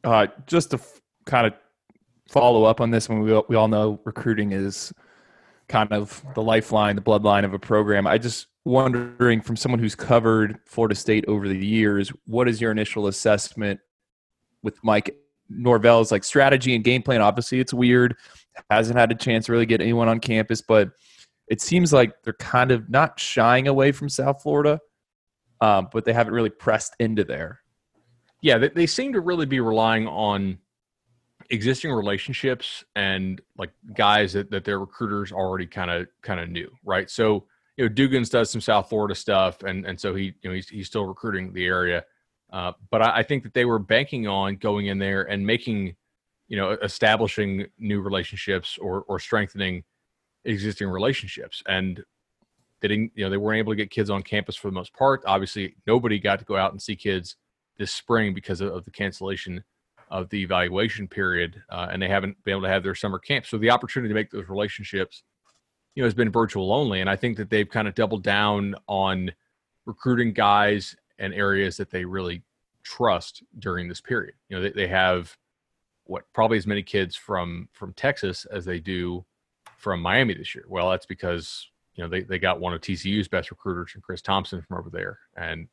Uh, 0.03 0.27
just 0.45 0.71
to 0.71 0.77
f- 0.77 1.01
kind 1.25 1.47
of 1.47 1.53
follow 2.29 2.63
up 2.63 2.81
on 2.81 2.91
this, 2.91 3.09
when 3.09 3.21
we, 3.21 3.41
we 3.47 3.55
all 3.55 3.67
know 3.67 3.99
recruiting 4.05 4.51
is 4.51 4.93
kind 5.69 5.91
of 5.91 6.23
the 6.35 6.41
lifeline, 6.41 6.95
the 6.95 7.01
bloodline 7.01 7.43
of 7.43 7.53
a 7.53 7.59
program. 7.59 8.07
I 8.07 8.17
just 8.17 8.47
wondering 8.65 9.41
from 9.41 9.55
someone 9.55 9.79
who's 9.79 9.95
covered 9.95 10.59
Florida 10.65 10.95
State 10.95 11.25
over 11.27 11.47
the 11.47 11.57
years, 11.57 12.11
what 12.25 12.47
is 12.47 12.61
your 12.61 12.71
initial 12.71 13.07
assessment 13.07 13.79
with 14.63 14.81
Mike 14.83 15.15
Norvell's 15.49 16.11
like 16.11 16.23
strategy 16.23 16.75
and 16.75 16.83
game 16.83 17.01
plan? 17.01 17.21
Obviously, 17.21 17.59
it's 17.59 17.73
weird. 17.73 18.15
Hasn't 18.69 18.97
had 18.97 19.11
a 19.11 19.15
chance 19.15 19.45
to 19.45 19.51
really 19.51 19.65
get 19.65 19.81
anyone 19.81 20.07
on 20.09 20.19
campus, 20.19 20.61
but 20.61 20.91
it 21.47 21.61
seems 21.61 21.93
like 21.93 22.11
they're 22.23 22.33
kind 22.33 22.71
of 22.71 22.89
not 22.89 23.19
shying 23.19 23.67
away 23.67 23.91
from 23.91 24.09
South 24.09 24.41
Florida, 24.41 24.79
um, 25.61 25.87
but 25.91 26.05
they 26.05 26.13
haven't 26.13 26.33
really 26.33 26.49
pressed 26.49 26.95
into 26.99 27.23
there. 27.23 27.59
Yeah, 28.41 28.57
they, 28.57 28.69
they 28.69 28.85
seem 28.87 29.13
to 29.13 29.21
really 29.21 29.45
be 29.45 29.59
relying 29.59 30.07
on 30.07 30.59
existing 31.49 31.91
relationships 31.91 32.83
and 32.95 33.41
like 33.57 33.71
guys 33.95 34.33
that, 34.33 34.51
that 34.51 34.65
their 34.65 34.79
recruiters 34.79 35.31
already 35.31 35.65
kind 35.65 35.91
of 35.91 36.07
kind 36.21 36.39
of 36.39 36.49
knew, 36.49 36.69
right? 36.83 37.09
So 37.09 37.45
you 37.77 37.87
know, 37.87 37.93
Dugans 37.93 38.29
does 38.29 38.49
some 38.49 38.61
South 38.61 38.89
Florida 38.89 39.15
stuff, 39.15 39.63
and 39.63 39.85
and 39.85 39.99
so 39.99 40.15
he 40.15 40.33
you 40.41 40.49
know 40.49 40.53
he's 40.53 40.67
he's 40.69 40.87
still 40.87 41.05
recruiting 41.05 41.53
the 41.53 41.65
area. 41.65 42.03
Uh, 42.51 42.71
but 42.89 43.01
I, 43.01 43.17
I, 43.17 43.23
think 43.23 43.43
that 43.43 43.53
they 43.53 43.65
were 43.65 43.77
banking 43.77 44.25
on 44.25 44.55
going 44.55 44.85
in 44.85 44.99
there 44.99 45.23
and 45.23 45.45
making, 45.45 45.97
you 46.47 46.55
know, 46.55 46.71
establishing 46.81 47.67
new 47.77 47.99
relationships 48.01 48.77
or 48.77 49.03
or 49.09 49.19
strengthening 49.19 49.83
existing 50.45 50.87
relationships. 50.87 51.61
And 51.67 52.03
they 52.79 52.87
didn't, 52.87 53.11
you 53.15 53.25
know, 53.25 53.29
they 53.29 53.37
weren't 53.37 53.59
able 53.59 53.73
to 53.73 53.75
get 53.75 53.91
kids 53.91 54.09
on 54.09 54.23
campus 54.23 54.55
for 54.55 54.69
the 54.69 54.73
most 54.73 54.93
part. 54.93 55.23
Obviously, 55.25 55.75
nobody 55.85 56.19
got 56.19 56.39
to 56.39 56.45
go 56.45 56.55
out 56.55 56.71
and 56.71 56.81
see 56.81 56.95
kids 56.95 57.35
this 57.77 57.91
spring 57.91 58.33
because 58.33 58.61
of, 58.61 58.73
of 58.73 58.85
the 58.85 58.91
cancellation 58.91 59.63
of 60.09 60.29
the 60.29 60.41
evaluation 60.41 61.07
period, 61.07 61.61
uh, 61.69 61.87
and 61.91 62.01
they 62.01 62.07
haven't 62.07 62.41
been 62.43 62.53
able 62.53 62.61
to 62.61 62.69
have 62.69 62.83
their 62.83 62.95
summer 62.95 63.19
camp. 63.19 63.45
So 63.45 63.57
the 63.57 63.71
opportunity 63.71 64.09
to 64.09 64.15
make 64.15 64.31
those 64.31 64.49
relationships, 64.49 65.23
you 65.95 66.01
know, 66.01 66.07
has 66.07 66.13
been 66.13 66.31
virtual 66.31 66.73
only. 66.73 67.01
And 67.01 67.09
I 67.09 67.15
think 67.15 67.37
that 67.37 67.49
they've 67.49 67.69
kind 67.69 67.87
of 67.87 67.95
doubled 67.95 68.23
down 68.23 68.75
on 68.87 69.31
recruiting 69.85 70.33
guys 70.33 70.95
and 71.19 71.33
areas 71.33 71.77
that 71.77 71.89
they 71.89 72.05
really 72.05 72.43
trust 72.83 73.43
during 73.59 73.87
this 73.87 74.01
period. 74.01 74.35
You 74.49 74.57
know, 74.57 74.63
they, 74.63 74.71
they 74.71 74.87
have 74.87 75.35
what 76.05 76.23
probably 76.33 76.57
as 76.57 76.67
many 76.67 76.83
kids 76.83 77.15
from 77.15 77.67
from 77.73 77.93
Texas 77.93 78.45
as 78.45 78.65
they 78.65 78.79
do 78.79 79.25
from 79.77 80.01
Miami 80.01 80.33
this 80.33 80.55
year. 80.55 80.65
Well, 80.67 80.89
that's 80.89 81.05
because 81.05 81.67
you 81.95 82.03
know 82.03 82.09
they, 82.09 82.21
they 82.21 82.39
got 82.39 82.59
one 82.59 82.73
of 82.73 82.81
TCU's 82.81 83.27
best 83.27 83.51
recruiters 83.51 83.91
and 83.93 84.03
Chris 84.03 84.21
Thomsen 84.21 84.65
from 84.65 84.77
over 84.77 84.89
there, 84.89 85.19
and 85.35 85.67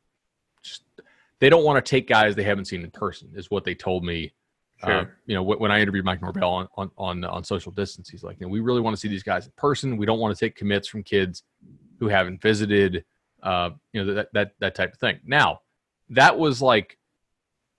just 0.63 0.83
they 1.41 1.49
don't 1.49 1.65
want 1.65 1.85
to 1.85 1.89
take 1.89 2.09
guys 2.09 2.35
they 2.35 2.43
haven't 2.43 2.67
seen 2.67 2.83
in 2.83 2.91
person, 2.91 3.31
is 3.35 3.51
what 3.51 3.65
they 3.65 3.75
told 3.75 4.05
me. 4.05 4.33
Uh, 4.83 4.87
sure. 4.87 5.01
Uh, 5.01 5.05
you 5.27 5.35
know, 5.35 5.43
when 5.43 5.71
I 5.71 5.81
interviewed 5.81 6.05
Mike 6.05 6.23
Norvell 6.23 6.51
on, 6.51 6.69
on 6.77 6.91
on 6.97 7.25
on 7.25 7.45
social 7.45 7.73
distance, 7.73 8.09
he's 8.09 8.25
like, 8.25 8.39
you 8.41 8.47
know, 8.47 8.51
we 8.51 8.61
really 8.61 8.81
want 8.81 8.95
to 8.95 9.01
see 9.01 9.09
these 9.09 9.23
guys 9.23 9.47
in 9.47 9.53
person. 9.57 9.97
We 9.97 10.07
don't 10.07 10.19
want 10.19 10.37
to 10.37 10.45
take 10.45 10.57
commits 10.57 10.89
from 10.89 11.03
kids 11.03 11.43
who 11.99 12.09
haven't 12.09 12.43
visited. 12.43 13.05
Uh, 13.43 13.71
you 13.93 14.05
know, 14.05 14.15
that 14.15 14.29
that 14.33 14.53
that 14.61 14.75
type 14.75 14.93
of 14.93 14.99
thing. 14.99 15.21
Now, 15.25 15.61
that 16.11 16.39
was 16.39 16.63
like, 16.63 16.99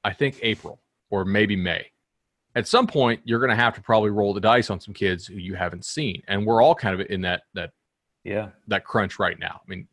I 0.04 0.14
think 0.14 0.40
April 0.42 0.82
or 1.10 1.26
maybe 1.26 1.56
May. 1.56 1.88
At 2.56 2.68
some 2.68 2.88
point, 2.88 3.20
you're 3.26 3.40
going 3.40 3.50
to 3.50 3.56
have 3.56 3.76
to 3.76 3.82
probably 3.82 4.12
roll 4.12 4.34
the 4.34 4.40
dice 4.40 4.70
on 4.70 4.80
some 4.80 4.94
kids 4.94 5.28
who 5.28 5.36
you 5.36 5.56
haven't 5.56 5.84
seen, 5.84 6.24
and 6.28 6.46
we're 6.46 6.62
all 6.62 6.76
kind 6.76 7.00
of 7.00 7.06
in 7.10 7.22
that 7.22 7.44
that 7.54 7.72
yeah 8.24 8.50
that 8.68 8.86
crunch 8.86 9.20
right 9.20 9.38
now. 9.38 9.60
I 9.62 9.68
mean, 9.68 9.88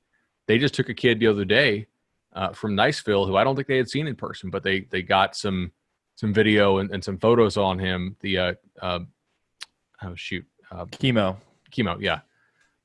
they 0.46 0.58
just 0.58 0.74
took 0.74 0.88
a 0.88 0.94
kid 0.94 1.18
the 1.18 1.26
other 1.26 1.44
day 1.44 1.88
uh, 2.34 2.52
from 2.52 2.76
Niceville, 2.76 3.26
who 3.26 3.36
I 3.36 3.44
don't 3.44 3.56
think 3.56 3.68
they 3.68 3.76
had 3.76 3.88
seen 3.88 4.06
in 4.06 4.16
person, 4.16 4.50
but 4.50 4.62
they 4.62 4.80
they 4.90 5.02
got 5.02 5.36
some 5.36 5.72
some 6.16 6.32
video 6.32 6.78
and, 6.78 6.90
and 6.90 7.02
some 7.02 7.18
photos 7.18 7.56
on 7.56 7.78
him. 7.78 8.16
The 8.20 8.38
uh, 8.38 8.54
uh, 8.80 9.00
oh 10.02 10.14
shoot, 10.14 10.44
uh, 10.70 10.86
chemo, 10.86 11.36
chemo, 11.70 12.00
yeah. 12.00 12.20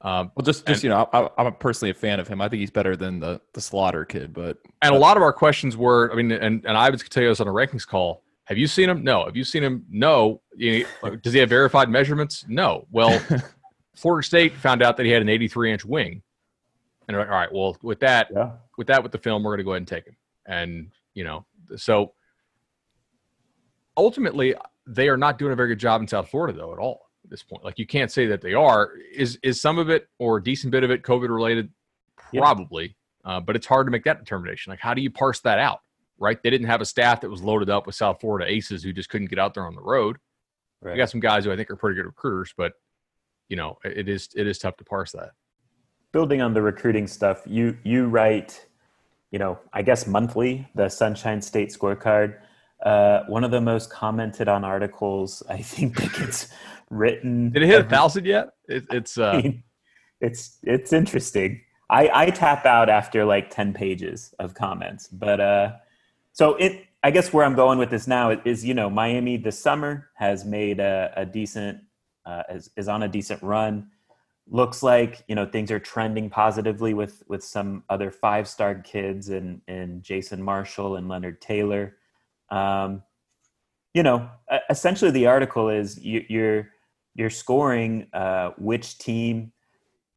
Um, 0.01 0.31
well, 0.35 0.43
just 0.43 0.65
just 0.67 0.83
and, 0.83 0.83
you 0.83 0.89
know, 0.89 1.09
I, 1.11 1.45
am 1.45 1.53
personally 1.55 1.89
a 1.89 1.95
fan 1.95 2.19
of 2.19 2.27
him. 2.27 2.39
I 2.39 2.49
think 2.49 2.59
he's 2.59 2.71
better 2.71 2.95
than 2.95 3.19
the 3.19 3.41
the 3.53 3.61
Slaughter 3.61 4.05
kid. 4.05 4.33
But 4.33 4.57
and 4.81 4.93
a 4.93 4.97
lot 4.97 5.17
of 5.17 5.23
our 5.23 5.33
questions 5.33 5.75
were, 5.75 6.11
I 6.11 6.15
mean, 6.15 6.31
and 6.31 6.63
and 6.65 6.77
I 6.77 6.89
was 6.89 7.03
tell 7.03 7.23
you 7.23 7.29
this 7.29 7.39
on 7.39 7.47
a 7.47 7.51
rankings 7.51 7.87
call. 7.87 8.23
Have 8.45 8.57
you 8.57 8.67
seen 8.67 8.89
him? 8.89 9.03
No. 9.03 9.25
Have 9.25 9.35
you 9.35 9.43
seen 9.43 9.63
him? 9.63 9.85
No. 9.89 10.41
You 10.55 10.85
does 11.21 11.33
he 11.33 11.39
have 11.39 11.49
verified 11.49 11.89
measurements? 11.89 12.45
No. 12.47 12.87
Well, 12.91 13.19
Florida 13.95 14.25
State 14.25 14.53
found 14.53 14.83
out 14.83 14.97
that 14.97 15.05
he 15.05 15.11
had 15.11 15.21
an 15.21 15.29
83 15.29 15.73
inch 15.73 15.85
wing, 15.85 16.21
and 17.07 17.17
like, 17.17 17.27
all 17.27 17.33
right, 17.33 17.51
well, 17.51 17.77
with 17.81 17.99
that, 18.01 18.27
yeah. 18.33 18.51
with 18.77 18.87
that, 18.87 19.01
with 19.01 19.11
the 19.11 19.17
film, 19.17 19.43
we're 19.43 19.51
going 19.51 19.59
to 19.59 19.63
go 19.63 19.71
ahead 19.71 19.81
and 19.81 19.87
take 19.87 20.05
him. 20.05 20.15
And 20.45 20.91
you 21.13 21.23
know, 21.23 21.45
so 21.75 22.13
ultimately, 23.95 24.55
they 24.85 25.09
are 25.09 25.17
not 25.17 25.37
doing 25.37 25.51
a 25.51 25.55
very 25.55 25.69
good 25.69 25.79
job 25.79 26.01
in 26.01 26.07
South 26.07 26.29
Florida, 26.29 26.57
though, 26.57 26.73
at 26.73 26.79
all 26.79 27.01
at 27.23 27.29
this 27.29 27.43
point. 27.43 27.63
Like, 27.63 27.79
you 27.79 27.87
can't 27.87 28.11
say 28.11 28.27
that 28.27 28.41
they 28.41 28.53
are. 28.53 28.91
Is 29.13 29.39
is 29.43 29.61
some 29.61 29.77
of 29.79 29.89
it 29.89 30.07
or 30.19 30.37
a 30.37 30.43
decent 30.43 30.71
bit 30.71 30.83
of 30.83 30.91
it 30.91 31.03
COVID 31.03 31.29
related? 31.29 31.69
Probably, 32.33 32.95
yeah. 33.25 33.37
uh, 33.37 33.39
but 33.39 33.55
it's 33.55 33.67
hard 33.67 33.87
to 33.87 33.91
make 33.91 34.03
that 34.03 34.19
determination. 34.19 34.71
Like, 34.71 34.79
how 34.79 34.93
do 34.93 35.01
you 35.01 35.09
parse 35.09 35.39
that 35.41 35.59
out? 35.59 35.79
Right? 36.19 36.41
They 36.41 36.49
didn't 36.49 36.67
have 36.67 36.81
a 36.81 36.85
staff 36.85 37.21
that 37.21 37.29
was 37.29 37.41
loaded 37.41 37.69
up 37.69 37.85
with 37.85 37.95
South 37.95 38.19
Florida 38.19 38.51
aces 38.51 38.83
who 38.83 38.91
just 38.91 39.09
couldn't 39.09 39.29
get 39.29 39.39
out 39.39 39.53
there 39.53 39.65
on 39.65 39.75
the 39.75 39.81
road. 39.81 40.17
Right. 40.81 40.91
They 40.91 40.97
got 40.97 41.09
some 41.09 41.19
guys 41.19 41.45
who 41.45 41.51
I 41.51 41.55
think 41.55 41.69
are 41.71 41.75
pretty 41.75 41.95
good 41.95 42.05
recruiters, 42.05 42.53
but 42.57 42.73
you 43.49 43.55
know, 43.55 43.77
it 43.83 44.09
is 44.09 44.29
it 44.35 44.47
is 44.47 44.59
tough 44.59 44.77
to 44.77 44.83
parse 44.83 45.11
that. 45.13 45.31
Building 46.11 46.41
on 46.41 46.53
the 46.53 46.61
recruiting 46.61 47.07
stuff, 47.07 47.41
you 47.45 47.77
you 47.83 48.07
write, 48.07 48.65
you 49.31 49.39
know, 49.39 49.59
I 49.73 49.81
guess 49.81 50.07
monthly 50.07 50.67
the 50.75 50.89
Sunshine 50.89 51.41
State 51.41 51.69
scorecard. 51.69 52.39
Uh, 52.83 53.23
one 53.27 53.43
of 53.43 53.51
the 53.51 53.61
most 53.61 53.89
commented 53.89 54.47
on 54.47 54.63
articles 54.63 55.43
I 55.49 55.57
think 55.57 55.97
that 55.97 56.13
gets 56.13 56.49
written. 56.89 57.51
Did 57.51 57.63
it 57.63 57.67
hit 57.67 57.81
a 57.81 57.89
thousand 57.89 58.25
yet? 58.25 58.49
It, 58.67 58.85
it's 58.91 59.17
uh, 59.17 59.41
it's 60.21 60.57
it's 60.63 60.93
interesting. 60.93 61.61
I, 61.89 62.09
I 62.13 62.29
tap 62.29 62.65
out 62.65 62.89
after 62.89 63.25
like 63.25 63.49
10 63.49 63.73
pages 63.73 64.33
of 64.39 64.53
comments. 64.53 65.07
But 65.07 65.39
uh, 65.39 65.71
so 66.33 66.55
it, 66.55 66.85
I 67.03 67.11
guess 67.11 67.31
where 67.31 67.45
I'm 67.45 67.55
going 67.55 67.79
with 67.79 67.89
this 67.89 68.07
now 68.07 68.31
is, 68.43 68.65
you 68.65 68.73
know, 68.73 68.89
Miami 68.89 69.37
this 69.37 69.59
summer 69.59 70.09
has 70.15 70.43
made 70.43 70.79
a, 70.79 71.13
a 71.15 71.25
decent, 71.25 71.79
uh, 72.25 72.43
is, 72.49 72.69
is 72.75 72.87
on 72.87 73.03
a 73.03 73.07
decent 73.07 73.41
run. 73.41 73.89
Looks 74.49 74.81
like, 74.81 75.23
you 75.27 75.35
know, 75.35 75.45
things 75.45 75.71
are 75.71 75.79
trending 75.79 76.29
positively 76.29 76.93
with, 76.93 77.23
with 77.27 77.43
some 77.43 77.83
other 77.89 78.11
five-star 78.11 78.75
kids 78.75 79.29
and, 79.29 79.61
and 79.67 80.01
Jason 80.01 80.41
Marshall 80.41 80.95
and 80.95 81.09
Leonard 81.09 81.41
Taylor. 81.41 81.97
Um, 82.49 83.03
you 83.93 84.03
know, 84.03 84.29
essentially 84.69 85.11
the 85.11 85.27
article 85.27 85.69
is 85.69 85.99
you, 85.99 86.23
you're, 86.29 86.69
you're 87.15 87.29
scoring 87.29 88.07
uh, 88.13 88.51
which 88.57 88.97
team 88.99 89.51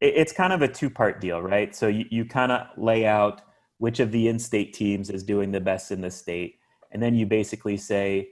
it's 0.01 0.33
kind 0.33 0.51
of 0.51 0.61
a 0.63 0.67
two 0.67 0.89
part 0.89 1.21
deal, 1.21 1.41
right? 1.41 1.75
So 1.75 1.87
you, 1.87 2.05
you 2.09 2.25
kind 2.25 2.51
of 2.51 2.67
lay 2.75 3.05
out 3.05 3.43
which 3.77 3.99
of 3.99 4.11
the 4.11 4.27
in 4.27 4.39
state 4.39 4.73
teams 4.73 5.09
is 5.09 5.23
doing 5.23 5.51
the 5.51 5.59
best 5.59 5.91
in 5.91 6.01
the 6.01 6.11
state. 6.11 6.55
And 6.91 7.01
then 7.01 7.15
you 7.15 7.25
basically 7.25 7.77
say, 7.77 8.29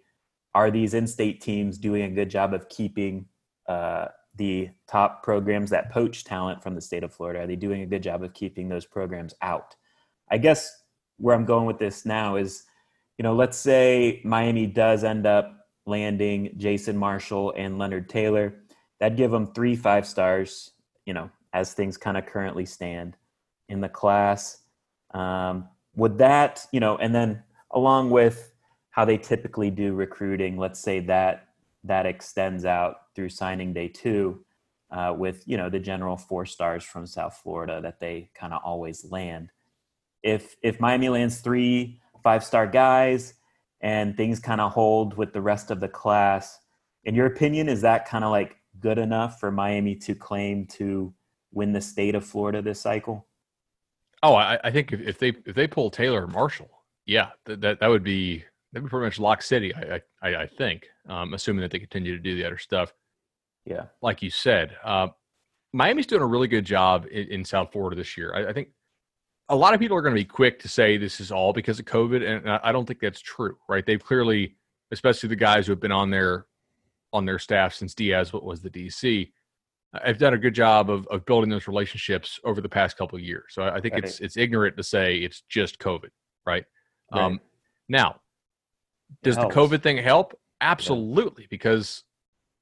are 0.55 0.71
these 0.71 0.95
in 0.95 1.07
state 1.07 1.41
teams 1.41 1.77
doing 1.77 2.03
a 2.03 2.09
good 2.09 2.29
job 2.29 2.53
of 2.53 2.69
keeping 2.69 3.27
uh, 3.67 4.07
the 4.35 4.69
top 4.87 5.23
programs 5.23 5.69
that 5.69 5.91
poach 5.91 6.23
talent 6.23 6.63
from 6.63 6.75
the 6.75 6.81
state 6.81 7.03
of 7.03 7.13
Florida? 7.13 7.41
Are 7.41 7.47
they 7.47 7.55
doing 7.55 7.81
a 7.81 7.85
good 7.85 8.03
job 8.03 8.23
of 8.23 8.33
keeping 8.33 8.69
those 8.69 8.85
programs 8.85 9.33
out? 9.41 9.75
I 10.31 10.37
guess 10.37 10.83
where 11.17 11.35
I'm 11.35 11.45
going 11.45 11.65
with 11.65 11.79
this 11.79 12.05
now 12.05 12.35
is, 12.37 12.63
you 13.17 13.23
know, 13.23 13.35
let's 13.35 13.57
say 13.57 14.21
Miami 14.23 14.65
does 14.65 15.03
end 15.03 15.25
up 15.25 15.67
landing 15.85 16.53
Jason 16.57 16.97
Marshall 16.97 17.53
and 17.57 17.77
Leonard 17.77 18.07
Taylor. 18.09 18.53
That'd 18.99 19.17
give 19.17 19.31
them 19.31 19.47
three 19.53 19.75
five 19.75 20.07
stars, 20.07 20.71
you 21.05 21.13
know, 21.13 21.29
as 21.53 21.73
things 21.73 21.97
kind 21.97 22.17
of 22.17 22.25
currently 22.25 22.65
stand 22.65 23.17
in 23.67 23.81
the 23.81 23.89
class. 23.89 24.61
Um, 25.11 25.67
would 25.95 26.17
that, 26.19 26.65
you 26.71 26.79
know, 26.79 26.97
and 26.97 27.13
then 27.13 27.43
along 27.71 28.11
with 28.11 28.53
how 28.91 29.05
they 29.05 29.17
typically 29.17 29.71
do 29.71 29.93
recruiting, 29.93 30.57
let's 30.57 30.79
say 30.79 30.99
that 31.01 31.48
that 31.83 32.05
extends 32.05 32.65
out 32.65 32.97
through 33.15 33.29
signing 33.29 33.73
day 33.73 33.87
two 33.87 34.43
uh, 34.91 35.13
with, 35.17 35.43
you 35.47 35.57
know, 35.57 35.69
the 35.69 35.79
general 35.79 36.17
four 36.17 36.45
stars 36.45 36.83
from 36.83 37.05
South 37.05 37.39
Florida 37.41 37.79
that 37.81 37.99
they 37.99 38.29
kind 38.33 38.53
of 38.53 38.61
always 38.63 39.05
land. 39.11 39.51
If 40.23 40.55
if 40.61 40.79
Miami 40.79 41.09
lands 41.09 41.39
three 41.39 42.01
five 42.23 42.43
star 42.43 42.67
guys 42.67 43.35
and 43.81 44.17
things 44.17 44.39
kind 44.39 44.59
of 44.59 44.71
hold 44.71 45.15
with 45.15 45.31
the 45.31 45.41
rest 45.41 45.71
of 45.71 45.79
the 45.79 45.87
class, 45.87 46.59
in 47.05 47.15
your 47.15 47.27
opinion, 47.27 47.69
is 47.69 47.81
that 47.81 48.07
kind 48.07 48.23
of 48.23 48.31
like 48.31 48.57
good 48.79 48.97
enough 48.97 49.39
for 49.39 49.51
Miami 49.51 49.95
to 49.95 50.15
claim 50.15 50.65
to 50.65 51.13
win 51.51 51.71
the 51.71 51.81
state 51.81 52.15
of 52.15 52.25
Florida 52.25 52.61
this 52.61 52.81
cycle? 52.81 53.25
Oh, 54.21 54.35
I, 54.35 54.59
I 54.63 54.71
think 54.71 54.91
if, 54.91 54.99
if, 55.01 55.19
they 55.19 55.29
if 55.45 55.55
they 55.55 55.67
pull 55.67 55.89
Taylor 55.89 56.23
or 56.23 56.27
Marshall, 56.27 56.69
yeah, 57.05 57.29
that, 57.45 57.79
that 57.79 57.87
would 57.87 58.03
be 58.03 58.43
that'd 58.71 58.85
be 58.85 58.89
pretty 58.89 59.05
much 59.05 59.19
lock 59.19 59.41
city. 59.41 59.73
I 59.75 60.01
I, 60.21 60.35
I 60.43 60.47
think, 60.47 60.87
um, 61.07 61.33
assuming 61.33 61.61
that 61.61 61.71
they 61.71 61.79
continue 61.79 62.15
to 62.15 62.21
do 62.21 62.35
the 62.35 62.45
other 62.45 62.57
stuff. 62.57 62.93
Yeah, 63.65 63.85
like 64.01 64.21
you 64.21 64.29
said, 64.29 64.75
uh, 64.83 65.09
Miami's 65.73 66.07
doing 66.07 66.21
a 66.21 66.27
really 66.27 66.47
good 66.47 66.65
job 66.65 67.05
in, 67.11 67.27
in 67.27 67.45
South 67.45 67.71
Florida 67.71 67.95
this 67.95 68.17
year. 68.17 68.33
I, 68.33 68.47
I, 68.47 68.53
think 68.53 68.69
a 69.49 69.55
lot 69.55 69.73
of 69.73 69.79
people 69.79 69.95
are 69.95 70.01
going 70.01 70.15
to 70.15 70.21
be 70.21 70.25
quick 70.25 70.59
to 70.59 70.67
say 70.67 70.97
this 70.97 71.19
is 71.19 71.31
all 71.31 71.53
because 71.53 71.79
of 71.79 71.85
COVID, 71.85 72.27
and 72.27 72.49
I 72.49 72.71
don't 72.71 72.85
think 72.85 72.99
that's 72.99 73.21
true. 73.21 73.57
Right? 73.67 73.85
They've 73.85 74.03
clearly, 74.03 74.55
especially 74.91 75.29
the 75.29 75.35
guys 75.35 75.67
who 75.67 75.71
have 75.71 75.79
been 75.79 75.91
on 75.91 76.09
their 76.09 76.45
on 77.11 77.25
their 77.25 77.39
staff 77.39 77.73
since 77.73 77.95
Diaz 77.95 78.31
what 78.31 78.43
was 78.43 78.61
the 78.61 78.69
DC 78.69 79.31
I've 79.93 80.19
done 80.19 80.33
a 80.33 80.37
good 80.37 80.53
job 80.53 80.89
of, 80.89 81.07
of 81.07 81.25
building 81.25 81.49
those 81.49 81.67
relationships 81.67 82.39
over 82.43 82.61
the 82.61 82.69
past 82.69 82.97
couple 82.97 83.17
of 83.17 83.23
years. 83.23 83.45
So 83.49 83.63
I 83.63 83.81
think 83.81 83.95
right. 83.95 84.03
it's 84.03 84.19
it's 84.19 84.37
ignorant 84.37 84.77
to 84.77 84.83
say 84.83 85.17
it's 85.17 85.41
just 85.49 85.79
COVID, 85.79 86.09
right? 86.45 86.63
right. 87.11 87.21
Um, 87.21 87.39
now, 87.87 88.21
does 89.23 89.35
the 89.35 89.47
COVID 89.47 89.81
thing 89.81 89.97
help? 89.97 90.37
Absolutely, 90.61 91.43
yeah. 91.43 91.49
because 91.49 92.03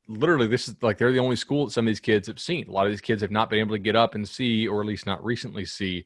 literally 0.08 0.48
this 0.48 0.68
is 0.68 0.76
like 0.82 0.98
they're 0.98 1.12
the 1.12 1.20
only 1.20 1.36
school 1.36 1.66
that 1.66 1.72
some 1.72 1.86
of 1.86 1.90
these 1.90 2.00
kids 2.00 2.28
have 2.28 2.40
seen. 2.40 2.68
A 2.68 2.72
lot 2.72 2.86
of 2.86 2.92
these 2.92 3.02
kids 3.02 3.22
have 3.22 3.32
not 3.32 3.50
been 3.50 3.60
able 3.60 3.76
to 3.76 3.80
get 3.80 3.96
up 3.96 4.16
and 4.16 4.28
see, 4.28 4.68
or 4.68 4.82
at 4.82 4.88
least 4.88 5.06
not 5.06 5.24
recently 5.24 5.66
see, 5.66 6.06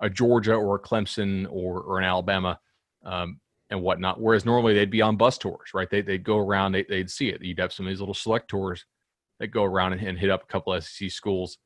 a 0.00 0.08
Georgia 0.08 0.54
or 0.54 0.76
a 0.76 0.80
Clemson 0.80 1.46
or 1.50 1.80
or 1.80 1.98
an 1.98 2.04
Alabama. 2.04 2.58
Um, 3.04 3.40
and 3.72 3.82
whatnot. 3.82 4.20
Whereas 4.20 4.44
normally 4.44 4.74
they'd 4.74 4.90
be 4.90 5.02
on 5.02 5.16
bus 5.16 5.38
tours, 5.38 5.70
right? 5.74 5.88
They, 5.90 6.02
they'd 6.02 6.22
go 6.22 6.38
around, 6.38 6.72
they, 6.72 6.84
they'd 6.84 7.10
see 7.10 7.30
it. 7.30 7.42
You'd 7.42 7.58
have 7.58 7.72
some 7.72 7.86
of 7.86 7.90
these 7.90 8.00
little 8.00 8.14
select 8.14 8.48
tours 8.48 8.84
that 9.40 9.48
go 9.48 9.64
around 9.64 9.94
and, 9.94 10.02
and 10.02 10.18
hit 10.18 10.30
up 10.30 10.44
a 10.44 10.46
couple 10.46 10.78
SEC 10.80 11.10
schools 11.10 11.58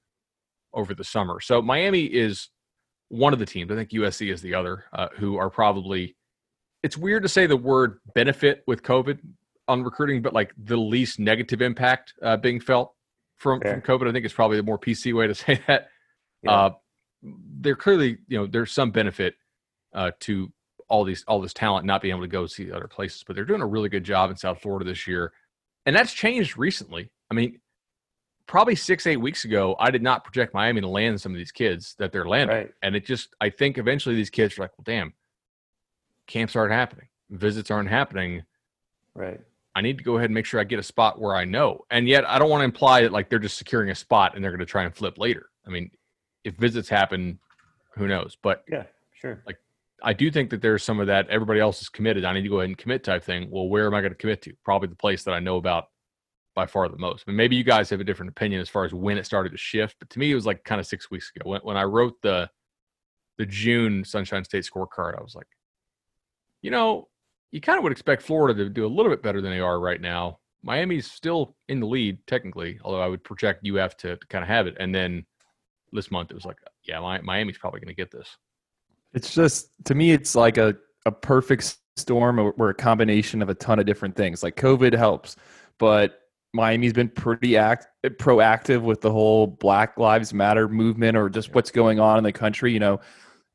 over 0.73 0.95
the 0.95 1.05
summer. 1.05 1.41
So 1.41 1.61
Miami 1.61 2.05
is 2.05 2.49
one 3.09 3.33
of 3.33 3.39
the 3.39 3.47
teams. 3.47 3.71
I 3.71 3.75
think 3.75 3.91
USC 3.91 4.33
is 4.33 4.41
the 4.41 4.55
other, 4.55 4.85
uh, 4.93 5.09
who 5.17 5.37
are 5.37 5.51
probably. 5.51 6.16
It's 6.87 6.97
weird 6.97 7.25
to 7.25 7.29
say 7.29 7.47
the 7.47 7.57
word 7.57 7.99
benefit 8.15 8.63
with 8.69 8.85
COVID 8.85 9.19
on 9.67 9.83
recruiting, 9.83 10.23
but 10.23 10.33
like 10.33 10.55
the 10.57 10.77
least 10.77 11.19
negative 11.19 11.61
impact 11.61 12.15
uh, 12.23 12.37
being 12.37 12.61
felt 12.61 12.95
from, 13.35 13.61
from 13.61 13.81
COVID. 13.81 14.09
I 14.09 14.13
think 14.13 14.25
it's 14.25 14.33
probably 14.33 14.57
the 14.57 14.63
more 14.63 14.79
PC 14.79 15.13
way 15.13 15.27
to 15.27 15.35
say 15.35 15.61
that. 15.67 15.89
Yeah. 16.45 16.53
Uh, 16.53 16.71
they're 17.61 17.75
clearly, 17.75 18.19
you 18.29 18.39
know, 18.39 18.47
there's 18.47 18.71
some 18.71 18.93
benefit 18.93 19.35
uh, 19.95 20.13
to 20.21 20.53
all 20.89 21.03
these 21.03 21.25
all 21.27 21.41
this 21.41 21.53
talent 21.53 21.85
not 21.85 22.01
being 22.01 22.15
able 22.15 22.23
to 22.23 22.29
go 22.29 22.47
see 22.47 22.71
other 22.71 22.87
places, 22.87 23.25
but 23.27 23.35
they're 23.35 23.45
doing 23.45 23.63
a 23.63 23.67
really 23.67 23.89
good 23.89 24.05
job 24.05 24.31
in 24.31 24.37
South 24.37 24.61
Florida 24.61 24.85
this 24.85 25.09
year, 25.09 25.33
and 25.87 25.97
that's 25.97 26.13
changed 26.13 26.57
recently. 26.57 27.11
I 27.29 27.35
mean, 27.35 27.59
probably 28.47 28.77
six, 28.77 29.09
eight 29.09 29.17
weeks 29.17 29.45
ago, 29.45 29.75
I 29.81 29.91
did 29.91 30.03
not 30.03 30.23
project 30.23 30.55
Miami 30.55 30.81
to 30.83 30.89
land 30.89 31.21
some 31.21 31.33
of 31.33 31.39
these 31.39 31.51
kids 31.51 31.97
that 31.99 32.13
they're 32.13 32.29
landing. 32.29 32.57
Right. 32.57 32.71
And 32.83 32.95
it 32.95 33.05
just, 33.05 33.35
I 33.41 33.51
think 33.51 33.79
eventually 33.79 34.15
these 34.15 34.31
kids 34.31 34.57
are 34.57 34.63
like, 34.63 34.71
well, 34.79 34.85
damn, 34.85 35.13
camps 36.27 36.57
aren't 36.57 36.73
happening, 36.73 37.09
visits 37.31 37.71
aren't 37.71 37.89
happening. 37.89 38.43
Right. 39.15 39.41
I 39.75 39.83
need 39.83 39.99
to 39.99 40.05
go 40.05 40.17
ahead 40.17 40.31
and 40.31 40.35
make 40.35 40.47
sure 40.47 40.59
I 40.59 40.65
get 40.65 40.79
a 40.79 40.83
spot 40.83 41.21
where 41.21 41.37
I 41.37 41.45
know. 41.45 41.85
And 41.91 42.09
yet 42.09 42.27
I 42.27 42.39
don't 42.39 42.49
want 42.49 42.63
to 42.63 42.65
imply 42.65 43.03
that 43.03 43.13
like 43.13 43.29
they're 43.29 43.39
just 43.39 43.59
securing 43.59 43.91
a 43.91 43.95
spot 43.95 44.35
and 44.35 44.43
they're 44.43 44.51
going 44.51 44.61
to 44.61 44.67
try 44.67 44.85
and 44.85 44.95
flip 44.95 45.19
later. 45.19 45.51
I 45.67 45.71
mean, 45.71 45.91
if 46.45 46.55
visits 46.55 46.89
happen, 46.89 47.39
who 47.95 48.09
knows? 48.09 48.39
But 48.43 48.65
yeah, 48.71 48.85
sure. 49.13 49.43
Like 49.47 49.59
I 50.03 50.13
do 50.13 50.31
think 50.31 50.51
that 50.51 50.63
there's 50.63 50.83
some 50.83 50.99
of 50.99 51.07
that 51.09 51.29
everybody 51.29 51.61
else 51.61 51.83
is 51.83 51.89
committed. 51.89 52.25
I 52.25 52.33
need 52.33 52.43
to 52.43 52.49
go 52.49 52.61
ahead 52.61 52.69
and 52.69 52.79
commit 52.79 53.05
type 53.05 53.25
thing. 53.25 53.49
Well, 53.51 53.69
where 53.69 53.87
am 53.87 53.95
I 53.95 54.01
going 54.01 54.13
to 54.13 54.19
commit 54.19 54.43
to? 54.43 54.55
Probably 54.65 54.89
the 54.89 54.97
place 54.97 55.25
that 55.25 55.33
I 55.33 55.41
know 55.41 55.57
about 55.57 55.87
by 56.55 56.67
far 56.67 56.89
the 56.89 56.97
most. 56.97 57.25
I 57.27 57.31
mean, 57.31 57.37
maybe 57.37 57.57
you 57.57 57.65
guys 57.65 57.91
have 57.91 58.01
a 58.01 58.05
different 58.05 58.31
opinion 58.31 58.61
as 58.61 58.69
far 58.69 58.85
as 58.85 58.95
when 58.95 59.19
it 59.19 59.27
started 59.27 59.53
to 59.53 59.59
shift, 59.59 59.97
but 59.99 60.09
to 60.11 60.19
me, 60.19 60.33
it 60.33 60.35
was 60.35 60.47
like 60.47 60.65
kind 60.65 60.81
of 60.81 60.87
six 60.87 61.11
weeks 61.11 61.31
ago 61.37 61.49
when, 61.51 61.61
when 61.61 61.77
I 61.77 61.85
wrote 61.85 62.15
the 62.23 62.49
the 63.39 63.45
June 63.45 64.03
Sunshine 64.05 64.45
State 64.45 64.65
scorecard. 64.65 65.19
I 65.19 65.23
was 65.23 65.35
like, 65.35 65.47
you 66.67 66.73
know, 66.73 67.07
you 67.53 67.61
kind 67.61 67.79
of 67.79 67.85
would 67.85 67.93
expect 67.93 68.23
Florida 68.23 68.65
to 68.65 68.69
do 68.69 68.85
a 68.85 68.89
little 68.89 69.09
bit 69.09 69.23
better 69.23 69.41
than 69.41 69.53
they 69.53 69.61
are 69.61 69.79
right 69.79 70.01
now. 70.01 70.41
Miami's 70.65 71.09
still 71.09 71.55
in 71.69 71.79
the 71.79 71.87
lead 71.87 72.19
technically, 72.27 72.81
although 72.83 73.01
I 73.01 73.07
would 73.07 73.23
project 73.23 73.65
UF 73.65 73.97
to, 73.99 74.17
to 74.17 74.27
kind 74.27 74.43
of 74.43 74.49
have 74.49 74.67
it. 74.67 74.77
And 74.81 74.93
then 74.93 75.25
this 75.93 76.11
month 76.11 76.33
it 76.33 76.35
was 76.35 76.45
like, 76.45 76.57
yeah, 76.83 76.99
Miami's 76.99 77.57
probably 77.57 77.79
going 77.79 77.95
to 77.95 77.95
get 77.95 78.11
this. 78.11 78.37
It's 79.15 79.33
just 79.33 79.71
to 79.85 79.95
me, 79.95 80.11
it's 80.11 80.35
like 80.35 80.59
a 80.59 80.75
a 81.07 81.13
perfect 81.13 81.79
storm 81.97 82.41
or 82.41 82.71
a 82.71 82.75
combination 82.75 83.43
of 83.43 83.49
a 83.49 83.55
ton 83.55 83.79
of 83.79 83.87
different 83.87 84.17
things. 84.17 84.43
Like 84.43 84.57
COVID 84.57 84.93
helps, 84.93 85.37
but 85.79 86.19
Miami's 86.53 86.95
been 86.95 87.11
pretty 87.11 87.57
act 87.57 87.87
eh, 88.03 88.09
proactive 88.09 88.83
with 88.83 89.03
the 89.03 89.13
whole 89.13 89.47
Black 89.47 89.97
Lives 89.99 90.35
Matter 90.35 90.69
movement 90.69 91.17
or 91.17 91.29
just 91.29 91.55
what's 91.55 91.71
going 91.71 92.01
on 92.01 92.19
in 92.19 92.25
the 92.25 92.33
country. 92.33 92.73
You 92.73 92.81
know, 92.81 93.01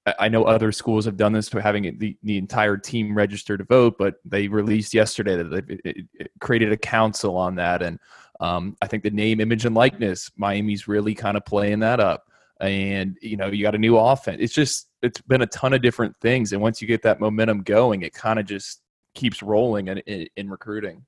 I 0.06 0.30
know 0.30 0.45
other 0.45 0.72
schools 0.72 1.06
have 1.06 1.16
done 1.16 1.32
this 1.32 1.47
to 1.49 1.62
having 1.62 1.97
the, 1.99 2.18
the 2.24 2.38
entire 2.38 2.76
team 2.76 3.16
register 3.16 3.56
to 3.56 3.64
vote, 3.64 3.97
but 3.99 4.16
they 4.26 4.47
released 4.47 4.95
yesterday 4.95 5.36
that 5.36 5.68
they 5.84 6.06
created 6.39 6.72
a 6.72 6.78
council 6.78 7.38
on 7.38 7.56
that. 7.56 7.84
And 7.84 7.99
um, 8.39 8.76
I 8.82 8.88
think 8.88 9.04
the 9.04 9.12
name, 9.12 9.39
image, 9.39 9.66
and 9.66 9.76
likeness, 9.76 10.32
Miami's 10.38 10.88
really 10.88 11.14
kind 11.14 11.38
of 11.38 11.45
playing 11.45 11.80
that 11.82 11.99
up. 11.99 12.26
And, 12.60 13.16
you 13.22 13.38
know, 13.38 13.47
you 13.47 13.62
got 13.62 13.76
a 13.76 13.80
new 13.80 13.95
offense. 13.97 14.38
It's 14.39 14.54
just, 14.54 14.88
it's 15.04 15.22
been 15.22 15.43
a 15.43 15.47
ton 15.47 15.74
of 15.74 15.84
different 15.84 16.16
things. 16.20 16.52
And 16.52 16.62
once 16.62 16.82
you 16.82 16.88
get 16.88 17.04
that 17.04 17.20
momentum 17.20 17.62
going, 17.62 18.02
it 18.02 18.14
kind 18.14 18.39
of 18.39 18.45
just 18.45 18.82
keeps 19.14 19.43
rolling 19.43 19.88
in, 19.88 19.99
in, 19.99 20.28
in 20.36 20.49
recruiting. 20.49 21.06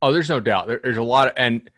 Oh, 0.00 0.12
there's 0.12 0.28
no 0.30 0.40
doubt. 0.40 0.68
There, 0.68 0.80
there's 0.82 0.96
a 0.96 1.02
lot 1.02 1.28
of, 1.28 1.34
and 1.36 1.68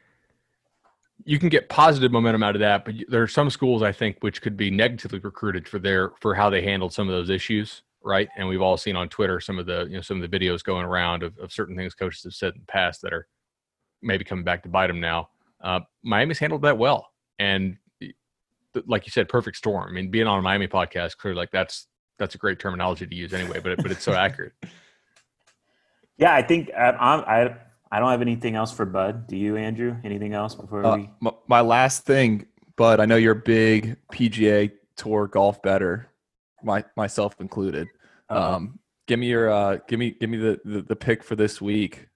you 1.30 1.38
can 1.38 1.48
get 1.48 1.68
positive 1.68 2.10
momentum 2.10 2.42
out 2.42 2.56
of 2.56 2.60
that, 2.60 2.84
but 2.84 2.96
there 3.08 3.22
are 3.22 3.28
some 3.28 3.50
schools 3.50 3.84
I 3.84 3.92
think 3.92 4.16
which 4.18 4.42
could 4.42 4.56
be 4.56 4.68
negatively 4.68 5.20
recruited 5.20 5.68
for 5.68 5.78
their 5.78 6.10
for 6.20 6.34
how 6.34 6.50
they 6.50 6.60
handled 6.60 6.92
some 6.92 7.08
of 7.08 7.14
those 7.14 7.30
issues, 7.30 7.84
right? 8.02 8.28
And 8.36 8.48
we've 8.48 8.60
all 8.60 8.76
seen 8.76 8.96
on 8.96 9.08
Twitter 9.08 9.38
some 9.38 9.56
of 9.56 9.64
the 9.64 9.86
you 9.88 9.94
know 9.94 10.00
some 10.00 10.20
of 10.20 10.28
the 10.28 10.38
videos 10.38 10.64
going 10.64 10.84
around 10.84 11.22
of, 11.22 11.38
of 11.38 11.52
certain 11.52 11.76
things 11.76 11.94
coaches 11.94 12.24
have 12.24 12.34
said 12.34 12.54
in 12.54 12.62
the 12.62 12.66
past 12.66 13.00
that 13.02 13.12
are 13.12 13.28
maybe 14.02 14.24
coming 14.24 14.42
back 14.42 14.64
to 14.64 14.68
bite 14.68 14.88
them 14.88 14.98
now. 14.98 15.28
Uh, 15.62 15.78
Miami's 16.02 16.40
handled 16.40 16.62
that 16.62 16.76
well, 16.76 17.06
and 17.38 17.76
like 18.88 19.06
you 19.06 19.12
said, 19.12 19.28
perfect 19.28 19.56
storm. 19.56 19.88
I 19.88 19.92
mean, 19.92 20.10
being 20.10 20.26
on 20.26 20.40
a 20.40 20.42
Miami 20.42 20.66
podcast, 20.66 21.16
clearly, 21.16 21.38
like 21.38 21.52
that's 21.52 21.86
that's 22.18 22.34
a 22.34 22.38
great 22.38 22.58
terminology 22.58 23.06
to 23.06 23.14
use 23.14 23.32
anyway, 23.32 23.60
but 23.62 23.76
but 23.76 23.92
it's 23.92 24.02
so 24.02 24.14
accurate. 24.14 24.52
Yeah, 26.18 26.34
I 26.34 26.42
think 26.42 26.68
uh, 26.76 26.92
I'm, 27.00 27.20
I 27.20 27.56
I 27.92 27.98
don't 27.98 28.10
have 28.10 28.22
anything 28.22 28.54
else 28.54 28.72
for 28.72 28.84
Bud. 28.86 29.26
Do 29.26 29.36
you, 29.36 29.56
Andrew? 29.56 29.96
Anything 30.04 30.32
else 30.32 30.54
before 30.54 30.84
Uh, 30.84 30.96
we? 30.96 31.10
my, 31.20 31.32
my 31.48 31.60
last 31.60 32.04
thing, 32.04 32.46
Bud. 32.76 33.00
I 33.00 33.06
know 33.06 33.16
you're 33.16 33.32
a 33.32 33.36
big 33.36 33.96
PGA 34.12 34.70
Tour 34.96 35.26
golf 35.26 35.60
bettor, 35.62 36.08
my 36.62 36.84
myself 36.96 37.34
included. 37.40 37.88
Uh, 38.28 38.54
Um, 38.56 38.78
give 39.06 39.18
me 39.18 39.26
your 39.28 39.50
uh, 39.50 39.78
give 39.88 39.98
me 39.98 40.10
give 40.12 40.30
me 40.30 40.36
the, 40.36 40.60
the 40.64 40.82
the 40.82 40.96
pick 40.96 41.24
for 41.24 41.34
this 41.36 41.60
week. 41.60 42.06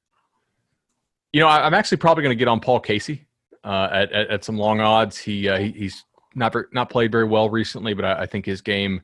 You 1.33 1.41
know, 1.41 1.49
I, 1.49 1.67
I'm 1.67 1.75
actually 1.75 1.97
probably 1.99 2.23
going 2.23 2.37
to 2.37 2.39
get 2.39 2.47
on 2.47 2.61
Paul 2.61 2.79
Casey 2.81 3.27
uh, 3.65 3.89
at, 3.91 4.13
at 4.13 4.31
at 4.31 4.45
some 4.45 4.57
long 4.59 4.81
odds. 4.81 5.19
He, 5.19 5.49
uh, 5.49 5.59
he 5.59 5.73
he's 5.73 6.05
not 6.35 6.55
not 6.73 6.91
played 6.91 7.11
very 7.11 7.25
well 7.25 7.49
recently, 7.51 7.95
but 7.95 8.05
I, 8.05 8.21
I 8.23 8.27
think 8.27 8.45
his 8.47 8.61
game 8.61 9.01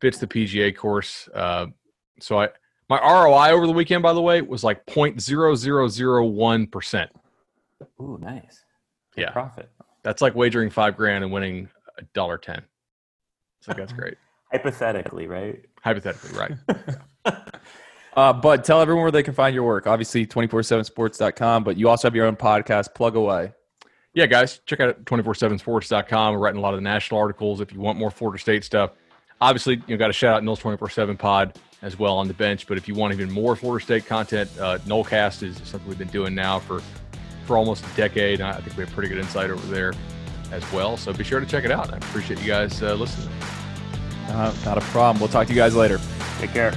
fits 0.00 0.18
the 0.18 0.26
PGA 0.26 0.74
course. 0.74 1.28
Uh, 1.34 1.66
so 2.20 2.40
I 2.40 2.48
my 2.90 2.98
ROI 3.00 3.52
over 3.54 3.66
the 3.66 3.72
weekend, 3.72 4.02
by 4.02 4.12
the 4.12 4.20
way, 4.20 4.42
was 4.42 4.62
like 4.62 4.84
0.0001 4.86 6.70
percent. 6.70 7.10
ooh, 8.00 8.18
nice. 8.20 8.64
Good 9.14 9.22
Yeah. 9.22 9.30
profit. 9.30 9.70
That's 10.02 10.20
like 10.20 10.34
wagering 10.34 10.68
five 10.70 10.96
grand 10.96 11.24
and 11.24 11.32
winning 11.32 11.68
a 11.98 12.02
dollar 12.14 12.36
ten. 12.36 12.62
So 13.60 13.72
that's 13.72 13.92
great. 13.92 14.14
Hypothetically, 14.52 15.26
right? 15.28 15.64
Hypothetically, 15.82 16.38
right? 16.38 16.52
Uh, 18.16 18.32
Bud, 18.32 18.64
tell 18.64 18.80
everyone 18.80 19.02
where 19.02 19.12
they 19.12 19.22
can 19.22 19.32
find 19.34 19.54
your 19.54 19.62
work. 19.62 19.86
Obviously, 19.86 20.26
247sports.com, 20.26 21.62
but 21.62 21.76
you 21.76 21.88
also 21.88 22.08
have 22.08 22.14
your 22.16 22.26
own 22.26 22.34
podcast, 22.34 22.92
Plug 22.92 23.14
Away. 23.14 23.52
yeah, 24.14 24.26
guys, 24.26 24.60
check 24.66 24.80
out 24.80 25.04
247sports.com. 25.04 26.34
We're 26.34 26.40
writing 26.40 26.58
a 26.58 26.60
lot 26.60 26.74
of 26.74 26.78
the 26.78 26.82
national 26.82 27.20
articles. 27.20 27.60
If 27.60 27.72
you 27.72 27.78
want 27.78 27.98
more 28.00 28.10
Florida 28.10 28.40
State 28.40 28.64
stuff, 28.64 28.90
obviously, 29.40 29.80
you 29.86 29.96
got 29.96 30.08
to 30.08 30.12
shout 30.12 30.34
out 30.34 30.42
Noles 30.42 30.58
24 30.58 30.90
7 30.90 31.16
pod 31.16 31.56
as 31.82 31.98
well 31.98 32.16
on 32.16 32.28
the 32.28 32.34
bench. 32.34 32.66
But 32.66 32.78
if 32.78 32.88
you 32.88 32.94
want 32.94 33.12
even 33.12 33.30
more 33.30 33.56
Florida 33.56 33.84
State 33.84 34.06
content, 34.06 34.50
uh, 34.58 34.78
Knollcast 34.78 35.42
is 35.42 35.56
something 35.64 35.88
we've 35.88 35.98
been 35.98 36.08
doing 36.08 36.34
now 36.34 36.58
for, 36.58 36.82
for 37.46 37.56
almost 37.56 37.84
a 37.84 37.96
decade. 37.96 38.40
And 38.40 38.48
I 38.48 38.60
think 38.60 38.76
we 38.76 38.84
have 38.84 38.92
pretty 38.92 39.08
good 39.08 39.18
insight 39.18 39.50
over 39.50 39.66
there 39.66 39.92
as 40.52 40.70
well. 40.72 40.96
So 40.96 41.12
be 41.12 41.24
sure 41.24 41.40
to 41.40 41.46
check 41.46 41.64
it 41.64 41.70
out. 41.70 41.92
I 41.92 41.96
appreciate 41.96 42.40
you 42.40 42.46
guys 42.46 42.82
uh, 42.82 42.94
listening. 42.94 43.28
Uh, 44.28 44.54
not 44.64 44.78
a 44.78 44.82
problem. 44.82 45.20
We'll 45.20 45.28
talk 45.28 45.46
to 45.46 45.52
you 45.52 45.58
guys 45.58 45.74
later. 45.74 45.98
Take 46.38 46.52
care. 46.52 46.72